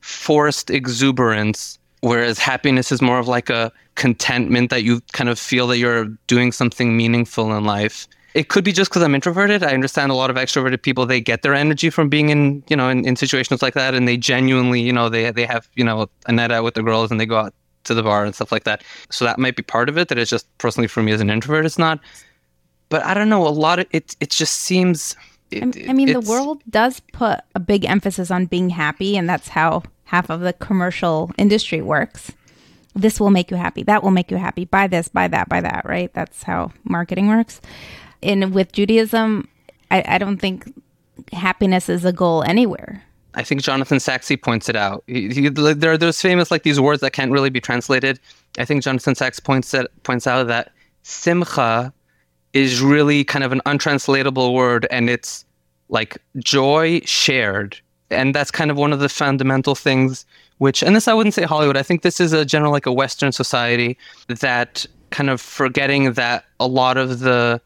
forced 0.00 0.70
exuberance 0.70 1.78
whereas 2.00 2.38
happiness 2.38 2.92
is 2.92 3.02
more 3.02 3.18
of 3.18 3.28
like 3.28 3.50
a 3.50 3.72
contentment 3.94 4.70
that 4.70 4.84
you 4.84 5.00
kind 5.12 5.28
of 5.28 5.38
feel 5.38 5.66
that 5.68 5.78
you're 5.78 6.06
doing 6.26 6.52
something 6.52 6.96
meaningful 6.96 7.54
in 7.56 7.64
life 7.64 8.06
it 8.34 8.48
could 8.48 8.64
be 8.64 8.72
just 8.72 8.90
because 8.90 9.02
i'm 9.02 9.14
introverted 9.14 9.62
i 9.62 9.72
understand 9.72 10.10
a 10.10 10.14
lot 10.14 10.30
of 10.30 10.36
extroverted 10.36 10.82
people 10.82 11.06
they 11.06 11.20
get 11.20 11.42
their 11.42 11.54
energy 11.54 11.90
from 11.90 12.08
being 12.08 12.30
in 12.30 12.62
you 12.68 12.76
know 12.76 12.88
in, 12.88 13.06
in 13.06 13.16
situations 13.16 13.62
like 13.62 13.74
that 13.74 13.94
and 13.94 14.06
they 14.06 14.16
genuinely 14.16 14.80
you 14.80 14.92
know 14.92 15.08
they 15.08 15.30
they 15.30 15.46
have 15.46 15.68
you 15.74 15.84
know 15.84 16.08
a 16.26 16.32
night 16.32 16.50
out 16.50 16.64
with 16.64 16.74
the 16.74 16.82
girls 16.82 17.10
and 17.10 17.20
they 17.20 17.26
go 17.26 17.38
out 17.38 17.54
to 17.84 17.94
the 17.94 18.02
bar 18.02 18.24
and 18.24 18.34
stuff 18.34 18.52
like 18.52 18.64
that 18.64 18.82
so 19.10 19.24
that 19.24 19.38
might 19.38 19.56
be 19.56 19.62
part 19.62 19.88
of 19.88 19.96
it 19.96 20.08
that 20.08 20.18
is 20.18 20.28
just 20.28 20.46
personally 20.58 20.88
for 20.88 21.02
me 21.02 21.12
as 21.12 21.20
an 21.20 21.30
introvert 21.30 21.64
it's 21.64 21.78
not 21.78 21.98
but 22.88 23.04
i 23.04 23.14
don't 23.14 23.28
know 23.28 23.46
a 23.46 23.48
lot 23.48 23.78
of 23.78 23.86
it 23.92 24.14
it 24.20 24.30
just 24.30 24.56
seems 24.56 25.16
it, 25.50 25.88
I 25.88 25.92
mean, 25.92 26.12
the 26.12 26.20
world 26.20 26.62
does 26.68 27.00
put 27.12 27.40
a 27.54 27.60
big 27.60 27.84
emphasis 27.84 28.30
on 28.30 28.46
being 28.46 28.70
happy, 28.70 29.16
and 29.16 29.28
that's 29.28 29.48
how 29.48 29.82
half 30.04 30.30
of 30.30 30.40
the 30.40 30.52
commercial 30.52 31.30
industry 31.38 31.80
works. 31.80 32.32
This 32.94 33.20
will 33.20 33.30
make 33.30 33.50
you 33.50 33.56
happy. 33.56 33.82
That 33.82 34.02
will 34.02 34.10
make 34.10 34.30
you 34.30 34.36
happy. 34.36 34.64
Buy 34.64 34.88
this, 34.88 35.08
buy 35.08 35.28
that, 35.28 35.48
buy 35.48 35.60
that, 35.60 35.84
right? 35.86 36.12
That's 36.12 36.42
how 36.42 36.72
marketing 36.84 37.28
works. 37.28 37.60
And 38.22 38.54
with 38.54 38.72
Judaism, 38.72 39.48
I, 39.90 40.04
I 40.06 40.18
don't 40.18 40.38
think 40.38 40.72
happiness 41.32 41.88
is 41.88 42.04
a 42.04 42.12
goal 42.12 42.42
anywhere. 42.44 43.02
I 43.34 43.42
think 43.42 43.62
Jonathan 43.62 44.00
Sacks 44.00 44.30
points 44.42 44.68
it 44.68 44.76
out. 44.76 45.04
He, 45.06 45.28
he, 45.28 45.48
there 45.48 45.92
are 45.92 45.98
those 45.98 46.20
famous 46.20 46.50
like 46.50 46.62
these 46.62 46.80
words 46.80 47.00
that 47.02 47.12
can't 47.12 47.30
really 47.30 47.50
be 47.50 47.60
translated. 47.60 48.18
I 48.58 48.64
think 48.64 48.82
Jonathan 48.82 49.14
Sacks 49.14 49.38
points 49.38 49.72
it, 49.74 49.86
points 50.02 50.26
out 50.26 50.46
that 50.48 50.72
simcha 51.02 51.92
is 52.52 52.80
really 52.80 53.24
kind 53.24 53.44
of 53.44 53.52
an 53.52 53.60
untranslatable 53.66 54.54
word, 54.54 54.86
and 54.90 55.08
it's 55.08 55.44
like 55.88 56.18
joy 56.38 57.00
shared 57.04 57.80
and 58.10 58.34
that's 58.34 58.50
kind 58.50 58.70
of 58.70 58.76
one 58.76 58.92
of 58.92 59.00
the 59.00 59.08
fundamental 59.08 59.74
things 59.74 60.26
which 60.58 60.82
and 60.82 60.94
this 60.94 61.08
i 61.08 61.14
wouldn't 61.14 61.34
say 61.34 61.42
hollywood 61.42 61.76
i 61.76 61.82
think 61.82 62.02
this 62.02 62.20
is 62.20 62.32
a 62.32 62.44
general 62.44 62.72
like 62.72 62.86
a 62.86 62.92
western 62.92 63.32
society 63.32 63.96
that 64.28 64.86
kind 65.10 65.30
of 65.30 65.40
forgetting 65.40 66.12
that 66.12 66.44
a 66.60 66.66
lot 66.66 66.96
of 66.96 67.20
the 67.20 67.60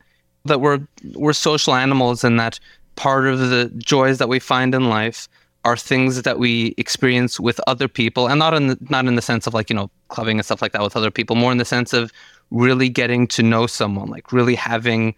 that 0.44 0.60
we're 0.60 0.80
we're 1.14 1.32
social 1.32 1.74
animals 1.74 2.24
and 2.24 2.38
that 2.38 2.58
part 2.96 3.26
of 3.26 3.38
the 3.38 3.70
joys 3.78 4.18
that 4.18 4.28
we 4.28 4.38
find 4.38 4.74
in 4.74 4.88
life 4.88 5.28
are 5.64 5.76
things 5.76 6.22
that 6.22 6.38
we 6.38 6.74
experience 6.76 7.38
with 7.38 7.60
other 7.66 7.86
people 7.86 8.28
and 8.28 8.38
not 8.38 8.52
in 8.52 8.66
the, 8.66 8.78
not 8.90 9.06
in 9.06 9.14
the 9.14 9.22
sense 9.22 9.46
of 9.46 9.54
like 9.54 9.70
you 9.70 9.76
know 9.76 9.90
clubbing 10.08 10.38
and 10.38 10.44
stuff 10.44 10.60
like 10.60 10.72
that 10.72 10.82
with 10.82 10.96
other 10.96 11.10
people 11.10 11.36
more 11.36 11.52
in 11.52 11.58
the 11.58 11.64
sense 11.64 11.92
of 11.92 12.12
really 12.50 12.88
getting 12.88 13.26
to 13.26 13.42
know 13.42 13.66
someone 13.66 14.08
like 14.08 14.32
really 14.32 14.54
having 14.54 15.14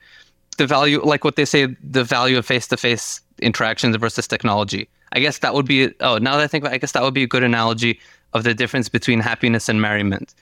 the 0.59 0.67
value 0.67 1.01
like 1.03 1.25
what 1.25 1.37
they 1.37 1.45
say 1.45 1.67
the 1.83 2.05
value 2.05 2.39
of 2.39 2.47
face-to-face 2.47 3.21
interactions 3.41 3.97
versus 3.97 4.29
technology 4.29 4.89
I 5.13 5.21
guess 5.21 5.39
that 5.39 5.55
would 5.55 5.67
be 5.67 5.93
oh 6.01 6.19
now 6.19 6.37
that 6.37 6.43
I 6.43 6.47
think 6.47 6.63
about 6.63 6.73
it, 6.73 6.77
I 6.77 6.79
guess 6.79 6.93
that 6.93 7.03
would 7.03 7.15
be 7.15 7.23
a 7.23 7.27
good 7.27 7.43
analogy 7.43 7.99
of 8.35 8.43
the 8.43 8.53
difference 8.53 8.89
between 8.89 9.21
happiness 9.21 9.69
and 9.69 9.81
merriment. 9.81 10.35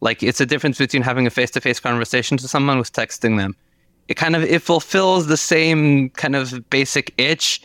Like 0.00 0.22
it's 0.22 0.40
a 0.40 0.46
difference 0.46 0.78
between 0.78 1.02
having 1.02 1.26
a 1.26 1.30
face-to-face 1.30 1.80
conversation 1.80 2.36
to 2.38 2.48
someone 2.48 2.78
with 2.78 2.92
texting 2.92 3.36
them. 3.36 3.54
It 4.08 4.14
kind 4.14 4.36
of 4.36 4.42
it 4.42 4.62
fulfills 4.62 5.26
the 5.26 5.36
same 5.36 6.10
kind 6.10 6.36
of 6.36 6.68
basic 6.70 7.14
itch, 7.18 7.62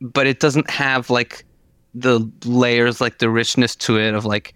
but 0.00 0.26
it 0.26 0.40
doesn't 0.40 0.70
have 0.70 1.10
like 1.10 1.44
the 1.94 2.30
layers, 2.44 3.00
like 3.00 3.18
the 3.18 3.28
richness 3.28 3.76
to 3.76 3.98
it 3.98 4.14
of 4.14 4.24
like 4.24 4.54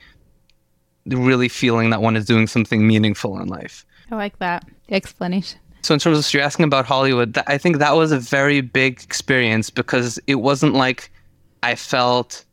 really 1.06 1.48
feeling 1.48 1.90
that 1.90 2.00
one 2.00 2.16
is 2.16 2.24
doing 2.24 2.46
something 2.46 2.86
meaningful 2.86 3.38
in 3.38 3.48
life. 3.48 3.84
I 4.10 4.16
like 4.16 4.38
that 4.38 4.64
explanation. 4.90 5.60
So 5.82 5.92
in 5.92 6.00
terms 6.00 6.18
of 6.18 6.32
you're 6.32 6.42
asking 6.42 6.64
about 6.64 6.86
Hollywood, 6.86 7.36
I 7.46 7.58
think 7.58 7.76
that 7.78 7.94
was 7.94 8.10
a 8.10 8.18
very 8.18 8.62
big 8.62 9.02
experience 9.02 9.68
because 9.68 10.18
it 10.26 10.36
wasn't 10.36 10.74
like 10.74 11.10
I 11.62 11.74
felt, 11.74 12.44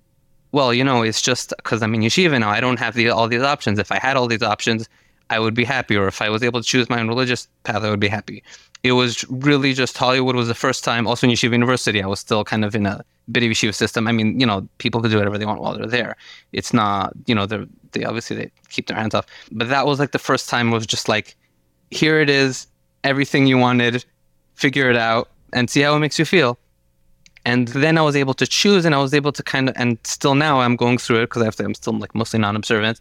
well, 0.52 0.74
you 0.74 0.84
know, 0.84 1.02
it's 1.02 1.22
just 1.22 1.54
because 1.58 1.82
I'm 1.82 1.94
in 1.96 2.02
yeshiva 2.02 2.40
now. 2.40 2.50
I 2.50 2.60
don't 2.60 2.80
have 2.80 2.94
the, 2.96 3.10
all 3.10 3.30
these 3.30 3.42
options. 3.42 3.80
If 3.80 3.92
I 3.92 4.00
had 4.00 4.18
all 4.18 4.28
these 4.28 4.42
options, 4.42 4.90
I 5.32 5.40
would 5.40 5.56
be 5.56 5.64
happy. 5.64 5.96
Or 5.96 6.08
if 6.08 6.22
I 6.22 6.30
was 6.30 6.44
able 6.44 6.62
to 6.62 6.68
choose 6.68 6.90
my 6.90 7.00
own 7.00 7.08
religious 7.08 7.48
path, 7.64 7.84
I 7.84 7.90
would 7.90 8.00
be 8.00 8.10
happy. 8.10 8.44
It 8.84 8.92
was 8.92 9.24
really 9.30 9.74
just 9.74 9.98
Hollywood 9.98 10.36
was 10.36 10.48
the 10.48 10.56
first 10.56 10.84
time. 10.84 11.08
Also 11.08 11.26
in 11.26 11.34
yeshiva 11.34 11.54
university, 11.54 12.04
I 12.04 12.08
was 12.08 12.20
still 12.20 12.44
kind 12.44 12.66
of 12.66 12.76
in 12.76 12.86
a 12.86 13.04
bit 13.32 13.44
of 13.44 13.50
yeshiva 13.50 13.74
system. 13.74 14.08
I 14.08 14.12
mean, 14.12 14.40
you 14.40 14.46
know, 14.46 14.68
people 14.78 15.02
could 15.02 15.12
do 15.12 15.18
whatever 15.18 15.38
they 15.38 15.46
want 15.46 15.62
while 15.62 15.78
they're 15.78 15.88
there. 15.88 16.18
It's 16.52 16.74
not, 16.74 17.14
you 17.26 17.34
know, 17.34 17.46
they 17.46 17.66
they 17.94 18.04
obviously 18.04 18.36
they 18.36 18.52
keep 18.70 18.88
their 18.88 18.98
hands 18.98 19.16
off. 19.16 19.26
But 19.52 19.70
that 19.70 19.86
was 19.86 20.00
like 20.00 20.12
the 20.12 20.20
first 20.20 20.50
time 20.50 20.70
was 20.72 20.86
just 20.86 21.08
like, 21.08 21.36
here 21.92 22.20
it 22.20 22.30
is, 22.30 22.68
everything 23.04 23.48
you 23.48 23.58
wanted, 23.58 24.04
figure 24.56 24.90
it 24.90 24.98
out, 24.98 25.30
and 25.54 25.70
see 25.70 25.82
how 25.82 25.96
it 25.96 26.00
makes 26.00 26.20
you 26.20 26.26
feel 26.26 26.58
and 27.46 27.68
then 27.70 27.98
I 27.98 28.02
was 28.02 28.16
able 28.16 28.34
to 28.36 28.48
choose, 28.48 28.86
and 28.86 28.94
I 28.94 29.00
was 29.00 29.14
able 29.14 29.32
to 29.32 29.44
kind 29.44 29.70
of, 29.70 29.76
and 29.78 29.98
still 30.04 30.36
now 30.36 30.62
I'm 30.62 30.76
going 30.76 30.98
through 30.98 31.20
it 31.22 31.26
because 31.28 31.42
I 31.42 31.46
have 31.46 31.56
to, 31.58 31.64
I'm 31.64 31.74
still 31.74 31.98
like 31.98 32.14
mostly 32.14 32.40
non-observant, 32.40 33.00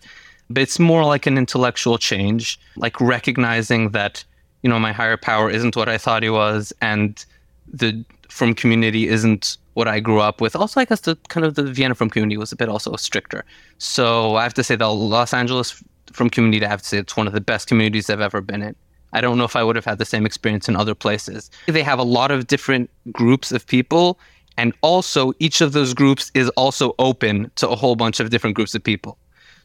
but 0.48 0.62
it's 0.62 0.78
more 0.78 1.04
like 1.04 1.26
an 1.26 1.38
intellectual 1.38 1.98
change, 1.98 2.58
like 2.76 3.00
recognizing 3.00 3.90
that 3.90 4.24
you 4.62 4.70
know 4.70 4.78
my 4.78 4.92
higher 4.92 5.16
power 5.16 5.50
isn't 5.50 5.76
what 5.76 5.88
I 5.88 5.98
thought 5.98 6.22
he 6.22 6.30
was, 6.30 6.72
and 6.80 7.24
the 7.72 8.04
frum 8.28 8.54
community 8.54 9.08
isn't 9.08 9.58
what 9.74 9.88
I 9.88 10.00
grew 10.00 10.20
up 10.20 10.40
with. 10.40 10.56
Also, 10.56 10.80
I 10.80 10.84
guess 10.84 11.00
the 11.00 11.16
kind 11.28 11.46
of 11.46 11.54
the 11.54 11.64
Vienna 11.64 11.94
frum 11.94 12.10
community 12.10 12.36
was 12.36 12.52
a 12.52 12.56
bit 12.56 12.68
also 12.68 12.94
stricter. 12.96 13.44
So 13.78 14.36
I 14.36 14.42
have 14.42 14.54
to 14.54 14.64
say 14.64 14.76
the 14.76 14.88
Los 14.88 15.32
Angeles 15.32 15.82
frum 16.12 16.30
community, 16.30 16.64
I 16.64 16.68
have 16.68 16.82
to 16.82 16.88
say 16.88 16.98
it's 16.98 17.16
one 17.16 17.26
of 17.26 17.32
the 17.32 17.40
best 17.40 17.68
communities 17.68 18.10
I've 18.10 18.20
ever 18.20 18.40
been 18.40 18.62
in. 18.62 18.76
I 19.12 19.20
don't 19.20 19.38
know 19.38 19.44
if 19.44 19.56
I 19.56 19.64
would 19.64 19.76
have 19.76 19.84
had 19.84 19.98
the 19.98 20.04
same 20.04 20.26
experience 20.26 20.68
in 20.68 20.76
other 20.76 20.94
places. 20.94 21.50
They 21.66 21.82
have 21.82 21.98
a 21.98 22.04
lot 22.04 22.30
of 22.30 22.46
different 22.46 22.90
groups 23.12 23.52
of 23.52 23.66
people, 23.66 24.18
and 24.56 24.72
also 24.82 25.32
each 25.38 25.60
of 25.60 25.72
those 25.72 25.94
groups 25.94 26.30
is 26.34 26.48
also 26.50 26.94
open 26.98 27.50
to 27.56 27.68
a 27.68 27.76
whole 27.76 27.96
bunch 27.96 28.20
of 28.20 28.30
different 28.30 28.56
groups 28.56 28.74
of 28.74 28.82
people. 28.82 29.18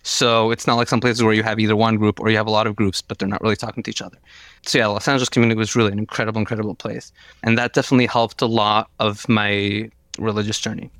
So 0.04 0.52
it's 0.52 0.68
not 0.68 0.76
like 0.76 0.88
some 0.88 1.02
places 1.02 1.24
where 1.24 1.34
you 1.34 1.42
have 1.42 1.60
either 1.60 1.76
one 1.76 1.98
group 1.98 2.20
or 2.20 2.30
you 2.30 2.38
have 2.38 2.46
a 2.46 2.52
lot 2.52 2.68
of 2.68 2.76
groups, 2.76 3.02
but 3.02 3.18
they're 3.18 3.28
not 3.28 3.42
really 3.42 3.56
talking 3.56 3.82
to 3.82 3.90
each 3.90 4.04
other. 4.04 4.18
So 4.62 4.78
yeah, 4.78 4.86
Los 4.86 5.08
Angeles 5.08 5.30
community 5.30 5.58
was 5.58 5.76
really 5.76 5.92
an 5.92 5.98
incredible, 5.98 6.38
incredible 6.38 6.76
place. 6.76 7.12
And 7.42 7.58
that 7.58 7.74
definitely 7.74 8.06
helped 8.06 8.40
a 8.44 8.46
lot 8.46 8.92
of 9.00 9.28
my 9.28 9.90
religious 10.20 10.60
journey. 10.60 10.92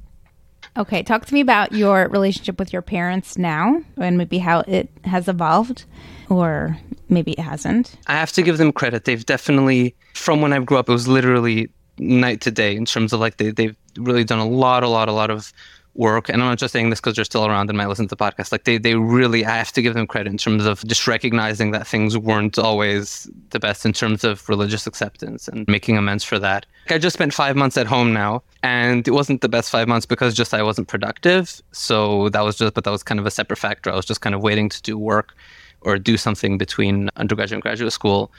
Okay, 0.78 1.04
talk 1.04 1.26
to 1.26 1.34
me 1.34 1.40
about 1.40 1.72
your 1.72 2.10
relationship 2.10 2.60
with 2.60 2.74
your 2.74 2.82
parents 2.82 3.38
now 3.38 3.82
and 3.98 4.18
maybe 4.18 4.40
how 4.40 4.60
it 4.62 4.90
has 5.06 5.28
evolved 5.30 5.86
or 6.30 6.78
maybe 7.08 7.32
it 7.32 7.40
hasn't. 7.40 7.96
I 8.08 8.14
have 8.14 8.34
to 8.34 8.42
give 8.42 8.58
them 8.58 8.74
credit. 8.74 9.06
They've 9.06 9.26
definitely, 9.26 9.96
from 10.14 10.42
when 10.42 10.52
I 10.52 10.60
grew 10.60 10.78
up, 10.78 10.90
it 10.90 10.92
was 10.92 11.08
literally 11.08 11.70
night 11.98 12.42
to 12.42 12.52
day 12.52 12.76
in 12.76 12.84
terms 12.84 13.14
of 13.14 13.22
like 13.22 13.38
they, 13.38 13.52
they've 13.52 13.76
really 13.98 14.26
done 14.26 14.40
a 14.40 14.48
lot, 14.48 14.84
a 14.84 14.90
lot, 14.90 15.08
a 15.08 15.14
lot 15.14 15.30
of 15.30 15.54
work. 15.96 16.30
And 16.30 16.42
I'm 16.42 16.50
not 16.50 16.58
just 16.58 16.74
saying 16.74 16.90
this 16.90 17.00
because 17.00 17.16
they're 17.16 17.26
still 17.26 17.46
around 17.46 17.70
and 17.70 17.78
might 17.78 17.88
listen 17.88 18.08
to 18.08 18.16
the 18.16 18.24
podcast. 18.24 18.52
Like 18.52 18.66
they, 18.66 18.78
they 18.78 18.96
really, 18.96 19.46
I 19.46 19.56
have 19.56 19.72
to 19.74 19.82
give 19.82 19.94
them 19.94 20.06
credit 20.06 20.30
in 20.30 20.38
terms 20.38 20.66
of 20.66 20.86
just 20.86 21.08
recognizing 21.08 21.72
that 21.72 21.88
things 21.88 22.18
weren't 22.18 22.60
always 22.60 23.30
the 23.52 23.60
best 23.60 23.86
in 23.86 23.94
terms 23.94 24.24
of 24.24 24.48
religious 24.48 24.86
acceptance 24.86 25.48
and 25.48 25.68
making 25.68 25.98
amends 25.98 26.24
for 26.24 26.38
that. 26.40 26.66
I 26.90 26.98
just 26.98 27.16
spent 27.16 27.34
five 27.34 27.56
months 27.56 27.78
at 27.78 27.88
home 27.88 28.14
now, 28.14 28.44
and 28.62 29.08
it 29.08 29.12
wasn't 29.12 29.42
the 29.42 29.50
best 29.50 29.70
five 29.70 29.88
months 29.88 30.06
because 30.06 30.36
just 30.36 30.54
I 30.54 30.62
wasn't 30.62 30.88
productive. 30.88 31.62
So 31.72 32.30
that 32.30 32.42
was 32.42 32.58
just, 32.58 32.74
but 32.74 32.84
that 32.84 32.92
was 32.92 33.04
kind 33.04 33.20
of 33.20 33.26
a 33.26 33.32
separate 33.32 33.58
factor. 33.58 33.92
I 33.92 33.96
was 33.96 34.06
just 34.06 34.22
kind 34.22 34.36
of 34.36 34.42
waiting 34.42 34.70
to 34.70 34.82
do 34.82 34.98
work 34.98 35.34
or 35.82 35.98
do 35.98 36.18
something 36.18 36.58
between 36.58 37.10
undergraduate 37.16 37.58
and 37.58 37.62
graduate 37.62 37.94
school. 37.94 38.32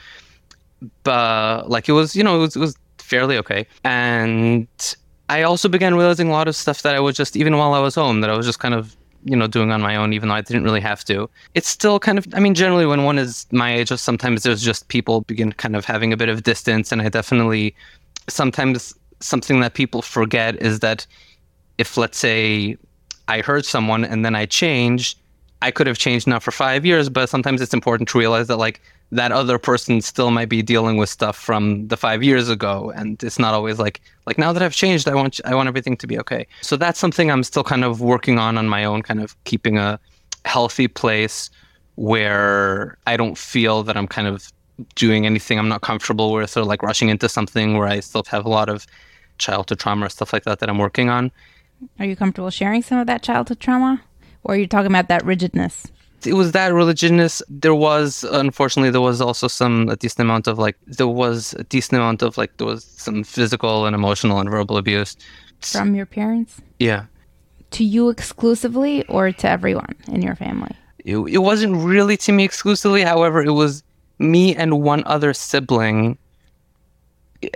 But 1.03 1.69
like 1.69 1.89
it 1.89 1.93
was, 1.93 2.15
you 2.15 2.23
know, 2.23 2.35
it 2.35 2.39
was, 2.39 2.55
it 2.55 2.59
was 2.59 2.77
fairly 2.99 3.37
okay. 3.37 3.65
And 3.83 4.67
I 5.29 5.43
also 5.43 5.67
began 5.67 5.95
realizing 5.95 6.29
a 6.29 6.31
lot 6.31 6.47
of 6.47 6.55
stuff 6.55 6.81
that 6.83 6.95
I 6.95 6.99
was 6.99 7.15
just, 7.15 7.35
even 7.35 7.57
while 7.57 7.73
I 7.73 7.79
was 7.79 7.95
home, 7.95 8.21
that 8.21 8.29
I 8.29 8.37
was 8.37 8.45
just 8.45 8.59
kind 8.59 8.73
of, 8.73 8.95
you 9.25 9.35
know, 9.35 9.47
doing 9.47 9.71
on 9.71 9.81
my 9.81 9.95
own, 9.95 10.13
even 10.13 10.29
though 10.29 10.35
I 10.35 10.41
didn't 10.41 10.63
really 10.63 10.79
have 10.79 11.03
to. 11.05 11.29
It's 11.53 11.67
still 11.67 11.99
kind 11.99 12.17
of, 12.17 12.25
I 12.33 12.39
mean, 12.39 12.53
generally 12.53 12.85
when 12.85 13.03
one 13.03 13.17
is 13.19 13.45
my 13.51 13.73
age, 13.75 13.89
sometimes 13.89 14.43
there's 14.43 14.61
just 14.61 14.87
people 14.87 15.21
begin 15.21 15.51
kind 15.51 15.75
of 15.75 15.83
having 15.83 16.13
a 16.13 16.17
bit 16.17 16.29
of 16.29 16.43
distance. 16.43 16.91
And 16.91 17.01
I 17.01 17.09
definitely, 17.09 17.75
sometimes 18.29 18.95
something 19.19 19.59
that 19.59 19.73
people 19.73 20.01
forget 20.01 20.55
is 20.61 20.79
that 20.79 21.05
if, 21.77 21.97
let's 21.97 22.17
say, 22.17 22.77
I 23.27 23.41
hurt 23.41 23.65
someone 23.65 24.05
and 24.05 24.23
then 24.23 24.33
I 24.35 24.45
change, 24.45 25.17
I 25.61 25.71
could 25.71 25.87
have 25.87 25.97
changed 25.97 26.27
now 26.27 26.39
for 26.39 26.51
five 26.51 26.85
years, 26.85 27.09
but 27.09 27.27
sometimes 27.27 27.61
it's 27.61 27.73
important 27.73 28.07
to 28.09 28.17
realize 28.17 28.47
that, 28.47 28.57
like, 28.57 28.81
that 29.11 29.31
other 29.31 29.57
person 29.57 30.01
still 30.01 30.31
might 30.31 30.49
be 30.49 30.61
dealing 30.61 30.97
with 30.97 31.09
stuff 31.09 31.37
from 31.37 31.87
the 31.87 31.97
five 31.97 32.23
years 32.23 32.49
ago. 32.49 32.91
And 32.95 33.21
it's 33.23 33.39
not 33.39 33.53
always 33.53 33.79
like 33.79 34.01
like 34.25 34.37
now 34.37 34.51
that 34.51 34.61
i've 34.61 34.73
changed 34.73 35.07
i 35.07 35.15
want 35.15 35.39
i 35.45 35.55
want 35.55 35.67
everything 35.67 35.95
to 35.97 36.07
be 36.07 36.19
okay. 36.19 36.47
So 36.61 36.75
that's 36.75 36.99
something 36.99 37.31
i'm 37.31 37.43
still 37.43 37.63
kind 37.63 37.83
of 37.83 38.01
working 38.01 38.37
on 38.37 38.57
on 38.57 38.67
my 38.67 38.83
own 38.83 39.01
kind 39.03 39.21
of 39.21 39.41
keeping 39.45 39.77
a 39.77 39.99
healthy 40.45 40.87
place 40.87 41.49
where 41.95 42.97
i 43.07 43.17
don't 43.17 43.37
feel 43.37 43.83
that 43.83 43.97
i'm 43.97 44.07
kind 44.07 44.27
of 44.27 44.51
doing 44.95 45.25
anything 45.25 45.57
i'm 45.57 45.67
not 45.67 45.81
comfortable 45.81 46.31
with 46.31 46.55
or 46.55 46.63
like 46.63 46.83
rushing 46.83 47.09
into 47.09 47.27
something 47.27 47.77
where 47.77 47.87
i 47.87 47.99
still 47.99 48.23
have 48.27 48.45
a 48.45 48.49
lot 48.49 48.69
of 48.69 48.85
childhood 49.39 49.79
trauma 49.79 50.05
or 50.05 50.09
stuff 50.09 50.31
like 50.31 50.43
that 50.43 50.59
that 50.59 50.69
i'm 50.69 50.77
working 50.77 51.09
on. 51.09 51.31
Are 51.99 52.05
you 52.05 52.15
comfortable 52.15 52.49
sharing 52.49 52.81
some 52.81 52.97
of 52.97 53.07
that 53.07 53.21
childhood 53.21 53.59
trauma? 53.59 54.01
Or 54.43 54.55
are 54.55 54.57
you 54.57 54.67
talking 54.67 54.91
about 54.91 55.09
that 55.09 55.23
rigidness 55.25 55.87
it 56.25 56.33
was 56.33 56.51
that 56.53 56.73
religiousness. 56.73 57.41
There 57.49 57.75
was, 57.75 58.23
unfortunately, 58.23 58.89
there 58.89 59.01
was 59.01 59.21
also 59.21 59.47
some 59.47 59.89
a 59.89 59.95
decent 59.95 60.21
amount 60.21 60.47
of 60.47 60.57
like 60.57 60.77
there 60.85 61.07
was 61.07 61.53
a 61.53 61.63
decent 61.63 61.99
amount 61.99 62.21
of 62.21 62.37
like 62.37 62.57
there 62.57 62.67
was 62.67 62.83
some 62.83 63.23
physical 63.23 63.85
and 63.85 63.95
emotional 63.95 64.39
and 64.39 64.49
verbal 64.49 64.77
abuse 64.77 65.15
from 65.61 65.95
your 65.95 66.05
parents. 66.05 66.61
Yeah. 66.79 67.05
To 67.71 67.83
you 67.83 68.09
exclusively, 68.09 69.05
or 69.07 69.31
to 69.31 69.49
everyone 69.49 69.95
in 70.07 70.21
your 70.21 70.35
family? 70.35 70.71
It, 70.99 71.17
it 71.17 71.39
wasn't 71.39 71.75
really 71.75 72.17
to 72.17 72.31
me 72.31 72.43
exclusively. 72.43 73.03
However, 73.03 73.43
it 73.43 73.51
was 73.51 73.83
me 74.19 74.55
and 74.55 74.81
one 74.81 75.03
other 75.05 75.33
sibling. 75.33 76.17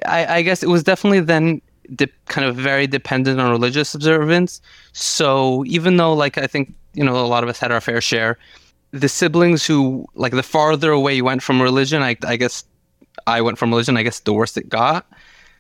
I, 0.06 0.38
I 0.38 0.42
guess 0.42 0.64
it 0.64 0.70
was 0.70 0.84
definitely 0.84 1.22
then 1.22 1.62
de- 1.96 2.12
kind 2.28 2.46
of 2.46 2.56
very 2.56 2.88
dependent 2.88 3.40
on 3.40 3.52
religious 3.52 3.96
observance. 3.96 4.62
So 4.92 5.64
even 5.66 5.98
though, 5.98 6.14
like, 6.14 6.38
I 6.38 6.46
think 6.46 6.74
you 6.94 7.04
know, 7.04 7.16
a 7.18 7.28
lot 7.28 7.44
of 7.44 7.50
us 7.50 7.60
had 7.60 7.72
our 7.72 7.82
fair 7.82 8.02
share. 8.02 8.38
The 8.92 9.08
siblings 9.08 9.66
who, 9.66 10.06
like, 10.16 10.34
the 10.34 10.44
farther 10.44 10.92
away 10.92 11.16
you 11.16 11.24
went 11.24 11.44
from 11.44 11.62
religion, 11.62 12.02
I, 12.02 12.18
I 12.26 12.36
guess 12.36 12.66
I 13.28 13.42
went 13.42 13.58
from 13.58 13.70
religion, 13.70 13.98
I 13.98 14.04
guess 14.04 14.20
the 14.20 14.34
worse 14.34 14.58
it 14.58 14.68
got. 14.70 15.06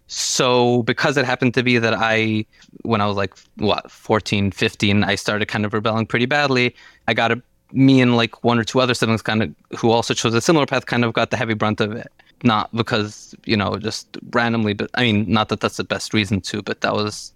So, 0.07 0.83
because 0.83 1.15
it 1.15 1.23
happened 1.23 1.53
to 1.53 1.63
be 1.63 1.77
that 1.77 1.93
I, 1.93 2.45
when 2.81 2.99
I 2.99 3.05
was 3.05 3.15
like, 3.15 3.33
what, 3.55 3.89
14, 3.89 4.51
15, 4.51 5.03
I 5.05 5.15
started 5.15 5.47
kind 5.47 5.65
of 5.65 5.73
rebelling 5.73 6.05
pretty 6.05 6.25
badly. 6.25 6.75
I 7.07 7.13
got 7.13 7.31
a, 7.31 7.41
me 7.71 8.01
and 8.01 8.17
like 8.17 8.43
one 8.43 8.59
or 8.59 8.65
two 8.65 8.81
other 8.81 8.93
siblings 8.93 9.21
kind 9.21 9.41
of, 9.41 9.55
who 9.77 9.89
also 9.91 10.13
chose 10.13 10.33
a 10.33 10.41
similar 10.41 10.65
path, 10.65 10.85
kind 10.85 11.05
of 11.05 11.13
got 11.13 11.31
the 11.31 11.37
heavy 11.37 11.53
brunt 11.53 11.79
of 11.79 11.93
it. 11.93 12.11
Not 12.43 12.75
because, 12.75 13.33
you 13.45 13.55
know, 13.55 13.77
just 13.77 14.17
randomly, 14.31 14.73
but 14.73 14.89
I 14.95 15.03
mean, 15.03 15.31
not 15.31 15.47
that 15.49 15.61
that's 15.61 15.77
the 15.77 15.85
best 15.85 16.13
reason 16.13 16.41
to, 16.41 16.61
but 16.61 16.81
that 16.81 16.93
was 16.93 17.31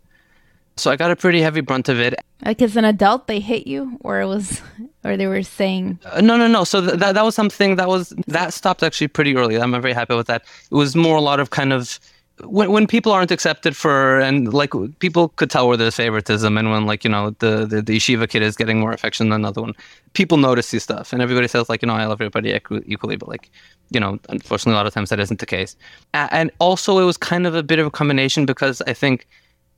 so 0.77 0.91
I 0.91 0.95
got 0.95 1.11
a 1.11 1.15
pretty 1.15 1.41
heavy 1.41 1.61
brunt 1.61 1.89
of 1.89 1.99
it. 1.99 2.15
Like 2.43 2.61
as 2.61 2.75
an 2.75 2.85
adult, 2.85 3.27
they 3.27 3.39
hit 3.39 3.65
you, 3.65 3.97
or 4.01 4.21
it 4.21 4.25
was, 4.25 4.61
or 5.03 5.15
they 5.17 5.27
were 5.27 5.43
saying. 5.43 5.99
Uh, 6.05 6.21
no, 6.21 6.37
no, 6.37 6.47
no. 6.47 6.63
So 6.63 6.81
th- 6.81 6.99
that 6.99 7.13
that 7.13 7.23
was 7.23 7.35
something 7.35 7.77
that 7.77 7.87
was 7.87 8.09
that 8.27 8.53
stopped 8.53 8.83
actually 8.83 9.07
pretty 9.07 9.35
early. 9.35 9.59
I'm 9.59 9.71
very 9.81 9.93
happy 9.93 10.15
with 10.15 10.27
that. 10.27 10.43
It 10.71 10.75
was 10.75 10.95
more 10.95 11.17
a 11.17 11.21
lot 11.21 11.39
of 11.39 11.49
kind 11.49 11.71
of 11.71 11.99
when 12.43 12.71
when 12.71 12.85
people 12.85 13.11
aren't 13.11 13.31
accepted 13.31 13.75
for 13.77 14.19
and 14.19 14.53
like 14.53 14.73
people 14.99 15.29
could 15.29 15.49
tell 15.49 15.67
where 15.67 15.77
there's 15.77 15.95
favoritism 15.95 16.57
and 16.57 16.69
when 16.69 16.85
like 16.85 17.03
you 17.03 17.09
know 17.09 17.29
the, 17.39 17.65
the 17.65 17.81
the 17.81 17.95
yeshiva 17.95 18.27
kid 18.27 18.41
is 18.41 18.57
getting 18.57 18.79
more 18.79 18.91
affection 18.91 19.29
than 19.29 19.41
another 19.41 19.61
one 19.61 19.73
people 20.13 20.37
notice 20.37 20.71
these 20.71 20.83
stuff 20.83 21.13
and 21.13 21.21
everybody 21.21 21.47
says 21.47 21.69
like 21.69 21.81
you 21.81 21.87
know 21.87 21.93
i 21.93 22.05
love 22.05 22.19
everybody 22.19 22.59
equally 22.87 23.15
but 23.15 23.29
like 23.29 23.49
you 23.89 24.01
know 24.01 24.19
unfortunately 24.27 24.73
a 24.73 24.75
lot 24.75 24.85
of 24.85 24.93
times 24.93 25.09
that 25.09 25.19
isn't 25.19 25.39
the 25.39 25.45
case 25.45 25.77
and 26.13 26.51
also 26.59 26.99
it 26.99 27.05
was 27.05 27.15
kind 27.15 27.47
of 27.47 27.55
a 27.55 27.63
bit 27.63 27.79
of 27.79 27.87
a 27.87 27.91
combination 27.91 28.45
because 28.45 28.81
i 28.81 28.91
think 28.91 29.25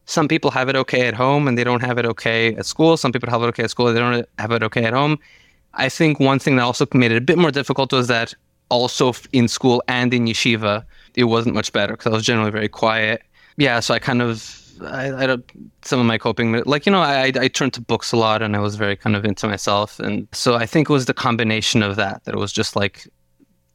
some 0.08 0.28
people 0.28 0.49
have 0.51 0.70
it 0.70 0.76
okay 0.76 1.05
at 1.08 1.14
home 1.14 1.47
and 1.47 1.58
they 1.58 1.64
don't 1.64 1.82
have 1.82 1.97
it 1.97 2.05
okay 2.05 2.55
at 2.55 2.66
school. 2.66 2.97
Some 2.97 3.12
people 3.12 3.30
have 3.30 3.43
it 3.43 3.45
okay 3.47 3.64
at 3.64 3.70
school, 3.70 3.93
they 3.93 3.99
don't 3.99 4.28
have 4.39 4.51
it 4.51 4.64
okay 4.64 4.86
at 4.86 4.93
home. 4.93 5.20
I 5.74 5.89
think 5.89 6.20
one 6.20 6.39
thing 6.39 6.55
that 6.55 6.64
also 6.64 6.88
made 6.93 7.12
it 7.12 7.18
a 7.18 7.22
bit 7.22 7.38
more 7.38 7.51
difficult 7.51 7.91
was 7.91 8.08
that 8.08 8.34
also 8.70 9.14
in 9.34 9.47
school 9.47 9.84
and 9.88 10.14
in 10.14 10.26
yeshiva, 10.26 10.86
it 11.16 11.26
wasn't 11.26 11.55
much 11.55 11.72
better 11.74 11.93
because 11.93 12.12
I 12.12 12.16
was 12.16 12.26
generally 12.26 12.51
very 12.51 12.70
quiet. 12.70 13.22
Yeah, 13.58 13.82
so 13.82 13.93
I 13.93 13.99
kind 13.99 14.22
of 14.22 14.62
I, 14.82 15.12
I 15.12 15.38
some 15.82 15.99
of 15.99 16.05
my 16.05 16.18
coping, 16.18 16.53
like 16.66 16.86
you 16.86 16.91
know, 16.91 17.01
I 17.01 17.32
I 17.36 17.47
turned 17.47 17.74
to 17.74 17.82
books 17.82 18.12
a 18.12 18.18
lot 18.18 18.41
and 18.41 18.55
I 18.55 18.60
was 18.60 18.76
very 18.76 18.95
kind 18.95 19.16
of 19.16 19.26
into 19.26 19.47
myself, 19.47 19.99
and 19.99 20.28
so 20.32 20.55
I 20.55 20.66
think 20.66 20.89
it 20.89 20.93
was 20.93 21.05
the 21.05 21.14
combination 21.14 21.84
of 21.84 21.95
that 21.95 22.24
that 22.24 22.36
it 22.36 22.38
was 22.38 22.53
just 22.53 22.76
like 22.76 23.08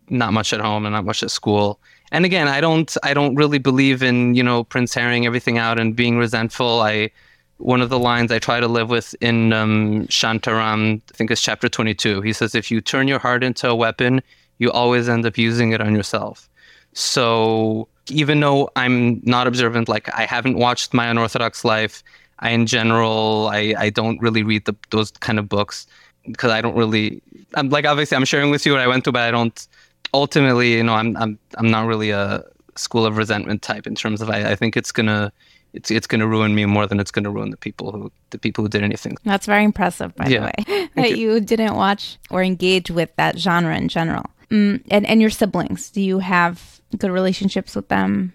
not 0.09 0.33
much 0.33 0.53
at 0.53 0.61
home 0.61 0.87
and 0.87 0.95
not 0.95 1.05
much 1.05 1.23
at 1.23 1.31
school, 1.31 1.81
and 2.13 2.27
again, 2.27 2.47
I 2.47 2.61
don't 2.61 2.95
I 3.03 3.15
don't 3.15 3.35
really 3.35 3.59
believe 3.59 4.03
in 4.03 4.35
you 4.35 4.43
know 4.43 4.65
Prince 4.65 4.95
Harrying 4.95 5.27
everything 5.27 5.59
out 5.59 5.81
and 5.81 5.97
being 5.97 6.19
resentful. 6.19 6.83
I 6.83 7.11
one 7.57 7.81
of 7.81 7.89
the 7.89 7.99
lines 7.99 8.31
I 8.31 8.39
try 8.39 8.61
to 8.61 8.69
live 8.69 8.91
with 8.91 9.15
in 9.21 9.53
um, 9.53 10.07
Shantaram, 10.09 11.01
I 11.13 11.17
think 11.17 11.31
it's 11.31 11.41
chapter 11.41 11.69
22. 11.69 12.21
He 12.21 12.33
says, 12.33 12.57
if 12.57 12.73
you 12.73 12.81
turn 12.81 13.07
your 13.07 13.21
heart 13.21 13.45
into 13.45 13.69
a 13.69 13.75
weapon, 13.75 14.21
you 14.59 14.73
always 14.73 15.09
end 15.09 15.25
up 15.25 15.39
using 15.39 15.71
it 15.71 15.81
on 15.81 15.95
yourself. 15.95 16.51
So 16.93 17.87
even 18.09 18.41
though 18.41 18.69
I'm 18.75 19.21
not 19.23 19.47
observant, 19.47 19.89
like 19.89 20.13
I 20.13 20.27
haven't 20.27 20.57
watched 20.57 20.93
my 20.93 21.07
unorthodox 21.07 21.65
life, 21.65 22.03
I 22.41 22.51
in 22.51 22.67
general 22.67 23.49
I, 23.53 23.75
I 23.79 23.91
don't 23.91 24.21
really 24.21 24.43
read 24.43 24.65
the, 24.65 24.75
those 24.91 25.13
kind 25.13 25.39
of 25.39 25.49
books 25.49 25.87
because 26.27 26.51
I 26.51 26.61
don't 26.61 26.75
really. 26.75 27.23
I'm 27.55 27.69
like 27.71 27.87
obviously 27.87 28.17
I'm 28.17 28.25
sharing 28.25 28.51
with 28.51 28.67
you 28.67 28.73
what 28.73 28.81
I 28.81 28.89
went 28.89 29.05
to, 29.05 29.13
but 29.13 29.23
I 29.23 29.31
don't 29.31 29.67
ultimately, 30.15 30.75
you 30.75 30.83
know, 30.83 30.95
I'm 30.95 31.17
I'm 31.17 31.39
I'm 31.57 31.71
not 31.71 31.87
really 31.87 32.11
a 32.11 32.45
school 32.77 33.05
of 33.05 33.17
resentment 33.17 33.63
type 33.63 33.87
in 33.87 33.95
terms 33.95 34.23
of 34.23 34.31
I, 34.31 34.53
I 34.53 34.55
think 34.57 34.77
it's 34.77 34.93
gonna 34.93 35.33
it's 35.73 35.91
it's 35.91 36.07
gonna 36.07 36.27
ruin 36.27 36.55
me 36.55 36.65
more 36.67 36.87
than 36.87 37.01
it's 37.01 37.11
gonna 37.11 37.31
ruin 37.31 37.51
the 37.51 37.57
people 37.57 37.93
who 37.93 38.13
the 38.31 38.39
people 38.39 38.65
who 38.65 38.69
did 38.69 38.83
anything. 38.83 39.17
That's 39.25 39.47
very 39.47 39.65
impressive, 39.65 40.15
by 40.17 40.29
yeah. 40.29 40.39
the 40.39 40.45
way, 40.45 40.89
that 40.97 41.11
you. 41.17 41.35
you. 41.35 41.41
didn't 41.41 41.75
watch 41.75 42.19
or 42.31 42.43
engage 42.43 42.91
with 42.91 43.15
that 43.17 43.39
genre 43.39 43.77
in 43.77 43.89
general. 43.89 44.27
Mm, 44.51 44.83
and 44.91 45.07
and 45.07 45.21
your 45.21 45.31
siblings, 45.31 45.91
do 45.91 46.01
you 46.01 46.19
have 46.19 46.81
good 46.99 47.11
relationships 47.11 47.75
with 47.75 47.89
them? 47.89 48.33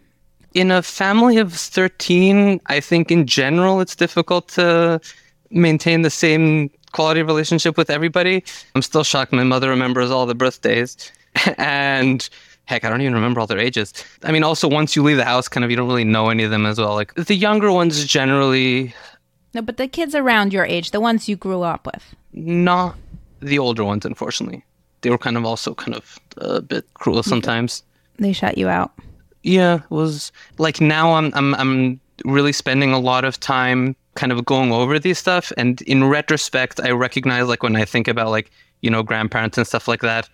In 0.53 0.72
a 0.72 0.82
family 0.82 1.38
of 1.38 1.53
thirteen, 1.53 2.59
I 2.65 2.80
think 2.80 3.11
in 3.11 3.28
general 3.28 3.82
it's 3.82 3.95
difficult 3.95 4.47
to 4.49 4.99
maintain 5.51 6.01
the 6.01 6.09
same 6.09 6.70
quality 6.91 7.20
of 7.20 7.28
relationship 7.28 7.78
with 7.78 7.89
everybody. 7.89 8.43
I'm 8.74 8.82
still 8.82 9.03
shocked 9.03 9.32
my 9.32 9.43
mother 9.43 9.70
remembers 9.70 10.09
all 10.09 10.26
the 10.26 10.36
birthdays. 10.36 11.11
and 11.58 12.28
heck, 12.66 12.84
I 12.84 12.90
don't 12.90 13.02
even 13.02 13.14
remember 13.14 13.40
all 13.40 13.48
their 13.48 13.60
ages. 13.60 13.94
I 14.24 14.32
mean, 14.32 14.44
also 14.44 14.68
once 14.68 14.96
you 14.96 15.04
leave 15.04 15.18
the 15.18 15.26
house, 15.26 15.48
kind 15.48 15.64
of 15.64 15.72
you 15.72 15.78
don't 15.78 15.88
really 15.88 16.04
know 16.04 16.30
any 16.30 16.44
of 16.44 16.52
them 16.52 16.66
as 16.66 16.80
well. 16.80 16.94
Like 16.94 17.14
the 17.16 17.36
younger 17.36 17.72
ones 17.72 18.06
generally. 18.06 18.94
No, 19.54 19.62
but 19.62 19.78
the 19.78 19.88
kids 19.88 20.14
around 20.14 20.54
your 20.54 20.66
age, 20.66 20.92
the 20.92 21.00
ones 21.00 21.28
you 21.28 21.36
grew 21.36 21.64
up 21.64 21.86
with. 21.86 22.16
Not 22.34 22.96
the 23.40 23.58
older 23.58 23.84
ones, 23.84 24.06
unfortunately. 24.06 24.64
They 25.02 25.10
were 25.10 25.18
kind 25.18 25.38
of 25.38 25.46
also 25.46 25.74
kind 25.74 25.96
of 25.96 26.20
a 26.38 26.62
bit 26.62 26.86
cruel 26.96 27.24
sometimes. 27.24 27.84
They 28.20 28.34
shut 28.34 28.58
you 28.58 28.68
out. 28.68 28.92
Yeah, 29.44 29.76
it 29.76 29.92
was 29.92 30.32
like 30.58 30.82
now 30.82 31.14
I'm 31.14 31.32
I'm 31.34 31.56
I'm 31.56 32.02
really 32.26 32.52
spending 32.52 32.92
a 32.92 33.00
lot 33.00 33.24
of 33.24 33.40
time 33.40 33.96
kind 34.16 34.32
of 34.32 34.44
going 34.44 34.72
over 34.72 35.00
these 35.00 35.20
stuff. 35.20 35.54
And 35.56 35.82
in 35.84 36.04
retrospect, 36.04 36.80
I 36.84 36.92
recognize 36.92 37.48
like 37.48 37.64
when 37.64 37.76
I 37.76 37.86
think 37.86 38.08
about 38.08 38.30
like, 38.30 38.52
you 38.82 38.90
know, 38.90 39.04
grandparents 39.04 39.58
and 39.58 39.66
stuff 39.66 39.88
like 39.88 40.02
that, 40.02 40.28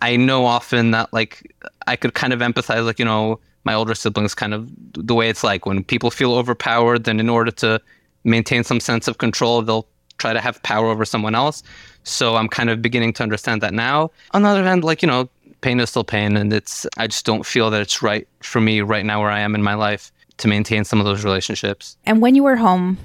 I 0.00 0.16
know 0.16 0.44
often 0.44 0.92
that 0.92 1.12
like 1.12 1.54
I 1.86 1.96
could 1.96 2.14
kind 2.14 2.32
of 2.32 2.40
empathize, 2.40 2.84
like, 2.84 2.98
you 2.98 3.04
know, 3.04 3.40
my 3.64 3.74
older 3.74 3.94
siblings 3.94 4.34
kind 4.34 4.54
of 4.54 4.68
the 4.94 5.14
way 5.14 5.28
it's 5.28 5.44
like 5.44 5.66
when 5.66 5.84
people 5.84 6.10
feel 6.10 6.34
overpowered, 6.34 7.04
then 7.04 7.20
in 7.20 7.28
order 7.28 7.50
to 7.50 7.80
maintain 8.24 8.64
some 8.64 8.80
sense 8.80 9.08
of 9.08 9.18
control, 9.18 9.62
they'll 9.62 9.86
try 10.18 10.32
to 10.32 10.40
have 10.40 10.62
power 10.62 10.88
over 10.88 11.04
someone 11.04 11.34
else. 11.34 11.62
So 12.04 12.36
I'm 12.36 12.48
kind 12.48 12.70
of 12.70 12.80
beginning 12.80 13.12
to 13.14 13.22
understand 13.22 13.60
that 13.62 13.74
now. 13.74 14.10
On 14.32 14.42
the 14.42 14.48
other 14.48 14.64
hand, 14.64 14.84
like, 14.84 15.02
you 15.02 15.08
know, 15.08 15.28
pain 15.60 15.80
is 15.80 15.90
still 15.90 16.04
pain 16.04 16.36
and 16.36 16.52
it's 16.52 16.86
I 16.96 17.08
just 17.08 17.26
don't 17.26 17.44
feel 17.44 17.70
that 17.70 17.80
it's 17.80 18.02
right 18.02 18.28
for 18.40 18.60
me 18.60 18.80
right 18.80 19.04
now 19.04 19.20
where 19.20 19.30
I 19.30 19.40
am 19.40 19.54
in 19.54 19.62
my 19.62 19.74
life 19.74 20.12
to 20.38 20.48
maintain 20.48 20.84
some 20.84 21.00
of 21.00 21.04
those 21.04 21.24
relationships. 21.24 21.96
And 22.06 22.22
when 22.22 22.34
you 22.36 22.44
were 22.44 22.56
home 22.56 22.96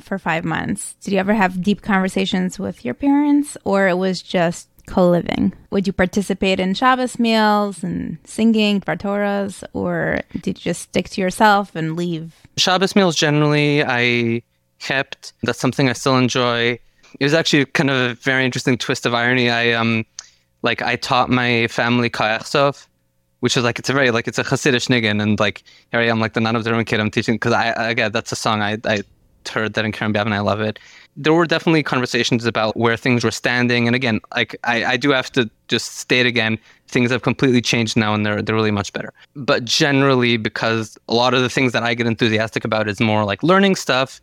for 0.00 0.18
5 0.18 0.44
months, 0.44 0.94
did 1.00 1.12
you 1.12 1.18
ever 1.18 1.34
have 1.34 1.62
deep 1.62 1.82
conversations 1.82 2.58
with 2.58 2.84
your 2.84 2.94
parents 2.94 3.56
or 3.64 3.88
it 3.88 3.96
was 3.96 4.22
just 4.22 4.68
co-living? 4.86 5.52
Would 5.70 5.86
you 5.86 5.92
participate 5.92 6.60
in 6.60 6.74
Shabbos 6.74 7.18
meals 7.18 7.82
and 7.82 8.18
singing 8.24 8.80
Torahs, 8.80 9.64
or 9.72 10.20
did 10.40 10.58
you 10.58 10.62
just 10.72 10.82
stick 10.82 11.08
to 11.10 11.20
yourself 11.20 11.74
and 11.74 11.96
leave? 11.96 12.34
Shabbos 12.56 12.94
meals 12.94 13.16
generally 13.16 13.84
I 13.84 14.42
kept. 14.78 15.32
That's 15.42 15.58
something 15.58 15.88
I 15.88 15.92
still 15.94 16.16
enjoy. 16.16 16.78
It 17.18 17.24
was 17.24 17.34
actually 17.34 17.64
kind 17.66 17.90
of 17.90 17.96
a 17.96 18.14
very 18.14 18.44
interesting 18.44 18.78
twist 18.78 19.06
of 19.06 19.14
irony. 19.14 19.50
I 19.50 19.72
um 19.72 20.04
like 20.62 20.82
I 20.82 20.96
taught 20.96 21.30
my 21.30 21.66
family 21.68 22.10
Kayachsov, 22.10 22.86
which 23.40 23.56
is 23.56 23.64
like 23.64 23.78
it's 23.78 23.90
a 23.90 23.92
very 23.92 24.10
like 24.10 24.28
it's 24.28 24.38
a 24.38 24.44
Hasidic 24.44 24.88
niggin, 24.88 25.22
and 25.22 25.38
like 25.38 25.62
here 25.90 26.00
I 26.00 26.06
am 26.06 26.20
like 26.20 26.34
the 26.34 26.40
non 26.40 26.56
observant 26.56 26.88
kid 26.88 27.00
I'm 27.00 27.10
teaching 27.10 27.34
because 27.34 27.52
I 27.52 27.90
again 27.90 28.12
that's 28.12 28.32
a 28.32 28.36
song 28.36 28.62
I 28.62 28.78
I 28.84 29.02
heard 29.48 29.74
that 29.74 29.84
in 29.84 29.92
Karen 29.92 30.16
and 30.16 30.34
I 30.34 30.40
love 30.40 30.60
it. 30.60 30.78
There 31.16 31.34
were 31.34 31.46
definitely 31.46 31.82
conversations 31.82 32.46
about 32.46 32.76
where 32.76 32.96
things 32.96 33.22
were 33.22 33.30
standing, 33.30 33.86
and 33.86 33.94
again, 33.94 34.20
like 34.34 34.56
I, 34.64 34.84
I 34.84 34.96
do 34.96 35.10
have 35.10 35.30
to 35.32 35.50
just 35.68 35.98
state 35.98 36.24
again, 36.26 36.58
things 36.88 37.10
have 37.10 37.22
completely 37.22 37.60
changed 37.60 37.96
now, 37.96 38.14
and 38.14 38.24
they're 38.24 38.40
they're 38.40 38.54
really 38.54 38.70
much 38.70 38.92
better. 38.92 39.12
But 39.36 39.64
generally, 39.64 40.36
because 40.36 40.98
a 41.08 41.14
lot 41.14 41.34
of 41.34 41.42
the 41.42 41.50
things 41.50 41.72
that 41.72 41.82
I 41.82 41.94
get 41.94 42.06
enthusiastic 42.06 42.64
about 42.64 42.88
is 42.88 43.00
more 43.00 43.24
like 43.24 43.42
learning 43.42 43.76
stuff, 43.76 44.20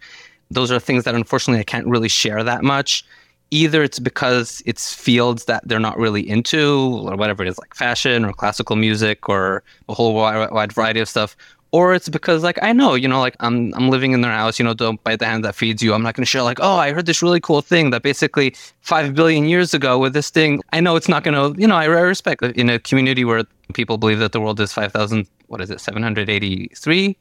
those 0.49 0.71
are 0.71 0.79
things 0.79 1.03
that 1.03 1.15
unfortunately 1.15 1.59
I 1.59 1.63
can't 1.63 1.87
really 1.87 2.09
share 2.09 2.43
that 2.43 2.63
much. 2.63 3.05
Either 3.51 3.81
it's 3.81 3.97
because 3.97 4.61
it's 4.65 4.93
fields 4.93 5.45
that 5.45 5.67
they're 5.67 5.79
not 5.79 5.97
really 5.97 6.27
into, 6.27 7.01
or 7.07 7.15
whatever 7.15 7.41
it 7.43 7.49
is, 7.49 7.57
like 7.57 7.73
fashion 7.73 8.23
or 8.23 8.31
classical 8.31 8.75
music 8.75 9.27
or 9.27 9.63
a 9.87 9.93
whole 9.93 10.13
wide, 10.13 10.51
wide 10.51 10.71
variety 10.71 10.99
of 10.99 11.09
stuff, 11.09 11.35
or 11.71 11.93
it's 11.93 12.09
because 12.09 12.43
like 12.43 12.57
I 12.61 12.73
know, 12.73 12.95
you 12.95 13.07
know, 13.07 13.19
like 13.19 13.35
I'm 13.39 13.73
I'm 13.75 13.89
living 13.89 14.11
in 14.13 14.21
their 14.21 14.31
house, 14.31 14.57
you 14.57 14.65
know, 14.65 14.73
don't 14.73 15.03
bite 15.03 15.19
the 15.19 15.25
hand 15.25 15.45
that 15.45 15.55
feeds 15.55 15.83
you. 15.83 15.93
I'm 15.93 16.01
not 16.01 16.15
going 16.15 16.23
to 16.23 16.29
share 16.29 16.41
like, 16.41 16.59
oh, 16.61 16.77
I 16.77 16.91
heard 16.91 17.05
this 17.05 17.21
really 17.21 17.39
cool 17.39 17.61
thing 17.61 17.91
that 17.91 18.01
basically 18.01 18.55
five 18.81 19.13
billion 19.13 19.45
years 19.45 19.73
ago 19.73 19.99
with 19.99 20.13
this 20.13 20.29
thing. 20.29 20.61
I 20.73 20.79
know 20.79 20.95
it's 20.95 21.09
not 21.09 21.23
going 21.23 21.35
to, 21.35 21.59
you 21.59 21.67
know, 21.67 21.75
I, 21.75 21.85
respect 21.85 22.41
in 22.43 22.69
a 22.69 22.79
community 22.79 23.23
where 23.23 23.43
people 23.73 23.97
believe 23.97 24.19
that 24.19 24.31
the 24.31 24.41
world 24.41 24.59
is 24.59 24.73
five 24.73 24.91
thousand, 24.91 25.27
what 25.47 25.61
is 25.61 25.69
it, 25.69 25.79
seven 25.79 26.01
hundred 26.01 26.29
eighty 26.29 26.69
three 26.75 27.15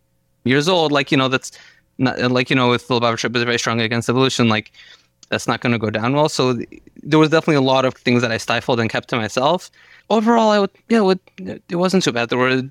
years 0.44 0.68
old. 0.68 0.92
Like 0.92 1.12
you 1.12 1.18
know, 1.18 1.28
that's 1.28 1.52
not 1.98 2.18
like 2.30 2.48
you 2.48 2.56
know, 2.56 2.72
if 2.72 2.88
the 2.88 2.98
Lubavitcher 2.98 3.34
is 3.34 3.42
very 3.42 3.58
strong 3.58 3.80
against 3.80 4.08
evolution, 4.08 4.48
like 4.48 4.72
that's 5.28 5.46
not 5.46 5.60
going 5.60 5.72
to 5.72 5.78
go 5.78 5.90
down 5.90 6.14
well. 6.14 6.28
So 6.30 6.58
there 7.02 7.18
was 7.18 7.28
definitely 7.28 7.56
a 7.56 7.60
lot 7.60 7.84
of 7.84 7.94
things 7.94 8.22
that 8.22 8.32
I 8.32 8.38
stifled 8.38 8.80
and 8.80 8.88
kept 8.88 9.10
to 9.10 9.16
myself. 9.16 9.70
Overall, 10.08 10.50
I 10.50 10.58
would 10.58 10.70
yeah, 10.88 10.98
it, 10.98 11.04
would, 11.04 11.20
it 11.68 11.76
wasn't 11.76 12.02
too 12.02 12.12
bad. 12.12 12.30
There 12.30 12.38
were 12.38 12.62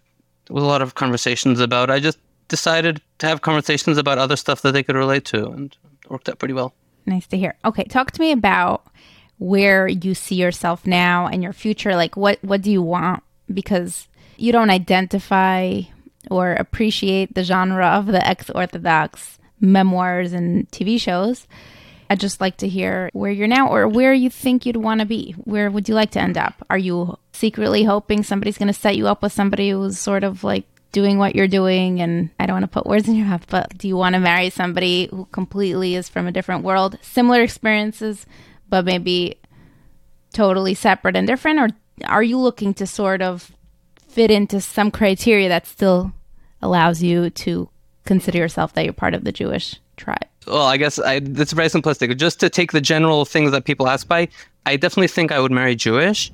was 0.49 0.63
a 0.63 0.67
lot 0.67 0.81
of 0.81 0.95
conversations 0.95 1.59
about. 1.59 1.89
I 1.89 1.99
just 1.99 2.19
decided 2.47 3.01
to 3.19 3.27
have 3.27 3.41
conversations 3.41 3.97
about 3.97 4.17
other 4.17 4.35
stuff 4.35 4.61
that 4.61 4.71
they 4.71 4.83
could 4.83 4.95
relate 4.95 5.25
to, 5.25 5.47
and 5.47 5.75
it 6.03 6.09
worked 6.09 6.29
out 6.29 6.39
pretty 6.39 6.53
well. 6.53 6.73
Nice 7.05 7.27
to 7.27 7.37
hear. 7.37 7.55
Okay, 7.63 7.83
talk 7.85 8.11
to 8.11 8.21
me 8.21 8.31
about 8.31 8.85
where 9.39 9.87
you 9.87 10.13
see 10.13 10.35
yourself 10.35 10.85
now 10.85 11.27
and 11.27 11.43
your 11.43 11.53
future. 11.53 11.95
Like, 11.95 12.17
what 12.17 12.39
what 12.43 12.61
do 12.61 12.71
you 12.71 12.81
want? 12.81 13.23
Because 13.53 14.07
you 14.37 14.51
don't 14.51 14.69
identify 14.69 15.81
or 16.29 16.53
appreciate 16.53 17.33
the 17.33 17.43
genre 17.43 17.87
of 17.87 18.07
the 18.07 18.25
ex 18.25 18.49
orthodox 18.49 19.39
memoirs 19.59 20.33
and 20.33 20.69
TV 20.71 20.99
shows. 20.99 21.47
I'd 22.09 22.19
just 22.19 22.39
like 22.39 22.57
to 22.57 22.67
hear 22.67 23.09
where 23.13 23.31
you're 23.31 23.47
now 23.47 23.67
or 23.69 23.87
where 23.87 24.13
you 24.13 24.29
think 24.29 24.65
you'd 24.65 24.77
want 24.77 25.01
to 25.01 25.05
be. 25.05 25.33
Where 25.43 25.69
would 25.69 25.89
you 25.89 25.95
like 25.95 26.11
to 26.11 26.21
end 26.21 26.37
up? 26.37 26.53
Are 26.69 26.77
you 26.77 27.17
secretly 27.37 27.83
hoping 27.83 28.23
somebody's 28.23 28.57
going 28.57 28.67
to 28.67 28.73
set 28.73 28.97
you 28.97 29.07
up 29.07 29.21
with 29.21 29.31
somebody 29.31 29.69
who's 29.69 29.97
sort 29.99 30.23
of 30.23 30.43
like 30.43 30.65
doing 30.91 31.17
what 31.17 31.35
you're 31.35 31.47
doing? 31.47 32.01
And 32.01 32.29
I 32.39 32.45
don't 32.45 32.55
want 32.55 32.63
to 32.63 32.67
put 32.67 32.85
words 32.85 33.07
in 33.07 33.15
your 33.15 33.27
mouth, 33.27 33.45
but 33.49 33.77
do 33.77 33.87
you 33.87 33.95
want 33.95 34.13
to 34.13 34.19
marry 34.19 34.49
somebody 34.49 35.07
who 35.07 35.25
completely 35.31 35.95
is 35.95 36.09
from 36.09 36.27
a 36.27 36.31
different 36.31 36.63
world? 36.63 36.97
Similar 37.01 37.41
experiences, 37.41 38.25
but 38.69 38.85
maybe 38.85 39.39
totally 40.33 40.73
separate 40.73 41.15
and 41.15 41.27
different? 41.27 41.59
Or 41.59 41.69
are 42.05 42.23
you 42.23 42.37
looking 42.37 42.73
to 42.75 42.87
sort 42.87 43.21
of 43.21 43.51
fit 44.07 44.31
into 44.31 44.59
some 44.59 44.91
criteria 44.91 45.49
that 45.49 45.67
still 45.67 46.11
allows 46.61 47.03
you 47.03 47.29
to 47.29 47.69
consider 48.05 48.39
yourself 48.39 48.73
that 48.73 48.83
you're 48.83 48.93
part 48.93 49.13
of 49.13 49.23
the 49.23 49.31
Jewish 49.31 49.79
tribe? 49.95 50.25
Well, 50.47 50.65
I 50.65 50.77
guess 50.77 50.97
I, 50.97 51.19
that's 51.19 51.51
very 51.51 51.67
simplistic. 51.67 52.15
Just 52.17 52.39
to 52.39 52.49
take 52.49 52.71
the 52.71 52.81
general 52.81 53.25
things 53.25 53.51
that 53.51 53.65
people 53.65 53.87
ask 53.87 54.07
by, 54.07 54.29
I 54.65 54.77
definitely 54.77 55.09
think 55.09 55.31
I 55.31 55.39
would 55.39 55.51
marry 55.51 55.75
Jewish. 55.75 56.31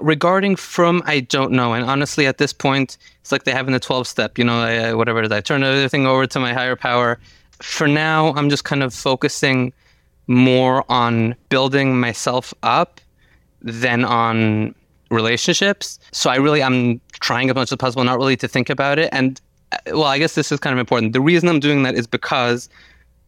Regarding 0.00 0.56
frum, 0.56 1.02
I 1.06 1.20
don't 1.20 1.52
know. 1.52 1.72
And 1.72 1.84
honestly, 1.84 2.26
at 2.26 2.38
this 2.38 2.52
point, 2.52 2.98
it's 3.20 3.30
like 3.32 3.44
they 3.44 3.52
have 3.52 3.66
in 3.66 3.72
the 3.72 3.80
12 3.80 4.06
step, 4.06 4.38
you 4.38 4.44
know, 4.44 4.60
I, 4.60 4.92
whatever 4.94 5.20
it 5.20 5.26
is. 5.26 5.32
I 5.32 5.40
turn 5.40 5.62
everything 5.62 6.06
over 6.06 6.26
to 6.26 6.40
my 6.40 6.52
higher 6.52 6.76
power. 6.76 7.18
For 7.62 7.86
now, 7.86 8.34
I'm 8.34 8.50
just 8.50 8.64
kind 8.64 8.82
of 8.82 8.92
focusing 8.92 9.72
more 10.26 10.84
on 10.90 11.34
building 11.48 11.98
myself 12.00 12.52
up 12.62 13.00
than 13.62 14.04
on 14.04 14.74
relationships. 15.10 15.98
So 16.12 16.30
I 16.30 16.36
really, 16.36 16.62
I'm 16.62 17.00
trying 17.20 17.48
as 17.48 17.54
much 17.54 17.72
as 17.72 17.76
possible 17.76 18.04
not 18.04 18.18
really 18.18 18.36
to 18.38 18.48
think 18.48 18.68
about 18.68 18.98
it. 18.98 19.08
And 19.12 19.40
uh, 19.72 19.78
well, 19.86 20.04
I 20.04 20.18
guess 20.18 20.34
this 20.34 20.50
is 20.52 20.58
kind 20.58 20.72
of 20.72 20.78
important. 20.78 21.12
The 21.12 21.20
reason 21.20 21.48
I'm 21.48 21.60
doing 21.60 21.82
that 21.84 21.94
is 21.94 22.06
because 22.06 22.68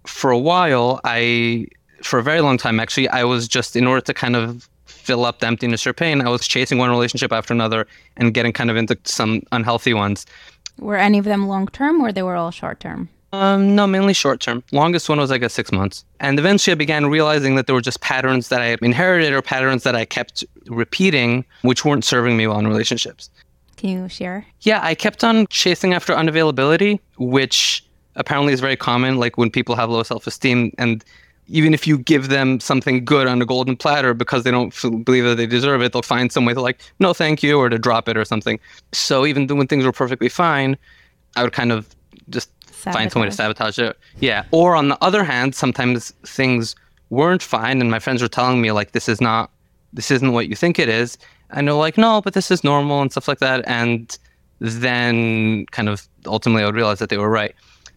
for 0.04 0.30
a 0.30 0.38
while, 0.38 1.00
I, 1.04 1.68
for 2.02 2.18
a 2.18 2.22
very 2.22 2.40
long 2.40 2.58
time 2.58 2.80
actually, 2.80 3.08
I 3.08 3.24
was 3.24 3.48
just 3.48 3.76
in 3.76 3.86
order 3.86 4.00
to 4.02 4.14
kind 4.14 4.36
of 4.36 4.68
fill 4.86 5.24
up 5.24 5.40
the 5.40 5.46
emptiness 5.46 5.86
or 5.86 5.92
pain, 5.92 6.20
I 6.20 6.28
was 6.28 6.46
chasing 6.46 6.78
one 6.78 6.90
relationship 6.90 7.32
after 7.32 7.52
another 7.52 7.86
and 8.16 8.32
getting 8.32 8.52
kind 8.52 8.70
of 8.70 8.76
into 8.76 8.96
some 9.04 9.42
unhealthy 9.52 9.94
ones. 9.94 10.26
Were 10.78 10.96
any 10.96 11.18
of 11.18 11.24
them 11.24 11.46
long 11.46 11.68
term 11.68 12.00
or 12.00 12.12
they 12.12 12.22
were 12.22 12.36
all 12.36 12.50
short 12.50 12.80
term? 12.80 13.08
Um, 13.32 13.74
no, 13.74 13.86
mainly 13.86 14.14
short 14.14 14.40
term. 14.40 14.62
Longest 14.72 15.08
one 15.08 15.18
was, 15.18 15.30
I 15.30 15.38
guess, 15.38 15.52
six 15.52 15.72
months. 15.72 16.04
And 16.20 16.38
eventually 16.38 16.72
I 16.72 16.76
began 16.76 17.06
realizing 17.06 17.56
that 17.56 17.66
there 17.66 17.74
were 17.74 17.80
just 17.80 18.00
patterns 18.00 18.48
that 18.48 18.62
I 18.62 18.76
inherited 18.80 19.32
or 19.32 19.42
patterns 19.42 19.82
that 19.82 19.94
I 19.94 20.04
kept 20.04 20.44
repeating, 20.66 21.44
which 21.62 21.84
weren't 21.84 22.04
serving 22.04 22.36
me 22.36 22.46
well 22.46 22.58
in 22.58 22.66
relationships. 22.66 23.30
Can 23.76 23.90
you 23.90 24.08
share? 24.08 24.46
Yeah, 24.60 24.80
I 24.82 24.94
kept 24.94 25.22
on 25.22 25.46
chasing 25.48 25.92
after 25.92 26.14
unavailability, 26.14 26.98
which 27.18 27.84
apparently 28.14 28.52
is 28.52 28.60
very 28.60 28.76
common. 28.76 29.18
Like 29.18 29.36
when 29.36 29.50
people 29.50 29.76
have 29.76 29.90
low 29.90 30.02
self 30.02 30.26
esteem, 30.26 30.72
and 30.78 31.04
even 31.48 31.74
if 31.74 31.86
you 31.86 31.98
give 31.98 32.28
them 32.28 32.60
something 32.60 33.04
good 33.04 33.26
on 33.26 33.40
a 33.40 33.46
golden 33.46 33.76
platter 33.76 34.14
because 34.14 34.42
they 34.42 34.50
don't 34.50 34.74
believe 35.04 35.24
that 35.24 35.36
they 35.36 35.46
deserve 35.46 35.82
it, 35.82 35.92
they'll 35.92 36.02
find 36.02 36.32
some 36.32 36.44
way 36.44 36.54
to 36.54 36.60
like, 36.60 36.80
no, 36.98 37.12
thank 37.12 37.42
you, 37.42 37.58
or 37.58 37.68
to 37.68 37.78
drop 37.78 38.08
it 38.08 38.16
or 38.16 38.24
something. 38.24 38.58
So 38.92 39.26
even 39.26 39.46
when 39.46 39.66
things 39.66 39.84
were 39.84 39.92
perfectly 39.92 40.28
fine, 40.28 40.76
I 41.36 41.42
would 41.42 41.52
kind 41.52 41.72
of 41.72 41.94
just 42.28 42.50
sabotage. 42.66 42.94
find 42.94 43.12
some 43.12 43.22
way 43.22 43.28
to 43.28 43.34
sabotage 43.34 43.78
it. 43.78 43.96
Yeah. 44.20 44.44
Or 44.50 44.74
on 44.74 44.88
the 44.88 44.98
other 45.02 45.22
hand, 45.22 45.54
sometimes 45.54 46.10
things 46.24 46.74
weren't 47.10 47.42
fine, 47.42 47.80
and 47.80 47.90
my 47.90 48.00
friends 48.00 48.22
were 48.22 48.28
telling 48.28 48.60
me 48.60 48.72
like, 48.72 48.92
this 48.92 49.08
is 49.08 49.20
not, 49.20 49.50
this 49.92 50.10
isn't 50.10 50.32
what 50.32 50.48
you 50.48 50.56
think 50.56 50.78
it 50.78 50.88
is 50.88 51.16
and 51.50 51.68
they're 51.68 51.74
like, 51.74 51.96
no, 51.96 52.20
but 52.20 52.34
this 52.34 52.50
is 52.50 52.64
normal 52.64 53.00
and 53.02 53.10
stuff 53.10 53.28
like 53.28 53.38
that. 53.38 53.66
And 53.66 54.16
then 54.60 55.66
kind 55.66 55.88
of 55.88 56.06
ultimately 56.26 56.62
I 56.62 56.66
would 56.66 56.74
realize 56.74 56.98
that 56.98 57.08
they 57.08 57.18
were 57.18 57.30
right. 57.30 57.54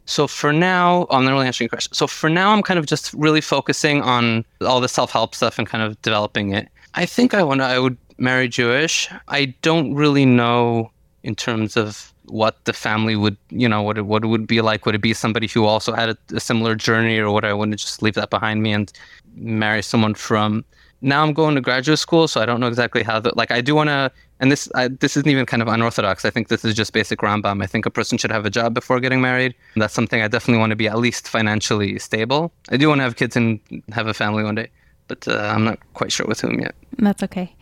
So 0.10 0.28
for 0.28 0.52
now, 0.52 1.06
oh, 1.10 1.18
I'm 1.18 1.26
not 1.26 1.32
really 1.32 1.46
answering 1.46 1.66
your 1.66 1.70
question. 1.70 1.94
So 1.94 2.08
for 2.08 2.30
now, 2.30 2.52
I'm 2.52 2.64
kind 2.64 2.80
of 2.80 2.88
just 2.88 3.14
really 3.14 3.42
focusing 3.42 4.02
on 4.02 4.44
all 4.62 4.82
the 4.82 4.90
self-help 4.90 5.36
stuff 5.36 5.60
and 5.60 5.68
kind 5.68 5.84
of 5.84 6.02
developing 6.02 6.52
it. 6.52 6.68
I 6.96 7.06
think 7.06 7.34
I 7.34 7.44
want 7.44 7.62
to, 7.62 7.66
I 7.66 7.78
would 7.78 7.96
marry 8.18 8.48
Jewish. 8.48 9.08
I 9.28 9.54
don't 9.62 9.94
really 9.94 10.26
know 10.26 10.92
in 11.22 11.36
terms 11.36 11.78
of 11.78 12.12
what 12.26 12.64
the 12.66 12.74
family 12.74 13.16
would, 13.16 13.38
you 13.50 13.70
know, 13.70 13.84
what 13.84 14.00
it, 14.00 14.08
what 14.08 14.24
it 14.24 14.28
would 14.28 14.48
be 14.48 14.62
like. 14.62 14.88
Would 14.88 14.96
it 14.96 15.02
be 15.02 15.14
somebody 15.14 15.48
who 15.48 15.66
also 15.66 15.94
had 15.94 16.10
a, 16.10 16.18
a 16.34 16.40
similar 16.40 16.74
journey 16.76 17.20
or 17.20 17.32
would 17.32 17.46
I 17.46 17.54
want 17.54 17.72
to 17.72 17.78
just 17.78 18.02
leave 18.02 18.16
that 18.16 18.32
behind 18.32 18.64
me 18.64 18.74
and 18.74 18.92
marry 19.36 19.84
someone 19.84 20.16
from 20.16 20.66
now 21.02 21.24
I'm 21.24 21.34
going 21.34 21.56
to 21.56 21.62
graduate 21.62 22.00
school, 22.00 22.28
so 22.28 22.42
I 22.42 22.46
don't 22.46 22.60
know 22.60 22.68
exactly 22.68 23.04
how 23.04 23.20
the 23.20 23.32
like 23.36 23.52
I 23.52 23.62
do 23.62 23.76
want 23.76 23.90
to. 23.90 24.12
And 24.40 24.52
this 24.52 24.70
I, 24.76 24.88
this 24.88 25.18
isn't 25.18 25.30
even 25.30 25.46
kind 25.46 25.62
of 25.62 25.68
unorthodox. 25.68 26.24
I 26.26 26.30
think 26.30 26.48
this 26.48 26.64
is 26.64 26.74
just 26.74 26.94
basic 26.94 27.20
Rambam. 27.20 27.62
I 27.62 27.68
think 27.68 27.86
a 27.86 27.90
person 27.90 28.18
should 28.18 28.32
have 28.32 28.46
a 28.46 28.50
job 28.50 28.74
before 28.74 29.00
getting 29.00 29.22
married. 29.22 29.54
And 29.74 29.82
that's 29.82 29.94
something 29.94 30.22
I 30.22 30.28
definitely 30.28 30.60
want 30.60 30.70
to 30.72 30.76
be 30.78 30.88
at 30.88 30.98
least 30.98 31.28
financially 31.28 32.00
stable. 32.00 32.52
I 32.70 32.78
do 32.78 32.88
want 32.88 33.00
to 33.00 33.04
have 33.04 33.16
kids 33.18 33.36
and 33.36 33.60
have 33.92 34.08
a 34.08 34.14
family 34.14 34.44
one 34.44 34.56
day, 34.56 34.70
but 35.08 35.28
uh, 35.28 35.38
I'm 35.38 35.66
not 35.66 35.80
quite 35.94 36.12
sure 36.12 36.26
with 36.26 36.40
whom 36.40 36.60
yet. 36.60 36.74
That's 36.98 37.22
okay. 37.24 37.54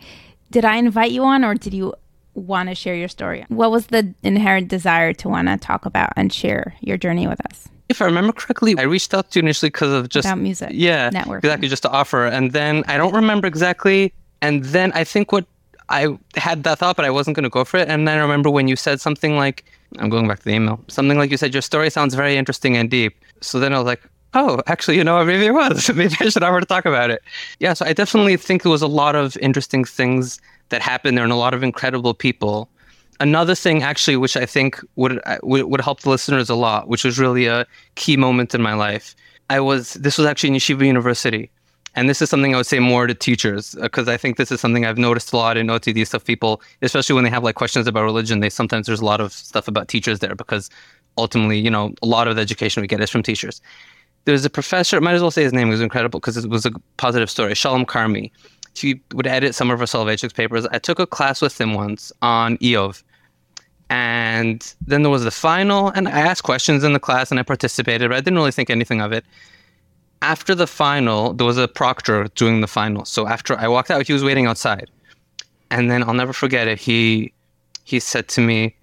Did 0.50 0.64
I 0.64 0.76
invite 0.76 1.10
you 1.10 1.24
on, 1.24 1.44
or 1.44 1.54
did 1.54 1.74
you 1.74 1.94
want 2.34 2.68
to 2.68 2.74
share 2.74 2.94
your 2.94 3.08
story? 3.08 3.44
What 3.48 3.70
was 3.70 3.88
the 3.88 4.14
inherent 4.22 4.68
desire 4.68 5.12
to 5.14 5.28
want 5.28 5.48
to 5.48 5.56
talk 5.58 5.84
about 5.84 6.12
and 6.16 6.32
share 6.32 6.74
your 6.80 6.96
journey 6.96 7.26
with 7.26 7.44
us? 7.46 7.68
if 7.88 8.02
I 8.02 8.04
remember 8.04 8.32
correctly, 8.34 8.74
I 8.78 8.82
reached 8.82 9.14
out 9.14 9.30
to 9.30 9.38
you 9.38 9.42
initially 9.44 9.70
because 9.70 9.90
of 9.94 10.10
just 10.10 10.26
About 10.28 10.38
music. 10.38 10.70
yeah, 10.74 11.08
Networking. 11.10 11.38
exactly, 11.38 11.68
just 11.68 11.82
to 11.84 11.90
offer. 11.90 12.26
And 12.26 12.52
then 12.52 12.84
I 12.86 12.98
don't 12.98 13.14
remember 13.14 13.46
exactly. 13.48 14.12
And 14.42 14.62
then 14.62 14.92
I 14.92 15.04
think 15.04 15.32
what 15.32 15.46
I 15.88 16.18
had 16.36 16.64
that 16.64 16.78
thought, 16.78 16.96
but 16.96 17.04
I 17.04 17.10
wasn't 17.10 17.34
going 17.34 17.44
to 17.44 17.50
go 17.50 17.64
for 17.64 17.78
it. 17.78 17.88
And 17.88 18.06
then 18.06 18.18
I 18.18 18.20
remember 18.20 18.50
when 18.50 18.68
you 18.68 18.76
said 18.76 19.00
something 19.00 19.36
like, 19.36 19.64
I'm 19.98 20.10
going 20.10 20.28
back 20.28 20.40
to 20.40 20.44
the 20.44 20.52
email, 20.52 20.80
something 20.88 21.18
like 21.18 21.30
you 21.30 21.36
said, 21.36 21.54
your 21.54 21.62
story 21.62 21.88
sounds 21.90 22.14
very 22.14 22.36
interesting 22.36 22.76
and 22.76 22.90
deep. 22.90 23.16
So 23.40 23.58
then 23.58 23.72
I 23.72 23.78
was 23.78 23.86
like, 23.86 24.02
oh, 24.34 24.60
actually, 24.66 24.96
you 24.96 25.04
know, 25.04 25.16
what, 25.16 25.26
maybe 25.26 25.46
it 25.46 25.54
was. 25.54 25.88
maybe 25.94 26.14
I 26.20 26.28
should 26.28 26.40
to 26.40 26.66
talk 26.66 26.84
about 26.84 27.10
it. 27.10 27.22
Yeah, 27.58 27.72
so 27.72 27.86
I 27.86 27.92
definitely 27.92 28.36
think 28.36 28.62
there 28.62 28.72
was 28.72 28.82
a 28.82 28.88
lot 28.88 29.16
of 29.16 29.36
interesting 29.38 29.84
things 29.84 30.40
that 30.68 30.82
happened 30.82 31.16
there 31.16 31.24
and 31.24 31.32
a 31.32 31.36
lot 31.36 31.54
of 31.54 31.62
incredible 31.62 32.14
people. 32.14 32.68
Another 33.20 33.54
thing, 33.54 33.82
actually, 33.82 34.16
which 34.16 34.36
I 34.36 34.46
think 34.46 34.80
would 34.96 35.20
uh, 35.26 35.38
would, 35.42 35.64
would 35.64 35.80
help 35.80 36.00
the 36.00 36.10
listeners 36.10 36.48
a 36.48 36.54
lot, 36.54 36.86
which 36.86 37.04
was 37.04 37.18
really 37.18 37.46
a 37.46 37.66
key 37.96 38.16
moment 38.16 38.54
in 38.54 38.62
my 38.62 38.74
life. 38.74 39.16
I 39.50 39.58
was 39.60 39.94
this 39.94 40.18
was 40.18 40.26
actually 40.26 40.50
in 40.50 40.54
Yeshiva 40.54 40.86
University, 40.86 41.50
and 41.98 42.08
this 42.08 42.22
is 42.22 42.30
something 42.30 42.54
I 42.54 42.58
would 42.58 42.66
say 42.66 42.78
more 42.78 43.08
to 43.08 43.14
teachers 43.14 43.74
uh, 43.74 43.82
because 43.82 44.06
I 44.06 44.16
think 44.16 44.36
this 44.36 44.52
is 44.52 44.60
something 44.60 44.86
I've 44.86 44.98
noticed 44.98 45.32
a 45.32 45.36
lot 45.36 45.56
in 45.56 45.66
OTD 45.66 46.06
stuff. 46.06 46.24
People, 46.24 46.62
especially 46.80 47.16
when 47.16 47.24
they 47.24 47.30
have 47.30 47.42
like 47.42 47.56
questions 47.56 47.88
about 47.88 48.04
religion, 48.04 48.38
they 48.38 48.50
sometimes 48.50 48.86
there's 48.86 49.00
a 49.00 49.04
lot 49.04 49.20
of 49.20 49.32
stuff 49.32 49.66
about 49.66 49.88
teachers 49.88 50.20
there 50.20 50.36
because 50.36 50.70
ultimately, 51.16 51.58
you 51.58 51.68
know, 51.68 51.92
a 52.00 52.06
lot 52.06 52.28
of 52.28 52.36
the 52.36 52.42
education 52.42 52.82
we 52.82 52.86
get 52.86 53.00
is 53.00 53.10
from 53.10 53.24
teachers. 53.24 53.60
There's 54.26 54.44
a 54.44 54.50
professor, 54.50 55.00
might 55.00 55.14
as 55.14 55.22
well 55.22 55.32
say 55.32 55.42
his 55.42 55.52
name, 55.52 55.66
it 55.66 55.72
was 55.72 55.80
incredible 55.80 56.20
because 56.20 56.36
it 56.36 56.48
was 56.48 56.64
a 56.64 56.70
positive 56.98 57.28
story. 57.28 57.56
Shalom 57.56 57.84
Carmy. 57.84 58.30
He 58.76 59.00
would 59.12 59.26
edit 59.26 59.56
some 59.56 59.68
of 59.72 59.80
Rav 59.80 59.88
Soloveitchik's 59.88 60.34
papers. 60.34 60.68
I 60.70 60.78
took 60.78 61.00
a 61.00 61.06
class 61.06 61.42
with 61.42 61.60
him 61.60 61.74
once 61.74 62.12
on 62.22 62.58
Iyov. 62.58 63.02
And 63.90 64.72
then 64.86 65.02
there 65.02 65.10
was 65.10 65.24
the 65.24 65.32
final, 65.32 65.88
and 65.88 66.06
I 66.06 66.20
asked 66.20 66.44
questions 66.44 66.84
in 66.84 66.92
the 66.92 67.00
class 67.00 67.32
and 67.32 67.40
I 67.40 67.42
participated, 67.42 68.10
but 68.10 68.16
I 68.16 68.20
didn't 68.20 68.36
really 68.36 68.52
think 68.52 68.70
anything 68.70 69.00
of 69.00 69.10
it. 69.10 69.24
After 70.22 70.54
the 70.54 70.66
final, 70.66 71.32
there 71.32 71.46
was 71.46 71.58
a 71.58 71.68
proctor 71.68 72.24
doing 72.34 72.60
the 72.60 72.66
final. 72.66 73.04
So 73.04 73.26
after 73.28 73.56
I 73.56 73.68
walked 73.68 73.90
out, 73.90 74.06
he 74.06 74.12
was 74.12 74.24
waiting 74.24 74.46
outside. 74.46 74.90
And 75.70 75.90
then 75.90 76.02
I'll 76.02 76.14
never 76.14 76.32
forget 76.32 76.66
it. 76.66 76.78
He 76.78 77.32
he 77.84 78.00
said 78.00 78.28
to 78.28 78.40
me, 78.40 78.76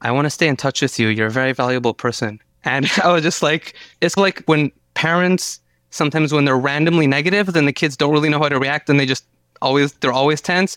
I 0.00 0.10
want 0.10 0.26
to 0.26 0.30
stay 0.30 0.48
in 0.48 0.56
touch 0.56 0.82
with 0.82 0.98
you. 0.98 1.08
You're 1.08 1.28
a 1.28 1.30
very 1.30 1.52
valuable 1.52 1.94
person. 1.94 2.40
And 2.64 2.90
I 3.04 3.12
was 3.12 3.22
just 3.22 3.42
like, 3.42 3.74
it's 4.00 4.16
like 4.16 4.42
when 4.46 4.72
parents 4.94 5.60
sometimes 5.90 6.32
when 6.32 6.44
they're 6.44 6.58
randomly 6.58 7.06
negative, 7.06 7.52
then 7.52 7.66
the 7.66 7.72
kids 7.72 7.96
don't 7.96 8.12
really 8.12 8.28
know 8.28 8.38
how 8.38 8.48
to 8.48 8.58
react 8.58 8.88
and 8.88 8.98
they 8.98 9.06
just 9.06 9.24
always 9.60 9.92
they're 9.94 10.12
always 10.12 10.40
tense. 10.40 10.76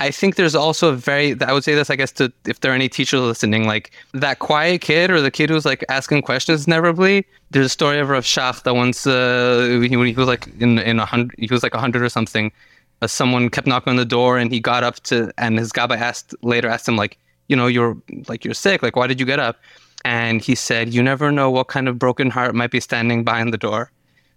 I 0.00 0.10
think 0.10 0.36
there's 0.36 0.54
also 0.54 0.90
a 0.90 0.96
very 0.96 1.36
I 1.40 1.52
would 1.52 1.64
say 1.64 1.74
this 1.74 1.90
I 1.90 1.96
guess 1.96 2.12
to 2.12 2.32
if 2.46 2.60
there 2.60 2.72
are 2.72 2.74
any 2.74 2.88
teachers 2.88 3.20
listening 3.20 3.66
like 3.66 3.90
that 4.14 4.38
quiet 4.38 4.80
kid 4.80 5.10
or 5.10 5.20
the 5.20 5.30
kid 5.30 5.50
who's 5.50 5.64
like 5.64 5.84
asking 5.88 6.22
questions 6.22 6.66
inevitably. 6.66 7.26
There's 7.50 7.66
a 7.66 7.70
story 7.70 7.98
of 7.98 8.08
Rav 8.08 8.24
Shach 8.24 8.62
that 8.62 8.74
once 8.74 9.06
uh, 9.06 9.80
he, 9.82 9.96
when 9.96 10.06
he 10.06 10.14
was 10.14 10.28
like 10.28 10.46
in 10.60 10.78
in 10.78 10.98
a 11.00 11.06
hundred 11.06 11.34
he 11.38 11.48
was 11.50 11.62
like 11.62 11.74
a 11.74 11.80
hundred 11.80 12.02
or 12.02 12.08
something. 12.08 12.52
Uh, 13.00 13.06
someone 13.06 13.48
kept 13.48 13.66
knocking 13.66 13.92
on 13.92 13.96
the 13.96 14.04
door 14.04 14.38
and 14.38 14.50
he 14.50 14.58
got 14.58 14.82
up 14.82 15.00
to 15.04 15.30
and 15.38 15.58
his 15.58 15.72
gabbai 15.72 15.96
asked 15.96 16.34
later 16.42 16.68
asked 16.68 16.88
him 16.88 16.96
like 16.96 17.16
you 17.48 17.54
know 17.54 17.68
you're 17.68 17.96
like 18.26 18.44
you're 18.44 18.54
sick 18.54 18.82
like 18.82 18.96
why 18.96 19.06
did 19.06 19.20
you 19.20 19.26
get 19.26 19.38
up 19.38 19.56
and 20.04 20.42
he 20.42 20.56
said 20.56 20.92
you 20.92 21.00
never 21.00 21.30
know 21.30 21.48
what 21.48 21.68
kind 21.68 21.86
of 21.86 21.96
broken 21.96 22.28
heart 22.28 22.56
might 22.56 22.72
be 22.72 22.80
standing 22.80 23.22
behind 23.22 23.52
the 23.52 23.56
door 23.56 23.92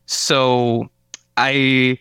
so 0.06 0.90
I, 1.38 1.98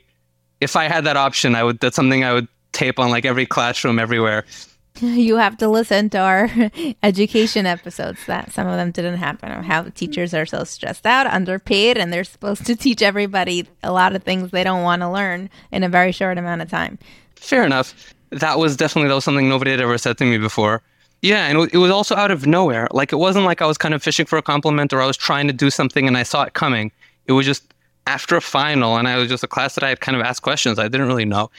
if 0.60 0.76
I 0.76 0.84
had 0.88 1.04
that 1.04 1.16
option, 1.16 1.54
I 1.54 1.62
would. 1.62 1.78
That's 1.80 1.96
something 1.96 2.24
I 2.24 2.32
would 2.32 2.48
tape 2.72 2.98
on 2.98 3.10
like 3.10 3.24
every 3.24 3.46
classroom 3.46 3.98
everywhere. 3.98 4.44
You 5.02 5.36
have 5.36 5.56
to 5.58 5.68
listen 5.68 6.10
to 6.10 6.18
our 6.18 6.50
education 7.02 7.64
episodes. 7.64 8.26
That 8.26 8.52
some 8.52 8.66
of 8.66 8.76
them 8.76 8.90
didn't 8.90 9.16
happen, 9.16 9.50
how 9.62 9.84
teachers 9.84 10.34
are 10.34 10.44
so 10.44 10.64
stressed 10.64 11.06
out, 11.06 11.26
underpaid, 11.26 11.96
and 11.96 12.12
they're 12.12 12.24
supposed 12.24 12.66
to 12.66 12.76
teach 12.76 13.00
everybody 13.00 13.66
a 13.82 13.92
lot 13.92 14.14
of 14.14 14.24
things 14.24 14.50
they 14.50 14.64
don't 14.64 14.82
want 14.82 15.00
to 15.00 15.08
learn 15.08 15.48
in 15.70 15.84
a 15.84 15.88
very 15.88 16.12
short 16.12 16.36
amount 16.36 16.60
of 16.60 16.68
time. 16.68 16.98
Fair 17.36 17.64
enough. 17.64 18.12
That 18.30 18.58
was 18.58 18.76
definitely 18.76 19.08
that 19.08 19.14
was 19.14 19.24
something 19.24 19.48
nobody 19.48 19.70
had 19.70 19.80
ever 19.80 19.96
said 19.96 20.18
to 20.18 20.24
me 20.24 20.36
before. 20.36 20.82
Yeah, 21.22 21.46
and 21.46 21.70
it 21.72 21.78
was 21.78 21.90
also 21.90 22.14
out 22.16 22.30
of 22.30 22.46
nowhere. 22.46 22.88
Like 22.90 23.12
it 23.12 23.16
wasn't 23.16 23.44
like 23.44 23.62
I 23.62 23.66
was 23.66 23.78
kind 23.78 23.94
of 23.94 24.02
fishing 24.02 24.26
for 24.26 24.38
a 24.38 24.42
compliment 24.42 24.92
or 24.92 25.00
I 25.00 25.06
was 25.06 25.16
trying 25.16 25.46
to 25.46 25.52
do 25.52 25.70
something 25.70 26.08
and 26.08 26.18
I 26.18 26.24
saw 26.24 26.42
it 26.42 26.54
coming. 26.54 26.90
It 27.26 27.32
was 27.32 27.46
just 27.46 27.72
after 28.06 28.36
a 28.36 28.40
final, 28.40 28.96
and 28.96 29.06
I 29.06 29.16
was 29.16 29.28
just 29.28 29.44
a 29.44 29.48
class 29.48 29.74
that 29.76 29.84
I 29.84 29.88
had 29.88 30.00
kind 30.00 30.16
of 30.16 30.22
asked 30.22 30.42
questions. 30.42 30.78
I 30.78 30.88
didn't 30.88 31.06
really 31.06 31.24
know. 31.24 31.50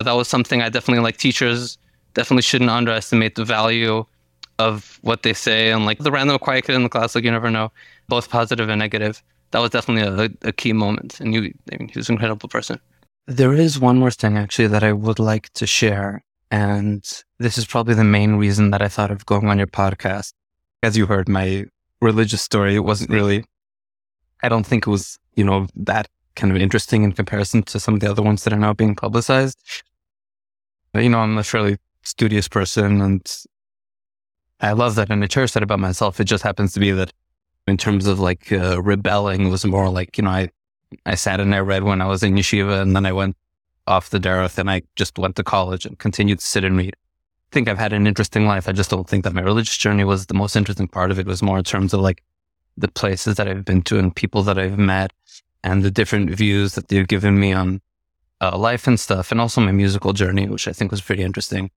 That 0.00 0.12
was 0.12 0.28
something 0.28 0.62
I 0.62 0.68
definitely 0.68 1.02
like. 1.02 1.16
Teachers 1.16 1.78
definitely 2.14 2.42
shouldn't 2.42 2.70
underestimate 2.70 3.34
the 3.34 3.44
value 3.44 4.04
of 4.58 4.98
what 5.02 5.22
they 5.22 5.32
say, 5.32 5.70
and 5.70 5.86
like 5.86 5.98
the 5.98 6.10
random 6.10 6.38
quiet 6.38 6.64
kid 6.64 6.74
in 6.74 6.82
the 6.82 6.88
class, 6.88 7.14
like 7.14 7.24
you 7.24 7.30
never 7.30 7.50
know, 7.50 7.70
both 8.08 8.28
positive 8.30 8.68
and 8.68 8.78
negative. 8.78 9.22
That 9.52 9.60
was 9.60 9.70
definitely 9.70 10.26
a, 10.26 10.48
a 10.48 10.52
key 10.52 10.72
moment, 10.72 11.20
and 11.20 11.32
you, 11.32 11.54
I 11.72 11.76
mean, 11.76 11.88
he 11.88 11.98
was 11.98 12.08
an 12.08 12.14
incredible 12.14 12.48
person. 12.48 12.78
There 13.26 13.52
is 13.52 13.78
one 13.78 13.98
more 13.98 14.10
thing 14.10 14.36
actually 14.36 14.68
that 14.68 14.82
I 14.82 14.92
would 14.92 15.18
like 15.18 15.52
to 15.54 15.66
share, 15.66 16.22
and 16.50 17.04
this 17.38 17.56
is 17.56 17.66
probably 17.66 17.94
the 17.94 18.04
main 18.04 18.34
reason 18.34 18.70
that 18.70 18.82
I 18.82 18.88
thought 18.88 19.10
of 19.10 19.26
going 19.26 19.46
on 19.48 19.58
your 19.58 19.66
podcast. 19.66 20.32
As 20.82 20.96
you 20.96 21.06
heard, 21.06 21.28
my 21.28 21.66
religious 22.00 22.42
story 22.42 22.74
it 22.74 22.80
wasn't 22.80 23.10
really. 23.10 23.44
I 24.42 24.48
don't 24.48 24.64
think 24.64 24.86
it 24.86 24.90
was 24.90 25.18
you 25.38 25.44
know, 25.44 25.68
that 25.76 26.08
kind 26.34 26.52
of 26.52 26.60
interesting 26.60 27.04
in 27.04 27.12
comparison 27.12 27.62
to 27.62 27.78
some 27.78 27.94
of 27.94 28.00
the 28.00 28.10
other 28.10 28.22
ones 28.22 28.42
that 28.42 28.52
are 28.52 28.58
now 28.58 28.74
being 28.74 28.96
publicized. 28.96 29.56
You 30.94 31.08
know, 31.08 31.18
I'm 31.18 31.38
a 31.38 31.44
fairly 31.44 31.78
studious 32.02 32.48
person 32.48 33.00
and 33.00 33.26
I 34.60 34.72
love 34.72 34.94
that. 34.96 35.10
And 35.10 35.22
I 35.22 35.26
cherish 35.26 35.52
that 35.52 35.62
about 35.62 35.78
myself. 35.78 36.20
It 36.20 36.24
just 36.24 36.44
happens 36.44 36.72
to 36.74 36.80
be 36.80 36.90
that 36.92 37.12
in 37.66 37.76
terms 37.76 38.06
of 38.06 38.18
like 38.18 38.50
uh, 38.52 38.80
rebelling 38.82 39.50
was 39.50 39.64
more 39.64 39.88
like, 39.88 40.16
you 40.16 40.24
know, 40.24 40.30
I, 40.30 40.48
I 41.04 41.14
sat 41.14 41.40
and 41.40 41.54
I 41.54 41.58
read 41.60 41.84
when 41.84 42.00
I 42.00 42.06
was 42.06 42.22
in 42.22 42.34
yeshiva 42.34 42.80
and 42.80 42.96
then 42.96 43.06
I 43.06 43.12
went 43.12 43.36
off 43.86 44.10
the 44.10 44.18
derech 44.18 44.58
and 44.58 44.70
I 44.70 44.82
just 44.96 45.18
went 45.18 45.36
to 45.36 45.44
college 45.44 45.86
and 45.86 45.98
continued 45.98 46.40
to 46.40 46.44
sit 46.44 46.64
and 46.64 46.76
read. 46.76 46.94
I 46.94 47.52
think 47.52 47.68
I've 47.68 47.78
had 47.78 47.92
an 47.92 48.06
interesting 48.06 48.46
life. 48.46 48.68
I 48.68 48.72
just 48.72 48.90
don't 48.90 49.08
think 49.08 49.24
that 49.24 49.34
my 49.34 49.42
religious 49.42 49.76
journey 49.76 50.04
was 50.04 50.26
the 50.26 50.34
most 50.34 50.56
interesting 50.56 50.88
part 50.88 51.10
of 51.10 51.18
it. 51.18 51.22
it 51.22 51.26
was 51.26 51.42
more 51.42 51.58
in 51.58 51.64
terms 51.64 51.94
of 51.94 52.00
like 52.00 52.22
the 52.76 52.88
places 52.88 53.36
that 53.36 53.48
I've 53.48 53.64
been 53.64 53.82
to 53.82 53.98
and 53.98 54.14
people 54.14 54.42
that 54.44 54.58
I've 54.58 54.78
met 54.78 55.12
and 55.64 55.82
the 55.82 55.90
different 55.90 56.30
views 56.30 56.74
that 56.74 56.88
they've 56.88 57.08
given 57.08 57.38
me 57.38 57.52
on 57.52 57.80
uh, 58.40 58.56
life 58.56 58.86
and 58.86 58.98
stuff, 58.98 59.30
and 59.30 59.40
also 59.40 59.60
my 59.60 59.72
musical 59.72 60.12
journey, 60.12 60.48
which 60.48 60.68
I 60.68 60.72
think 60.72 60.90
was 60.90 61.00
pretty 61.00 61.22
interesting. 61.22 61.70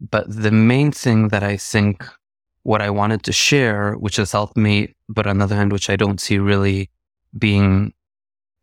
But 0.00 0.24
the 0.28 0.50
main 0.50 0.92
thing 0.92 1.28
that 1.28 1.42
I 1.42 1.56
think 1.56 2.04
what 2.62 2.82
I 2.82 2.90
wanted 2.90 3.22
to 3.24 3.32
share, 3.32 3.94
which 3.94 4.16
has 4.16 4.32
helped 4.32 4.56
me, 4.56 4.94
but 5.08 5.26
on 5.26 5.38
the 5.38 5.44
other 5.44 5.56
hand, 5.56 5.72
which 5.72 5.90
I 5.90 5.96
don't 5.96 6.20
see 6.20 6.38
really 6.38 6.90
being 7.38 7.92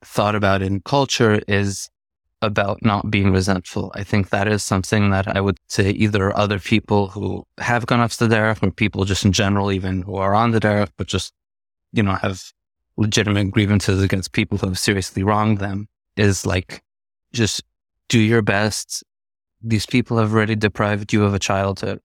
thought 0.03 0.35
about 0.35 0.61
in 0.61 0.81
culture, 0.81 1.41
is 1.47 1.89
about 2.43 2.83
not 2.85 3.09
being 3.09 3.31
resentful. 3.31 3.91
I 3.95 4.03
think 4.03 4.29
that 4.29 4.47
is 4.47 4.63
something 4.63 5.09
that 5.09 5.27
I 5.35 5.41
would 5.41 5.57
say 5.69 5.89
either 5.89 6.35
other 6.37 6.59
people 6.59 7.07
who 7.07 7.45
have 7.57 7.87
gone 7.87 7.99
off 7.99 8.17
the 8.17 8.27
derech 8.27 8.61
or 8.61 8.69
people 8.71 9.05
just 9.05 9.25
in 9.25 9.31
general, 9.31 9.71
even 9.71 10.03
who 10.03 10.17
are 10.17 10.35
on 10.35 10.51
the 10.51 10.59
derech, 10.59 10.89
but 10.97 11.07
just, 11.07 11.33
you 11.93 12.03
know, 12.03 12.13
have 12.13 12.43
legitimate 12.95 13.49
grievances 13.51 14.03
against 14.03 14.33
people 14.33 14.57
who 14.59 14.67
have 14.67 14.77
seriously 14.77 15.23
wronged 15.23 15.57
them 15.57 15.87
is 16.15 16.45
like, 16.45 16.83
just 17.33 17.63
do 18.09 18.19
your 18.19 18.41
best. 18.41 19.03
These 19.61 19.85
people 19.85 20.17
have 20.17 20.33
already 20.33 20.55
deprived 20.55 21.13
you 21.13 21.23
of 21.23 21.33
a 21.33 21.39
childhood. 21.39 21.99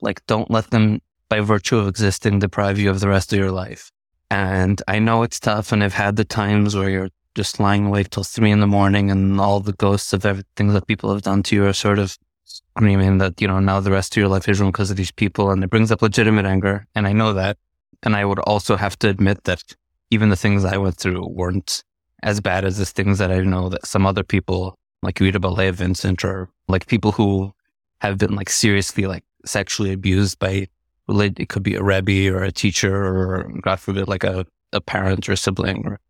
Like, 0.00 0.24
don't 0.26 0.50
let 0.50 0.70
them, 0.70 1.00
by 1.28 1.40
virtue 1.40 1.78
of 1.78 1.88
existing, 1.88 2.40
deprive 2.40 2.78
you 2.78 2.90
of 2.90 3.00
the 3.00 3.08
rest 3.08 3.32
of 3.32 3.38
your 3.38 3.52
life. 3.52 3.90
And 4.30 4.82
I 4.88 4.98
know 4.98 5.22
it's 5.22 5.40
tough, 5.40 5.72
and 5.72 5.82
I've 5.82 5.94
had 5.94 6.16
the 6.16 6.24
times 6.24 6.74
where 6.74 6.90
you're 6.90 7.10
just 7.34 7.60
lying 7.60 7.86
awake 7.86 8.10
till 8.10 8.24
three 8.24 8.50
in 8.50 8.60
the 8.60 8.66
morning, 8.66 9.10
and 9.10 9.40
all 9.40 9.60
the 9.60 9.72
ghosts 9.72 10.12
of 10.12 10.26
everything 10.26 10.68
that 10.68 10.86
people 10.86 11.12
have 11.12 11.22
done 11.22 11.42
to 11.44 11.54
you 11.54 11.66
are 11.66 11.72
sort 11.72 11.98
of 11.98 12.18
screaming 12.44 13.18
that, 13.18 13.40
you 13.40 13.48
know, 13.48 13.60
now 13.60 13.80
the 13.80 13.90
rest 13.90 14.14
of 14.14 14.20
your 14.20 14.28
life 14.28 14.48
is 14.48 14.60
ruined 14.60 14.72
because 14.72 14.90
of 14.90 14.96
these 14.96 15.12
people. 15.12 15.50
And 15.50 15.62
it 15.64 15.70
brings 15.70 15.90
up 15.90 16.02
legitimate 16.02 16.46
anger. 16.46 16.86
And 16.94 17.06
I 17.06 17.12
know 17.12 17.32
that. 17.32 17.56
And 18.02 18.14
I 18.14 18.24
would 18.24 18.38
also 18.40 18.76
have 18.76 18.98
to 19.00 19.08
admit 19.08 19.44
that 19.44 19.62
even 20.10 20.28
the 20.28 20.36
things 20.36 20.64
I 20.64 20.76
went 20.76 20.96
through 20.96 21.26
weren't 21.28 21.82
as 22.22 22.40
bad 22.40 22.64
as 22.64 22.78
the 22.78 22.84
things 22.84 23.18
that 23.18 23.30
I 23.30 23.40
know 23.40 23.68
that 23.68 23.86
some 23.86 24.06
other 24.06 24.22
people, 24.22 24.78
like 25.02 25.20
you 25.20 25.26
read 25.26 25.36
about 25.36 25.54
Leah 25.54 25.72
Vincent 25.72 26.24
or 26.24 26.48
like 26.68 26.86
people 26.86 27.12
who 27.12 27.52
have 28.00 28.18
been 28.18 28.34
like 28.34 28.50
seriously 28.50 29.06
like 29.06 29.24
sexually 29.44 29.92
abused 29.92 30.38
by, 30.38 30.68
it 31.08 31.48
could 31.48 31.62
be 31.62 31.74
a 31.74 31.82
Rebbe 31.82 32.34
or 32.34 32.42
a 32.42 32.52
teacher 32.52 32.94
or 32.94 33.50
God 33.60 33.78
forbid, 33.80 34.08
like 34.08 34.24
a, 34.24 34.46
a 34.72 34.80
parent 34.80 35.28
or 35.28 35.32
a 35.32 35.36
sibling. 35.36 35.86
Or, 35.86 36.00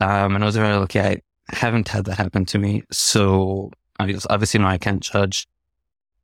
um, 0.00 0.34
and 0.34 0.44
I 0.44 0.46
was 0.46 0.56
very 0.56 0.76
lucky. 0.76 1.00
I 1.00 1.20
haven't 1.48 1.88
had 1.88 2.04
that 2.04 2.16
happen 2.16 2.44
to 2.46 2.58
me. 2.58 2.84
So 2.90 3.72
obviously, 3.98 4.60
no, 4.60 4.66
I 4.66 4.78
can't 4.78 5.00
judge. 5.02 5.48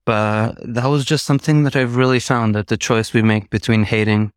But 0.04 0.54
that 0.62 0.86
was 0.86 1.04
just 1.04 1.26
something 1.26 1.64
that 1.64 1.74
I've 1.74 1.96
really 1.96 2.20
found 2.20 2.54
that 2.54 2.68
the 2.68 2.76
choice 2.76 3.12
we 3.12 3.22
make 3.22 3.50
between 3.50 3.82
hating 3.82 4.30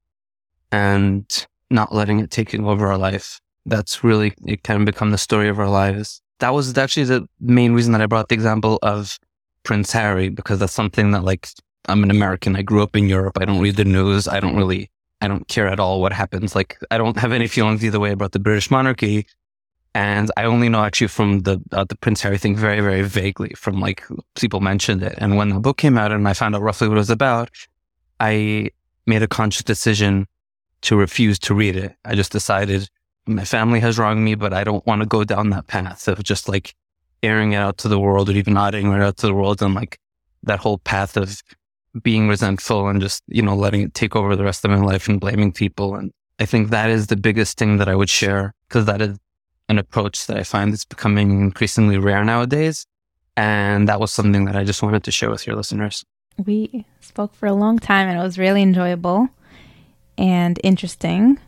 and 0.71 1.47
not 1.69 1.93
letting 1.93 2.19
it 2.19 2.32
take 2.32 2.55
over 2.55 2.88
our 2.88 2.97
life. 2.97 3.39
That's 3.70 4.03
really, 4.03 4.34
it 4.45 4.63
can 4.63 4.86
become 4.86 5.11
the 5.11 5.17
story 5.17 5.47
of 5.49 5.59
our 5.59 5.70
lives. 5.70 6.22
That 6.39 6.53
was 6.53 6.78
actually 6.78 7.05
the 7.05 7.28
main 7.39 7.74
reason 7.74 7.91
that 7.93 8.01
I 8.01 8.05
brought 8.05 8.30
the 8.30 8.36
example 8.36 8.80
of 8.82 9.20
Prince 9.63 9.91
Harry, 9.91 10.30
because 10.30 10.59
that's 10.59 10.74
something 10.74 11.11
that 11.11 11.24
like, 11.24 11.47
I'm 11.88 12.03
an 12.03 12.11
American. 12.11 12.55
I 12.55 12.61
grew 12.61 12.84
up 12.84 12.95
in 12.95 13.09
Europe. 13.09 13.38
I 13.39 13.45
don't 13.45 13.59
read 13.59 13.76
the 13.76 13.86
news. 13.86 14.28
I 14.28 14.39
don't 14.39 14.55
really 14.55 14.89
I 15.22 15.28
don't 15.28 15.47
care 15.47 15.67
at 15.67 15.80
all 15.80 16.01
what 16.01 16.13
happens. 16.13 16.55
Like 16.55 16.78
I 16.91 16.97
don't 16.97 17.17
have 17.17 17.32
any 17.32 17.47
feelings 17.47 17.84
either 17.84 17.99
way 17.99 18.11
about 18.11 18.32
the 18.32 18.39
British 18.39 18.72
monarchy. 18.72 19.26
And 19.95 20.32
I 20.38 20.43
only 20.43 20.70
know 20.70 20.84
actually 20.84 21.07
from 21.07 21.39
the 21.41 21.61
uh, 21.72 21.84
the 21.84 21.97
Prince 21.97 22.22
Harry 22.22 22.38
thing 22.38 22.55
very 22.55 22.80
very 22.80 23.01
vaguely 23.01 23.53
from 23.55 23.80
like 23.82 24.03
people 24.36 24.59
mentioned 24.59 25.03
it. 25.03 25.15
And 25.17 25.36
when 25.36 25.49
the 25.49 25.59
book 25.59 25.78
came 25.78 25.97
out 25.97 26.11
and 26.11 26.28
I 26.28 26.34
found 26.34 26.55
out 26.55 26.61
roughly 26.61 26.88
what 26.88 26.95
it 26.95 26.99
was 26.99 27.09
about, 27.09 27.49
I 28.20 28.70
made 29.05 29.24
a 29.24 29.28
conscious 29.28 29.63
decision 29.63 30.28
to 30.82 30.95
refuse 30.95 31.39
to 31.39 31.53
read 31.53 31.76
it. 31.76 31.95
I 32.05 32.15
just 32.15 32.32
decided 32.32 32.89
my 33.30 33.45
family 33.45 33.80
has 33.80 33.97
wronged 33.97 34.23
me, 34.23 34.36
but 34.36 34.53
I 34.53 34.63
don't 34.63 34.86
want 34.86 35.01
to 35.01 35.07
go 35.07 35.23
down 35.23 35.51
that 35.51 35.67
path 35.67 36.07
of 36.07 36.23
just 36.23 36.49
like 36.49 36.75
airing 37.21 37.53
it 37.53 37.57
out 37.57 37.77
to 37.80 37.88
the 37.88 37.99
world 37.99 38.30
or 38.30 38.34
even 38.34 38.53
not 38.53 38.73
airing 38.73 38.91
it 38.91 39.01
out 39.01 39.17
to 39.17 39.27
the 39.27 39.34
world 39.34 39.61
and 39.61 39.75
like 39.75 39.99
that 40.43 40.59
whole 40.59 40.80
path 40.80 41.17
of 41.17 41.41
being 42.01 42.27
resentful 42.27 42.88
and 42.88 43.01
just, 43.01 43.23
you 43.27 43.41
know, 43.41 43.55
letting 43.55 43.82
it 43.82 43.93
take 43.93 44.15
over 44.15 44.36
the 44.36 44.43
rest 44.43 44.63
of 44.65 44.71
my 44.71 44.77
life 44.77 45.07
and 45.07 45.19
blaming 45.19 45.51
people. 45.51 45.95
And 45.95 46.11
I 46.39 46.45
think 46.45 46.69
that 46.69 46.89
is 46.89 47.07
the 47.07 47.17
biggest 47.17 47.57
thing 47.57 47.77
that 47.77 47.89
I 47.89 47.95
would 47.95 48.09
share 48.09 48.53
because 48.67 48.86
that 48.86 49.01
is 49.01 49.17
an 49.67 49.77
approach 49.77 50.27
that 50.27 50.38
I 50.38 50.43
find 50.43 50.73
is 50.73 50.86
becoming 50.86 51.41
increasingly 51.41 51.97
rare 51.97 52.23
nowadays. 52.23 52.86
And 53.38 53.88
that 53.88 53.99
was 53.99 54.11
something 54.11 54.45
that 54.45 54.55
I 54.55 54.63
just 54.63 54.82
wanted 54.82 55.03
to 55.03 55.11
share 55.11 55.30
with 55.30 55.45
your 55.45 55.55
listeners. 55.55 56.03
We 56.38 56.86
spoke 56.99 57.34
for 57.36 57.47
a 57.47 57.53
long 57.53 57.80
time 57.80 58.07
and 58.07 58.17
it 58.17 58.23
was 58.23 58.38
really 58.38 58.61
enjoyable 58.61 59.30
and 60.17 60.59
interesting, 60.63 61.39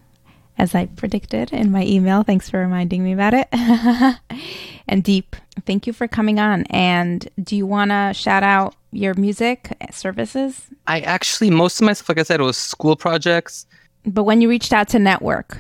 as 0.62 0.76
I 0.76 0.86
predicted 0.86 1.52
in 1.52 1.72
my 1.72 1.84
email. 1.84 2.22
Thanks 2.22 2.48
for 2.48 2.60
reminding 2.60 3.04
me 3.04 3.14
about 3.14 3.34
it. 3.34 3.48
and 4.88 5.04
deep. 5.04 5.36
Thank 5.66 5.88
you 5.88 5.92
for 5.92 6.08
coming 6.08 6.40
on. 6.40 6.66
And 6.70 7.28
do 7.44 7.56
you 7.56 7.66
want 7.66 7.90
to 7.90 8.14
shout 8.14 8.44
out 8.44 8.76
your 8.92 9.16
music 9.16 9.76
services? 9.92 10.68
I 10.86 11.00
actually, 11.00 11.50
most 11.50 11.82
of 11.82 11.88
my 11.88 11.94
stuff, 11.94 12.10
like 12.10 12.20
I 12.20 12.24
said, 12.24 12.40
it 12.40 12.44
was 12.44 12.58
school 12.58 12.96
projects. 12.96 13.66
But 14.06 14.26
when 14.26 14.40
you 14.40 14.50
reached 14.50 14.72
out 14.72 14.88
to 14.90 15.00
network, 15.00 15.58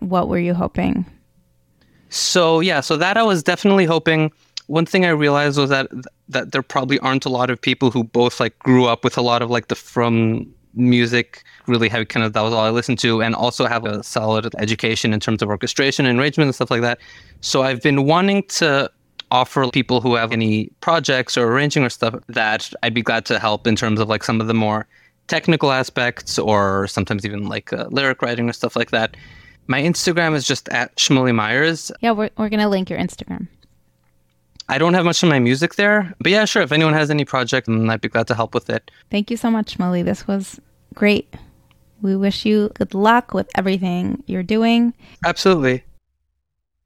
what 0.00 0.28
were 0.28 0.38
you 0.38 0.52
hoping? 0.52 1.06
So, 2.10 2.60
yeah, 2.60 2.80
so 2.80 2.98
that 2.98 3.16
I 3.16 3.22
was 3.22 3.42
definitely 3.42 3.86
hoping. 3.86 4.30
One 4.66 4.84
thing 4.84 5.06
I 5.06 5.10
realized 5.10 5.58
was 5.58 5.70
that 5.70 5.88
that 6.28 6.52
there 6.52 6.62
probably 6.62 6.98
aren't 6.98 7.24
a 7.24 7.30
lot 7.30 7.48
of 7.48 7.60
people 7.60 7.90
who 7.90 8.04
both 8.04 8.38
like 8.38 8.58
grew 8.58 8.84
up 8.84 9.02
with 9.02 9.16
a 9.16 9.22
lot 9.22 9.40
of 9.40 9.50
like 9.50 9.68
the 9.68 9.74
frum 9.74 10.54
music 10.74 11.42
really 11.66 11.88
heavy 11.88 12.04
kind 12.04 12.24
of 12.24 12.32
that 12.32 12.40
was 12.42 12.52
all 12.52 12.64
I 12.64 12.70
listened 12.70 12.98
to 13.00 13.22
and 13.22 13.34
also 13.34 13.66
have 13.66 13.84
a 13.84 14.02
solid 14.02 14.52
education 14.58 15.12
in 15.12 15.20
terms 15.20 15.42
of 15.42 15.48
orchestration 15.48 16.06
and 16.06 16.18
arrangement 16.18 16.46
and 16.46 16.54
stuff 16.54 16.70
like 16.70 16.82
that. 16.82 16.98
So 17.40 17.62
I've 17.62 17.82
been 17.82 18.04
wanting 18.04 18.44
to 18.44 18.90
offer 19.30 19.68
people 19.70 20.00
who 20.00 20.14
have 20.14 20.32
any 20.32 20.66
projects 20.80 21.36
or 21.36 21.46
arranging 21.46 21.82
or 21.84 21.90
stuff 21.90 22.14
that 22.28 22.72
I'd 22.82 22.94
be 22.94 23.02
glad 23.02 23.24
to 23.26 23.38
help 23.38 23.66
in 23.66 23.76
terms 23.76 23.98
of 23.98 24.08
like 24.08 24.22
some 24.22 24.40
of 24.40 24.46
the 24.46 24.54
more 24.54 24.86
technical 25.28 25.72
aspects 25.72 26.38
or 26.38 26.86
sometimes 26.86 27.24
even 27.24 27.48
like 27.48 27.72
uh, 27.72 27.86
lyric 27.90 28.20
writing 28.20 28.48
or 28.48 28.52
stuff 28.52 28.76
like 28.76 28.90
that. 28.90 29.16
My 29.68 29.80
Instagram 29.80 30.34
is 30.34 30.46
just 30.46 30.68
at 30.68 30.94
Shmuli 30.96 31.34
Myers. 31.34 31.90
Yeah, 32.00 32.10
we're, 32.10 32.30
we're 32.36 32.50
going 32.50 32.60
to 32.60 32.68
link 32.68 32.90
your 32.90 32.98
Instagram. 32.98 33.48
I 34.68 34.78
don't 34.78 34.94
have 34.94 35.04
much 35.04 35.22
of 35.22 35.28
my 35.28 35.38
music 35.38 35.74
there, 35.74 36.14
but 36.20 36.30
yeah, 36.30 36.44
sure. 36.44 36.62
If 36.62 36.72
anyone 36.72 36.94
has 36.94 37.10
any 37.10 37.24
project, 37.24 37.68
I'd 37.68 38.00
be 38.00 38.08
glad 38.08 38.26
to 38.28 38.34
help 38.34 38.54
with 38.54 38.70
it. 38.70 38.90
Thank 39.10 39.30
you 39.30 39.36
so 39.36 39.50
much, 39.50 39.76
Shmuli. 39.76 40.04
This 40.04 40.26
was 40.26 40.60
great. 40.94 41.34
We 42.02 42.16
wish 42.16 42.44
you 42.44 42.70
good 42.74 42.94
luck 42.94 43.32
with 43.32 43.48
everything 43.56 44.22
you're 44.26 44.42
doing. 44.42 44.94
Absolutely. 45.24 45.84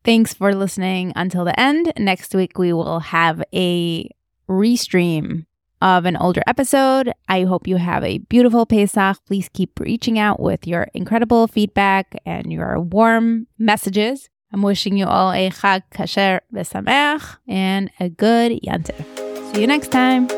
Thanks 0.05 0.35
for 0.35 0.55
listening 0.55 1.13
until 1.17 1.45
the 1.45 1.59
end. 1.59 1.93
Next 1.99 2.35
week, 2.35 2.59
we 2.59 2.73
will 2.73 3.01
have 3.01 3.43
a 3.53 4.09
restream 4.49 5.47
of 5.83 6.05
an 6.05 6.17
older 6.17 6.43
episode. 6.47 7.13
I 7.29 7.43
hope 7.43 7.67
you 7.67 7.77
have 7.77 8.05
a 8.05 8.19
beautiful 8.19 8.67
Pesach. 8.67 9.19
Please 9.27 9.49
keep 9.53 9.79
reaching 9.81 10.19
out 10.19 10.41
with 10.41 10.67
your 10.67 10.89
incredible 10.95 11.49
feedback 11.49 12.21
and 12.25 12.53
your 12.53 12.81
warm 12.81 13.47
messages. 13.59 14.29
I'm 14.53 14.63
wishing 14.63 14.97
you 14.97 15.07
all 15.07 15.33
a 15.33 15.51
Chag 15.51 15.83
Kasher 15.93 16.41
V'Sameach 16.55 17.39
and 17.49 17.91
a 17.99 18.09
good 18.09 18.61
Yantif. 18.63 19.53
See 19.53 19.61
you 19.61 19.67
next 19.67 19.91
time. 19.91 20.29